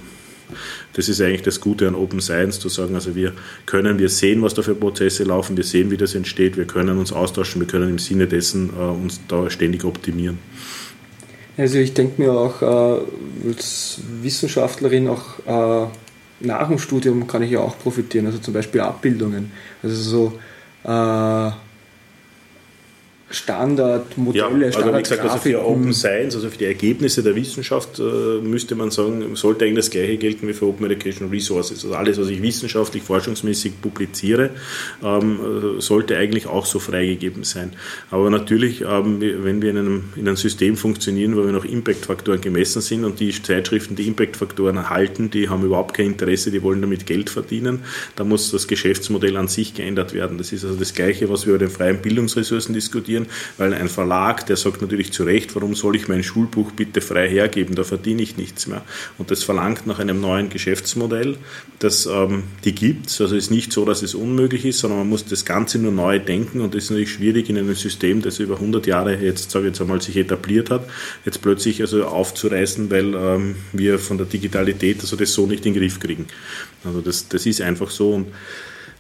das 0.94 1.08
ist 1.08 1.20
eigentlich 1.20 1.42
das 1.42 1.61
Gute 1.61 1.88
an 1.88 1.94
Open 1.94 2.20
Science, 2.20 2.61
zu 2.61 2.68
sagen, 2.68 2.94
also 2.94 3.14
wir 3.14 3.32
können, 3.66 3.98
wir 3.98 4.08
sehen, 4.08 4.42
was 4.42 4.54
da 4.54 4.62
für 4.62 4.74
Prozesse 4.74 5.24
laufen, 5.24 5.56
wir 5.56 5.64
sehen, 5.64 5.90
wie 5.90 5.96
das 5.96 6.14
entsteht, 6.14 6.56
wir 6.56 6.66
können 6.66 6.98
uns 6.98 7.12
austauschen, 7.12 7.61
wir 7.61 7.68
können 7.68 7.90
im 7.90 7.98
Sinne 7.98 8.26
dessen 8.26 8.70
äh, 8.70 8.82
uns 8.82 9.20
da 9.28 9.50
ständig 9.50 9.84
optimieren. 9.84 10.38
Also 11.56 11.78
ich 11.78 11.92
denke 11.92 12.22
mir 12.22 12.32
auch 12.32 12.62
äh, 12.62 13.00
als 13.48 14.00
Wissenschaftlerin 14.22 15.08
auch 15.08 15.84
äh, 15.84 15.88
nach 16.40 16.68
dem 16.68 16.78
Studium 16.78 17.26
kann 17.26 17.42
ich 17.42 17.50
ja 17.50 17.61
auch 17.61 17.78
profitieren, 17.78 18.26
also 18.26 18.38
zum 18.38 18.54
Beispiel 18.54 18.80
Abbildungen. 18.80 19.50
Also 19.82 19.96
so 19.96 20.38
äh, 20.84 21.50
Standardmodelle, 23.30 24.70
ja, 24.70 24.76
also 24.78 24.94
wie 24.94 25.02
gesagt, 25.02 25.20
also 25.20 25.36
für 25.36 25.62
Open 25.62 25.92
Science, 25.92 26.34
also 26.34 26.48
für 26.48 26.56
die 26.56 26.64
Ergebnisse 26.64 27.22
der 27.22 27.34
Wissenschaft 27.36 27.98
äh, 27.98 28.40
müsste 28.40 28.74
man 28.74 28.90
sagen, 28.90 29.36
sollte 29.36 29.66
eigentlich 29.66 29.84
das 29.84 29.90
gleiche 29.90 30.16
gelten 30.16 30.48
wie 30.48 30.54
für 30.54 30.66
Open 30.66 30.86
Educational 30.86 31.30
Resources. 31.30 31.84
Also 31.84 31.94
alles, 31.94 32.18
was 32.18 32.28
ich 32.28 32.40
wissenschaftlich, 32.40 33.02
forschungsmäßig 33.02 33.82
publiziere, 33.82 34.50
ähm, 35.04 35.40
äh, 35.76 35.80
sollte 35.80 36.16
eigentlich 36.16 36.46
auch 36.46 36.64
so 36.64 36.78
freigegeben 36.78 37.44
sein. 37.44 37.72
Aber 38.10 38.30
natürlich, 38.30 38.80
ähm, 38.80 39.20
wenn 39.20 39.60
wir 39.60 39.70
in 39.70 39.76
einem, 39.76 40.04
in 40.16 40.26
einem 40.26 40.36
System 40.36 40.78
funktionieren, 40.78 41.36
wo 41.36 41.44
wir 41.44 41.52
noch 41.52 41.66
Impact-Faktoren 41.66 42.40
gemessen 42.40 42.80
sind 42.80 43.04
und 43.04 43.20
die 43.20 43.30
Zeitschriften, 43.30 43.94
die 43.94 44.06
Impact-Faktoren 44.06 44.76
erhalten, 44.78 45.30
die 45.30 45.50
haben 45.50 45.64
überhaupt 45.64 45.94
kein 45.94 46.06
Interesse, 46.06 46.50
die 46.50 46.62
wollen 46.62 46.80
damit 46.80 47.04
Geld 47.04 47.28
verdienen, 47.28 47.80
da 48.16 48.24
muss 48.24 48.50
das 48.52 48.68
Geschäftsmodell 48.68 49.36
an 49.36 49.48
sich 49.48 49.74
geändert 49.74 50.14
werden. 50.14 50.38
Das 50.38 50.50
ist 50.50 50.64
also 50.64 50.76
das 50.76 50.94
Gleiche, 50.94 51.28
was 51.28 51.44
wir 51.44 51.54
über 51.54 51.66
den 51.66 51.70
freien 51.70 52.00
Bildungsressourcen 52.00 52.72
diskutieren 52.72 53.17
diskutieren, 53.18 53.26
weil 53.57 53.74
ein 53.74 53.88
Verlag, 53.88 54.46
der 54.46 54.57
sagt 54.57 54.83
natürlich 54.83 55.12
zu 55.12 55.24
Recht, 55.24 55.54
warum 55.54 55.74
soll 55.74 55.96
ich 55.96 56.09
mein 56.09 56.22
Schulbuch 56.22 56.72
bitte 56.72 57.00
frei 57.00 57.28
hergeben, 57.28 57.74
da 57.74 57.85
verdiene 57.85 58.22
ich 58.22 58.37
nichts 58.37 58.66
mehr. 58.66 58.83
Und 59.18 59.31
das 59.31 59.42
verlangt 59.42 59.87
nach 59.87 59.98
einem 59.98 60.20
neuen 60.20 60.48
Geschäftsmodell, 60.48 61.37
das 61.78 62.07
ähm, 62.07 62.44
die 62.64 62.74
gibt. 62.74 63.07
Also 63.09 63.24
es 63.24 63.44
ist 63.44 63.50
nicht 63.50 63.72
so, 63.72 63.85
dass 63.85 64.02
es 64.02 64.14
unmöglich 64.14 64.64
ist, 64.64 64.81
sondern 64.81 65.00
man 65.00 65.09
muss 65.09 65.24
das 65.24 65.44
Ganze 65.44 65.78
nur 65.78 65.92
neu 65.92 66.18
denken 66.18 66.61
und 66.61 66.74
das 66.74 66.85
ist 66.85 66.90
natürlich 66.90 67.12
schwierig 67.12 67.48
in 67.48 67.59
einem 67.59 67.74
System, 67.74 68.22
das 68.22 68.38
über 68.38 68.54
100 68.54 68.87
Jahre 68.87 69.16
jetzt, 69.16 69.50
sage 69.50 69.66
ich 69.66 69.72
jetzt 69.72 69.81
einmal, 69.81 70.00
sich 70.00 70.16
etabliert 70.16 70.70
hat, 70.70 70.88
jetzt 71.24 71.42
plötzlich 71.42 71.81
also 71.81 72.04
aufzureißen, 72.04 72.90
weil 72.90 73.14
ähm, 73.14 73.57
wir 73.72 73.98
von 73.98 74.18
der 74.18 74.26
Digitalität 74.26 75.00
also 75.00 75.16
das 75.16 75.33
so 75.33 75.46
nicht 75.46 75.66
in 75.66 75.74
den 75.74 75.81
Griff 75.81 76.00
kriegen. 76.00 76.26
Also 76.85 77.00
das, 77.00 77.28
das 77.28 77.46
ist 77.46 77.61
einfach 77.61 77.90
so 77.90 78.12
und 78.12 78.28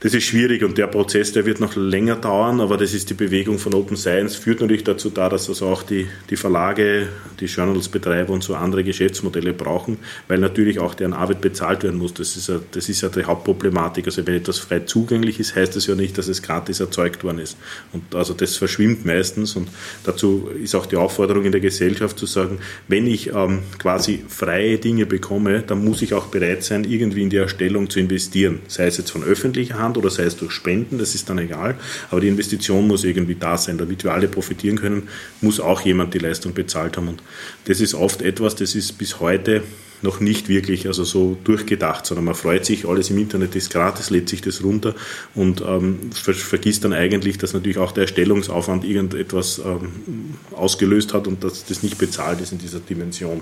das 0.00 0.14
ist 0.14 0.24
schwierig 0.24 0.62
und 0.62 0.78
der 0.78 0.86
Prozess, 0.86 1.32
der 1.32 1.44
wird 1.44 1.58
noch 1.58 1.74
länger 1.74 2.14
dauern, 2.14 2.60
aber 2.60 2.76
das 2.76 2.94
ist 2.94 3.10
die 3.10 3.14
Bewegung 3.14 3.58
von 3.58 3.74
Open 3.74 3.96
Science, 3.96 4.36
führt 4.36 4.60
natürlich 4.60 4.84
dazu 4.84 5.10
da, 5.10 5.28
dass 5.28 5.48
also 5.48 5.66
auch 5.66 5.82
die, 5.82 6.06
die 6.30 6.36
Verlage, 6.36 7.08
die 7.40 7.46
Journalsbetreiber 7.46 8.32
und 8.32 8.44
so 8.44 8.54
andere 8.54 8.84
Geschäftsmodelle 8.84 9.52
brauchen, 9.52 9.98
weil 10.28 10.38
natürlich 10.38 10.78
auch 10.78 10.94
deren 10.94 11.14
Arbeit 11.14 11.40
bezahlt 11.40 11.82
werden 11.82 11.98
muss. 11.98 12.14
Das 12.14 12.36
ist 12.36 12.48
ja, 12.48 12.60
das 12.70 12.88
ist 12.88 13.00
ja 13.00 13.08
die 13.08 13.24
Hauptproblematik. 13.24 14.06
Also 14.06 14.24
wenn 14.24 14.36
etwas 14.36 14.58
frei 14.58 14.80
zugänglich 14.80 15.40
ist, 15.40 15.56
heißt 15.56 15.74
das 15.74 15.88
ja 15.88 15.96
nicht, 15.96 16.16
dass 16.16 16.28
es 16.28 16.42
gratis 16.42 16.78
erzeugt 16.78 17.24
worden 17.24 17.40
ist. 17.40 17.56
Und 17.92 18.14
also 18.14 18.34
das 18.34 18.56
verschwimmt 18.56 19.04
meistens 19.04 19.56
und 19.56 19.68
dazu 20.04 20.48
ist 20.62 20.76
auch 20.76 20.86
die 20.86 20.96
Aufforderung 20.96 21.44
in 21.44 21.52
der 21.52 21.60
Gesellschaft 21.60 22.18
zu 22.18 22.26
sagen, 22.26 22.58
wenn 22.86 23.08
ich 23.08 23.34
ähm, 23.34 23.60
quasi 23.78 24.22
freie 24.28 24.78
Dinge 24.78 25.06
bekomme, 25.06 25.62
dann 25.62 25.84
muss 25.84 26.02
ich 26.02 26.14
auch 26.14 26.26
bereit 26.26 26.62
sein, 26.62 26.84
irgendwie 26.84 27.22
in 27.22 27.30
die 27.30 27.36
Erstellung 27.36 27.90
zu 27.90 27.98
investieren. 27.98 28.60
Sei 28.68 28.86
es 28.86 28.96
jetzt 28.96 29.10
von 29.10 29.24
öffentlicher 29.24 29.78
Hand, 29.78 29.87
Hand 29.88 29.98
oder 29.98 30.10
sei 30.10 30.24
es 30.24 30.36
durch 30.36 30.52
Spenden, 30.52 30.98
das 30.98 31.14
ist 31.14 31.28
dann 31.28 31.38
egal. 31.38 31.76
Aber 32.10 32.20
die 32.20 32.28
Investition 32.28 32.86
muss 32.86 33.04
irgendwie 33.04 33.34
da 33.34 33.56
sein. 33.56 33.78
Damit 33.78 34.04
wir 34.04 34.12
alle 34.12 34.28
profitieren 34.28 34.78
können, 34.78 35.08
muss 35.40 35.60
auch 35.60 35.80
jemand 35.80 36.14
die 36.14 36.18
Leistung 36.18 36.54
bezahlt 36.54 36.96
haben. 36.96 37.08
Und 37.08 37.22
das 37.64 37.80
ist 37.80 37.94
oft 37.94 38.22
etwas, 38.22 38.54
das 38.54 38.74
ist 38.74 38.98
bis 38.98 39.20
heute 39.20 39.62
noch 40.02 40.20
nicht 40.20 40.48
wirklich 40.48 40.86
also 40.86 41.04
so 41.04 41.36
durchgedacht, 41.44 42.06
sondern 42.06 42.24
man 42.24 42.34
freut 42.34 42.64
sich, 42.64 42.86
alles 42.86 43.10
im 43.10 43.18
Internet 43.18 43.56
ist 43.56 43.72
gratis, 43.72 44.10
lädt 44.10 44.28
sich 44.28 44.40
das 44.40 44.62
runter 44.62 44.94
und 45.34 45.60
ähm, 45.60 46.10
ver 46.12 46.34
vergisst 46.34 46.84
dann 46.84 46.92
eigentlich, 46.92 47.38
dass 47.38 47.52
natürlich 47.52 47.78
auch 47.78 47.92
der 47.92 48.02
Erstellungsaufwand 48.02 48.84
irgendetwas 48.84 49.58
ähm, 49.58 50.34
ausgelöst 50.52 51.14
hat 51.14 51.26
und 51.26 51.42
dass 51.42 51.64
das 51.64 51.82
nicht 51.82 51.98
bezahlt 51.98 52.40
ist 52.40 52.52
in 52.52 52.58
dieser 52.58 52.78
Dimension. 52.78 53.40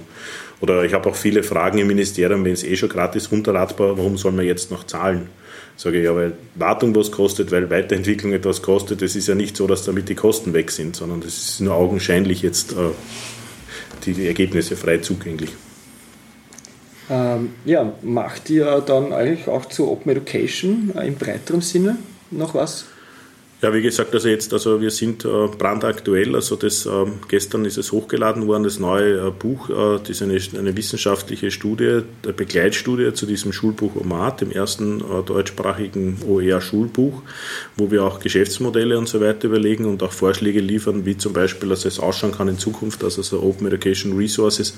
Oder 0.60 0.84
ich 0.84 0.94
habe 0.94 1.10
auch 1.10 1.16
viele 1.16 1.42
Fragen 1.42 1.78
im 1.78 1.88
Ministerium, 1.88 2.44
wenn 2.44 2.52
es 2.52 2.64
eh 2.64 2.76
schon 2.76 2.88
gratis 2.88 3.30
runterladbar, 3.30 3.98
warum 3.98 4.16
soll 4.16 4.32
man 4.32 4.46
jetzt 4.46 4.70
noch 4.70 4.84
zahlen? 4.84 5.28
Sage 5.76 5.98
ich, 5.98 6.04
ja, 6.04 6.16
weil 6.16 6.32
Wartung 6.54 6.94
was 6.96 7.12
kostet, 7.12 7.52
weil 7.52 7.68
Weiterentwicklung 7.68 8.32
etwas 8.32 8.62
kostet. 8.62 9.02
Es 9.02 9.14
ist 9.14 9.28
ja 9.28 9.34
nicht 9.34 9.56
so, 9.56 9.66
dass 9.66 9.84
damit 9.84 10.08
die 10.08 10.14
Kosten 10.14 10.54
weg 10.54 10.70
sind, 10.70 10.96
sondern 10.96 11.20
das 11.20 11.36
ist 11.36 11.60
nur 11.60 11.74
augenscheinlich 11.74 12.40
jetzt 12.42 12.72
äh, 12.72 12.90
die 14.06 14.26
Ergebnisse 14.26 14.76
frei 14.76 14.98
zugänglich. 14.98 15.50
Ähm, 17.10 17.50
ja, 17.64 17.92
macht 18.02 18.50
ihr 18.50 18.80
dann 18.80 19.12
eigentlich 19.12 19.48
auch 19.48 19.66
zur 19.66 19.90
Open 19.90 20.12
Education 20.12 20.92
äh, 20.96 21.06
im 21.06 21.14
breiteren 21.14 21.60
Sinne 21.60 21.98
noch 22.30 22.54
was? 22.54 22.86
Ja, 23.62 23.72
wie 23.72 23.80
gesagt, 23.80 24.12
also 24.12 24.28
jetzt, 24.28 24.52
also 24.52 24.82
wir 24.82 24.90
sind 24.90 25.24
äh, 25.24 25.28
brandaktuell, 25.46 26.34
also 26.34 26.56
das, 26.56 26.84
äh, 26.84 26.90
gestern 27.28 27.64
ist 27.64 27.78
es 27.78 27.90
hochgeladen 27.90 28.46
worden, 28.46 28.64
das 28.64 28.78
neue 28.78 29.28
äh, 29.28 29.30
Buch, 29.30 29.70
das 29.70 30.10
ist 30.10 30.20
eine, 30.20 30.38
eine 30.58 30.76
wissenschaftliche 30.76 31.50
Studie, 31.50 32.02
eine 32.22 32.32
Begleitstudie 32.34 33.14
zu 33.14 33.24
diesem 33.24 33.54
Schulbuch 33.54 33.96
OMAT, 33.96 34.42
dem 34.42 34.50
ersten 34.50 35.02
deutschsprachigen 35.24 36.18
OER-Schulbuch, 36.28 37.22
wo 37.76 37.90
wir 37.90 38.04
auch 38.04 38.20
Geschäftsmodelle 38.20 38.98
und 38.98 39.08
so 39.08 39.22
weiter 39.22 39.48
überlegen 39.48 39.86
und 39.86 40.02
auch 40.02 40.12
Vorschläge 40.12 40.60
liefern, 40.60 41.06
wie 41.06 41.16
zum 41.16 41.32
Beispiel, 41.32 41.70
dass 41.70 41.86
es 41.86 41.98
ausschauen 41.98 42.32
kann 42.32 42.48
in 42.48 42.58
Zukunft, 42.58 43.02
dass 43.02 43.16
also 43.16 43.42
Open 43.42 43.66
Education 43.68 44.18
Resources 44.18 44.76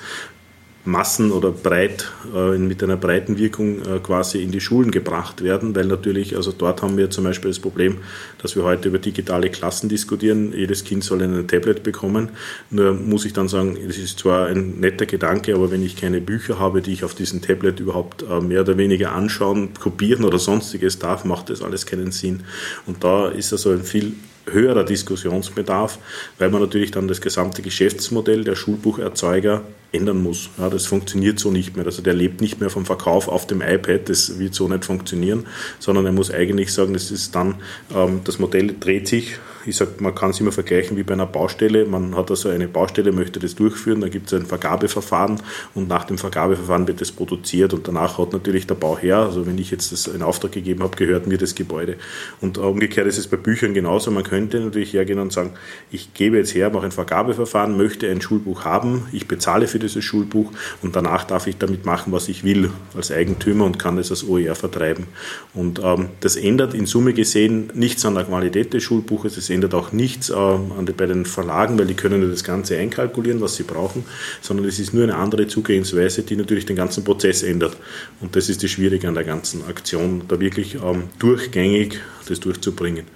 Massen 0.89 1.31
oder 1.31 1.53
breit, 1.53 2.11
äh, 2.35 2.57
mit 2.57 2.83
einer 2.83 2.97
breiten 2.97 3.39
Wirkung 3.39 3.83
äh, 3.83 3.99
quasi 4.03 4.43
in 4.43 4.51
die 4.51 4.61
Schulen 4.61 4.91
gebracht 4.91 5.43
werden, 5.43 5.77
weil 5.77 5.87
natürlich, 5.87 6.35
also 6.35 6.51
dort 6.51 6.83
haben 6.83 6.97
wir 6.97 7.11
zum 7.11 7.25
Beispiel 7.25 7.51
das 7.51 7.61
Problem, 7.61 7.99
dass 8.41 8.57
wir 8.57 8.65
heute 8.65 8.89
über 8.89 8.99
digitale 8.99 9.51
Klassen 9.51 9.89
diskutieren. 9.89 10.53
Jedes 10.53 10.85
Kind 10.85 11.05
soll 11.05 11.23
ein 11.23 11.47
Tablet 11.47 11.83
bekommen. 11.83 12.31
Nur 12.71 12.95
muss 12.95 13.25
ich 13.25 13.35
dann 13.35 13.49
sagen, 13.49 13.77
es 13.89 13.99
ist 13.99 14.19
zwar 14.19 14.47
ein 14.47 14.81
netter 14.81 15.07
Gedanke, 15.07 15.55
aber 15.55 15.71
wenn 15.71 15.83
ich 15.83 15.97
keine 15.97 16.21
Bücher 16.21 16.59
habe, 16.59 16.81
die 16.81 16.93
ich 16.93 17.05
auf 17.05 17.15
diesem 17.15 17.43
Tablet 17.43 17.81
überhaupt 17.81 18.23
äh, 18.23 18.41
mehr 18.41 18.63
oder 18.63 18.79
weniger 18.79 19.13
anschauen, 19.13 19.75
kopieren 19.75 20.25
oder 20.25 20.39
sonstiges 20.39 20.99
darf, 20.99 21.25
macht 21.25 21.51
das 21.51 21.63
alles 21.63 21.85
keinen 21.85 22.13
Sinn. 22.13 22.45
Und 22.87 23.05
da 23.05 23.29
ist 23.29 23.53
also 23.53 23.71
ein 23.71 23.83
viel 23.83 24.15
höherer 24.53 24.85
Diskussionsbedarf, 24.85 25.99
weil 26.39 26.51
man 26.51 26.61
natürlich 26.61 26.91
dann 26.91 27.09
das 27.09 27.21
gesamte 27.21 27.63
Geschäftsmodell 27.63 28.45
der 28.45 28.55
Schulbucherzeuger 28.55 29.63
ändern 29.93 30.23
muss. 30.23 30.51
Ja, 30.59 30.69
das 30.69 30.87
funktioniert 30.87 31.39
so 31.39 31.51
nicht 31.51 31.77
mehr. 31.77 31.87
Also 31.87 32.03
der 32.03 32.15
lebt 32.15 32.41
nicht 32.41 32.61
mehr 32.61 32.71
vom 32.71 32.85
Verkauf 32.85 33.29
auf 33.29 33.47
dem 33.47 33.63
iPad, 33.63 34.09
das 34.09 34.39
wird 34.39 34.55
so 34.55 34.69
nicht 34.69 34.85
funktionieren, 34.85 35.47
sondern 35.79 36.07
er 36.07 36.13
muss 36.13 36.31
eigentlich 36.31 36.73
sagen, 36.73 36.93
das 36.93 37.11
ist 37.11 37.35
dann, 37.35 37.57
ähm, 37.95 38.21
das 38.25 38.39
Modell 38.39 38.75
dreht 38.79 39.09
sich 39.09 39.39
ich 39.67 39.77
sage, 39.77 39.93
man 40.01 40.15
kann 40.15 40.31
es 40.31 40.41
immer 40.41 40.53
vergleichen 40.53 40.97
wie 40.97 41.03
bei 41.03 41.15
einer 41.15 41.27
Baustelle. 41.27 41.85
Man 41.85 42.17
hat 42.17 42.31
also 42.31 42.49
eine 42.49 42.69
Baustelle, 42.69 43.13
möchte 43.13 43.39
das 43.41 43.55
durchführen, 43.55 44.01
dann 44.01 44.11
gibt 44.11 44.29
es 44.29 44.35
ein 44.35 44.47
Vergabeverfahren 44.47 45.41
und 45.75 45.89
nach 45.89 46.05
dem 46.05 46.19
Vergabeverfahren 46.19 46.87
wird 46.87 47.01
das 47.01 47.13
produziert 47.13 47.75
und 47.75 47.87
danach 47.89 48.19
hat 48.19 48.33
natürlich 48.33 48.67
der 48.67 48.75
Bauherr, 48.75 49.19
also 49.19 49.47
wenn 49.47 49.59
ich 49.59 49.71
jetzt 49.71 49.93
das 49.93 50.07
in 50.07 50.23
Auftrag 50.23 50.53
gegeben 50.53 50.83
habe, 50.83 50.97
gehört 50.97 51.27
mir 51.27 51.39
das 51.39 51.55
Gebäude. 51.55 51.97
Und 52.41 52.59
umgekehrt 52.59 53.07
ist 53.07 53.19
es 53.19 53.27
bei 53.27 53.37
Büchern 53.37 53.75
genauso. 53.75 54.11
Man 54.11 54.25
könnte 54.25 54.61
natürlich 54.61 54.93
hergehen 54.93 55.19
und 55.19 55.33
sagen, 55.33 55.53
ich 55.91 56.15
gebe 56.15 56.37
jetzt 56.37 56.55
her, 56.55 56.71
mache 56.71 56.87
ein 56.87 56.93
Vergabeverfahren, 56.93 57.77
möchte 57.77 58.11
ein 58.11 58.21
Schulbuch 58.21 58.65
haben, 58.65 59.09
ich 59.13 59.29
bezahle 59.29 59.67
für 59.67 59.79
dieses 59.79 60.05
Schulbuch 60.05 60.53
und 60.83 60.97
danach 60.97 61.25
darf 61.25 61.47
ich 61.47 61.59
damit 61.59 61.85
machen, 61.85 62.13
was 62.13 62.29
ich 62.29 62.45
will 62.45 62.71
als 62.97 63.11
Eigentümer 63.11 63.65
und 63.65 63.79
kann 63.79 63.97
das 63.97 64.11
als 64.11 64.27
OER 64.27 64.55
vertreiben. 64.55 65.07
Und 65.55 65.81
ähm, 65.83 66.09
das 66.21 66.37
ändert 66.37 66.75
in 66.75 66.87
Summe 66.87 67.13
gesehen 67.13 67.71
nichts 67.75 68.05
an 68.05 68.15
der 68.15 68.25
Qualität 68.25 68.73
des 68.75 68.83
Schulbuches, 68.83 69.37
es 69.49 69.55
ändert 69.55 69.75
auch 69.75 69.93
nichts 69.93 70.29
äh, 70.29 70.59
bei 70.97 71.07
den 71.07 71.25
Verlagen, 71.25 71.79
weil 71.79 71.87
die 71.87 71.95
können 71.95 72.29
das 72.31 72.45
Ganze 72.45 72.77
einkalkulieren, 72.77 73.41
was 73.41 73.57
sie 73.57 73.63
brauchen, 73.63 74.05
sondern 74.43 74.67
es 74.67 74.79
ist 74.79 74.93
nur 74.93 75.05
eine 75.05 75.17
andere 75.17 75.47
Zugehensweise, 75.47 76.23
die 76.23 76.37
natürlich 76.37 76.67
den 76.67 76.77
ganzen 76.77 77.03
Prozess 77.03 77.43
ändert. 77.43 77.77
Und 78.21 78.37
das 78.37 78.49
ist 78.49 78.63
das 78.63 78.71
Schwierige 78.71 79.09
an 79.09 79.15
der 79.15 79.25
ganzen 79.25 79.65
Aktion, 79.67 80.23
da 80.29 80.39
wirklich 80.39 80.75
ähm, 80.75 81.05
durchgängig 81.19 81.99
das 82.29 82.41
durchzubringen. 82.41 83.07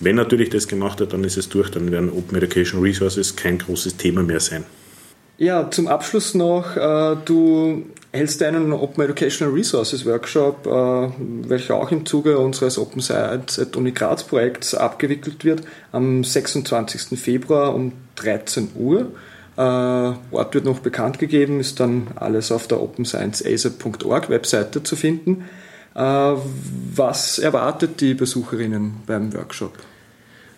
Wenn 0.00 0.16
natürlich 0.16 0.50
das 0.50 0.66
gemacht 0.66 1.00
wird, 1.00 1.12
dann 1.12 1.24
ist 1.24 1.36
es 1.36 1.48
durch, 1.48 1.70
dann 1.70 1.90
werden 1.92 2.10
Open 2.10 2.36
Education 2.36 2.82
Resources 2.82 3.36
kein 3.36 3.58
großes 3.58 3.96
Thema 3.96 4.22
mehr 4.22 4.40
sein. 4.40 4.64
Ja, 5.38 5.70
zum 5.70 5.86
Abschluss 5.86 6.34
noch, 6.34 6.76
äh, 6.76 7.16
du 7.24 7.86
hältst 8.16 8.42
einen 8.42 8.72
Open 8.72 9.04
Educational 9.04 9.54
Resources 9.54 10.04
Workshop, 10.06 10.66
äh, 10.66 11.48
welcher 11.48 11.76
auch 11.76 11.90
im 11.90 12.04
Zuge 12.04 12.38
unseres 12.38 12.78
Open 12.78 13.00
Science 13.00 13.58
at 13.58 13.76
Uni 13.76 13.92
Graz 13.92 14.24
Projekts 14.24 14.74
abgewickelt 14.74 15.44
wird, 15.44 15.62
am 15.92 16.24
26. 16.24 17.18
Februar 17.18 17.74
um 17.74 17.92
13 18.16 18.70
Uhr. 18.74 19.12
Äh, 19.56 19.60
Ort 19.60 20.54
wird 20.54 20.64
noch 20.64 20.80
bekannt 20.80 21.18
gegeben, 21.18 21.60
ist 21.60 21.80
dann 21.80 22.08
alles 22.16 22.50
auf 22.52 22.66
der 22.66 22.82
openscienceasa.org 22.82 24.28
Webseite 24.28 24.82
zu 24.82 24.96
finden. 24.96 25.44
Was 25.98 27.38
erwartet 27.38 28.02
die 28.02 28.12
Besucherinnen 28.12 28.96
beim 29.06 29.32
Workshop? 29.32 29.72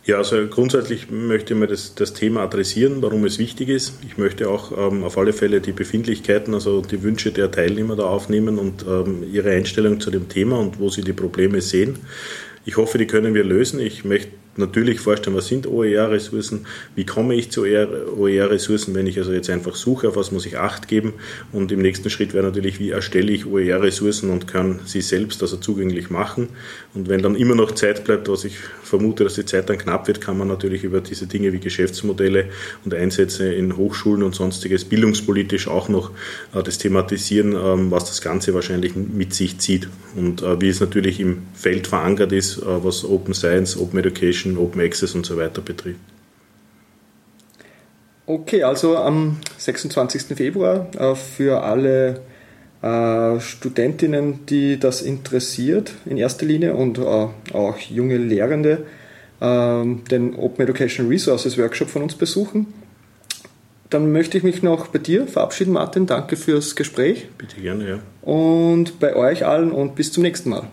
Ja, 0.09 0.16
also 0.16 0.47
grundsätzlich 0.47 1.11
möchte 1.11 1.53
ich 1.53 1.61
mal 1.61 1.66
das, 1.66 1.94
das 1.94 2.14
Thema 2.14 2.40
adressieren, 2.40 3.03
warum 3.03 3.27
es 3.27 3.38
wichtig 3.38 3.68
ist. 3.68 3.92
Ich 4.07 4.16
möchte 4.16 4.49
auch 4.49 4.73
ähm, 4.73 5.05
auf 5.05 5.18
alle 5.18 5.35
Fälle 5.35 5.61
die 5.61 5.73
Befindlichkeiten, 5.73 6.55
also 6.55 6.81
die 6.81 7.03
Wünsche 7.03 7.31
der 7.31 7.51
Teilnehmer 7.51 7.94
da 7.94 8.05
aufnehmen 8.05 8.59
und 8.59 8.87
ähm, 8.88 9.23
ihre 9.31 9.51
Einstellung 9.51 10.01
zu 10.01 10.11
dem 10.11 10.31
Thema 10.31 10.59
und 10.61 10.81
wo 10.81 10.88
sie 10.88 11.03
die 11.03 11.12
Probleme 11.12 11.61
sehen. 11.61 11.99
Ich 12.64 12.79
hoffe, 12.79 12.97
die 12.97 13.07
können 13.07 13.35
wir 13.35 13.44
lösen. 13.44 13.81
Ich 13.81 14.07
möchte 14.07 14.31
natürlich 14.59 15.01
vorstellen, 15.01 15.37
was 15.37 15.47
sind 15.47 15.66
OER-Ressourcen, 15.66 16.66
wie 16.94 17.07
komme 17.07 17.35
ich 17.35 17.51
zu 17.51 17.62
OER-Ressourcen, 17.62 18.94
wenn 18.94 19.07
ich 19.07 19.18
also 19.18 19.33
jetzt 19.33 19.51
einfach 19.51 19.75
suche, 19.75 20.09
auf 20.09 20.16
was 20.16 20.33
muss 20.33 20.47
ich 20.47 20.59
Acht 20.59 20.88
geben. 20.88 21.14
Und 21.53 21.73
im 21.73 21.81
nächsten 21.81 22.11
Schritt 22.11 22.35
wäre 22.35 22.44
natürlich, 22.44 22.79
wie 22.81 22.90
erstelle 22.90 23.33
ich 23.33 23.47
OER-Ressourcen 23.47 24.31
und 24.31 24.47
kann 24.47 24.81
sie 24.85 25.01
selbst 25.01 25.42
also 25.42 25.57
zugänglich 25.57 26.11
machen. 26.11 26.49
Und 26.94 27.09
wenn 27.09 27.23
dann 27.23 27.37
immer 27.37 27.55
noch 27.55 27.73
Zeit 27.73 28.05
bleibt, 28.05 28.29
was 28.29 28.44
ich 28.44 28.57
vermute, 28.83 29.25
dass 29.25 29.35
die 29.35 29.44
Zeit 29.44 29.68
dann 29.68 29.79
knapp 29.79 30.09
wird, 30.09 30.21
kann 30.21 30.37
man 30.37 30.49
natürlich 30.49 30.85
über 30.85 31.01
diese 31.01 31.27
Dinge 31.27 31.53
wie 31.53 31.61
Geschäftsmodelle 31.61 32.47
und 32.85 32.94
Einsätze 32.94 33.53
in 33.53 33.77
Hochschulen 33.77 34.23
und 34.23 34.35
sonstiges 34.35 34.85
bildungspolitisch 34.85 35.68
auch 35.68 35.88
noch 35.88 36.11
äh, 36.55 36.62
das 36.62 36.79
thematisieren, 36.79 37.53
ähm, 37.53 37.90
was 37.90 38.07
das 38.07 38.21
Ganze 38.21 38.55
wahrscheinlich 38.55 38.94
mit 38.97 39.35
sich 39.35 39.59
zieht. 39.59 39.88
Und 40.16 40.42
äh, 40.42 40.61
wie 40.61 40.68
es 40.68 40.81
natürlich 40.81 41.21
im 41.21 41.42
Feld 41.55 41.87
verankert 41.87 42.33
ist, 42.33 42.59
äh, 42.59 42.62
was 42.66 43.05
Open 43.05 43.35
Science, 43.35 43.77
Open 43.77 43.99
Education 43.99 44.48
Education, 44.49 44.59
Open 44.59 44.81
Access 44.81 45.14
und 45.14 45.27
so 45.27 45.37
weiter 45.37 45.62
betrifft. 45.62 46.01
Okay, 48.27 48.62
also 48.62 48.97
am 48.97 49.39
26. 49.57 50.37
Februar 50.37 50.87
äh, 50.99 51.14
für 51.14 51.62
alle 51.62 52.20
äh, 52.83 53.41
Studentinnen, 53.41 54.45
die 54.47 54.79
das 54.79 55.01
interessiert 55.01 55.95
in 56.05 56.18
erster 56.18 56.45
Linie 56.45 56.75
und 56.75 56.99
äh, 56.99 57.03
auch 57.03 57.79
junge 57.79 58.18
Lehrende, 58.18 58.87
ähm, 59.41 60.03
den 60.11 60.37
Open 60.37 60.62
Educational 60.62 61.11
Resources 61.11 61.57
Workshop 61.57 61.89
von 61.89 62.03
uns 62.03 62.14
besuchen. 62.16 62.66
Dann 63.89 64.12
möchte 64.12 64.37
ich 64.37 64.45
mich 64.45 64.62
noch 64.62 64.89
bei 64.89 64.99
dir 64.99 65.27
verabschieden, 65.27 65.72
Martin. 65.72 66.05
Danke 66.05 66.37
fürs 66.37 66.77
Gespräch. 66.77 67.29
Bitte 67.39 67.59
gerne, 67.59 67.89
ja. 67.89 67.99
Und 68.20 69.01
bei 69.01 69.16
euch 69.16 69.47
allen 69.47 69.72
und 69.72 69.95
bis 69.95 70.12
zum 70.12 70.22
nächsten 70.22 70.51
Mal. 70.51 70.68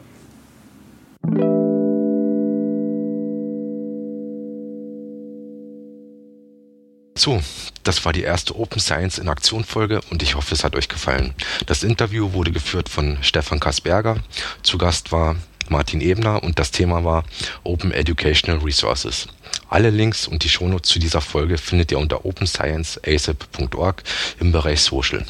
So, 7.17 7.41
das 7.83 8.03
war 8.03 8.11
die 8.11 8.23
erste 8.23 8.57
Open 8.59 8.81
Science 8.81 9.19
in 9.19 9.29
Aktion 9.29 9.63
Folge 9.63 10.01
und 10.09 10.21
ich 10.21 10.35
hoffe, 10.35 10.53
es 10.53 10.65
hat 10.65 10.75
euch 10.75 10.89
gefallen. 10.89 11.33
Das 11.65 11.81
Interview 11.81 12.33
wurde 12.33 12.51
geführt 12.51 12.89
von 12.89 13.17
Stefan 13.21 13.61
Kasberger. 13.61 14.17
Zu 14.63 14.77
Gast 14.77 15.13
war 15.13 15.37
Martin 15.69 16.01
Ebner 16.01 16.43
und 16.43 16.59
das 16.59 16.71
Thema 16.71 17.05
war 17.05 17.23
Open 17.63 17.93
Educational 17.93 18.61
Resources. 18.61 19.29
Alle 19.69 19.91
Links 19.91 20.27
und 20.27 20.43
die 20.43 20.49
Shownotes 20.49 20.91
zu 20.91 20.99
dieser 20.99 21.21
Folge 21.21 21.57
findet 21.57 21.89
ihr 21.93 21.99
unter 21.99 22.25
openscienceasap.org 22.25 24.03
im 24.41 24.51
Bereich 24.51 24.81
Social. 24.81 25.25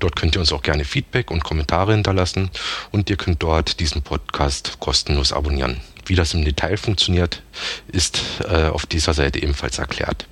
Dort 0.00 0.16
könnt 0.16 0.34
ihr 0.34 0.40
uns 0.40 0.52
auch 0.52 0.62
gerne 0.62 0.84
Feedback 0.84 1.30
und 1.30 1.44
Kommentare 1.44 1.92
hinterlassen 1.92 2.50
und 2.90 3.08
ihr 3.10 3.16
könnt 3.16 3.44
dort 3.44 3.78
diesen 3.78 4.02
Podcast 4.02 4.80
kostenlos 4.80 5.32
abonnieren. 5.32 5.80
Wie 6.04 6.16
das 6.16 6.34
im 6.34 6.44
Detail 6.44 6.76
funktioniert, 6.76 7.42
ist 7.86 8.20
äh, 8.40 8.64
auf 8.64 8.86
dieser 8.86 9.14
Seite 9.14 9.40
ebenfalls 9.40 9.78
erklärt. 9.78 10.26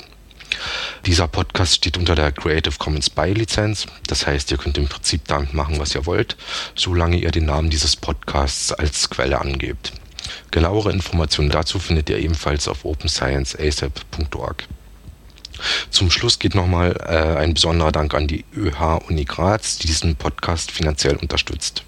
Dieser 1.04 1.28
Podcast 1.28 1.74
steht 1.74 1.98
unter 1.98 2.14
der 2.14 2.32
Creative 2.32 2.74
Commons 2.78 3.10
By 3.10 3.32
Lizenz. 3.32 3.86
Das 4.06 4.26
heißt, 4.26 4.50
ihr 4.50 4.58
könnt 4.58 4.78
im 4.78 4.88
Prinzip 4.88 5.26
damit 5.26 5.54
machen, 5.54 5.78
was 5.78 5.94
ihr 5.94 6.06
wollt, 6.06 6.36
solange 6.74 7.18
ihr 7.18 7.30
den 7.30 7.46
Namen 7.46 7.70
dieses 7.70 7.96
Podcasts 7.96 8.72
als 8.72 9.10
Quelle 9.10 9.40
angebt. 9.40 9.92
Genauere 10.50 10.92
Informationen 10.92 11.50
dazu 11.50 11.78
findet 11.78 12.08
ihr 12.10 12.18
ebenfalls 12.18 12.66
auf 12.68 12.84
openscienceasap.org. 12.84 14.64
Zum 15.90 16.10
Schluss 16.10 16.38
geht 16.38 16.54
nochmal 16.54 16.96
äh, 17.06 17.38
ein 17.38 17.54
besonderer 17.54 17.92
Dank 17.92 18.14
an 18.14 18.26
die 18.26 18.44
ÖH 18.54 19.00
Uni 19.08 19.24
Graz, 19.24 19.78
die 19.78 19.86
diesen 19.86 20.16
Podcast 20.16 20.70
finanziell 20.70 21.16
unterstützt. 21.16 21.82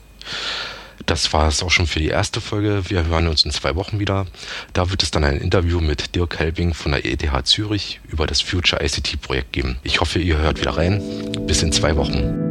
Das 1.08 1.32
war 1.32 1.48
es 1.48 1.62
auch 1.62 1.70
schon 1.70 1.86
für 1.86 2.00
die 2.00 2.08
erste 2.08 2.42
Folge. 2.42 2.82
Wir 2.88 3.06
hören 3.06 3.28
uns 3.28 3.42
in 3.42 3.50
zwei 3.50 3.74
Wochen 3.76 3.98
wieder. 3.98 4.26
Da 4.74 4.90
wird 4.90 5.02
es 5.02 5.10
dann 5.10 5.24
ein 5.24 5.38
Interview 5.38 5.80
mit 5.80 6.14
Dirk 6.14 6.38
Helbing 6.38 6.74
von 6.74 6.92
der 6.92 7.06
ETH 7.06 7.46
Zürich 7.46 8.00
über 8.08 8.26
das 8.26 8.42
Future 8.42 8.84
ICT 8.84 9.22
Projekt 9.22 9.52
geben. 9.52 9.78
Ich 9.82 10.02
hoffe, 10.02 10.18
ihr 10.18 10.36
hört 10.36 10.60
wieder 10.60 10.76
rein. 10.76 11.02
Bis 11.46 11.62
in 11.62 11.72
zwei 11.72 11.96
Wochen. 11.96 12.47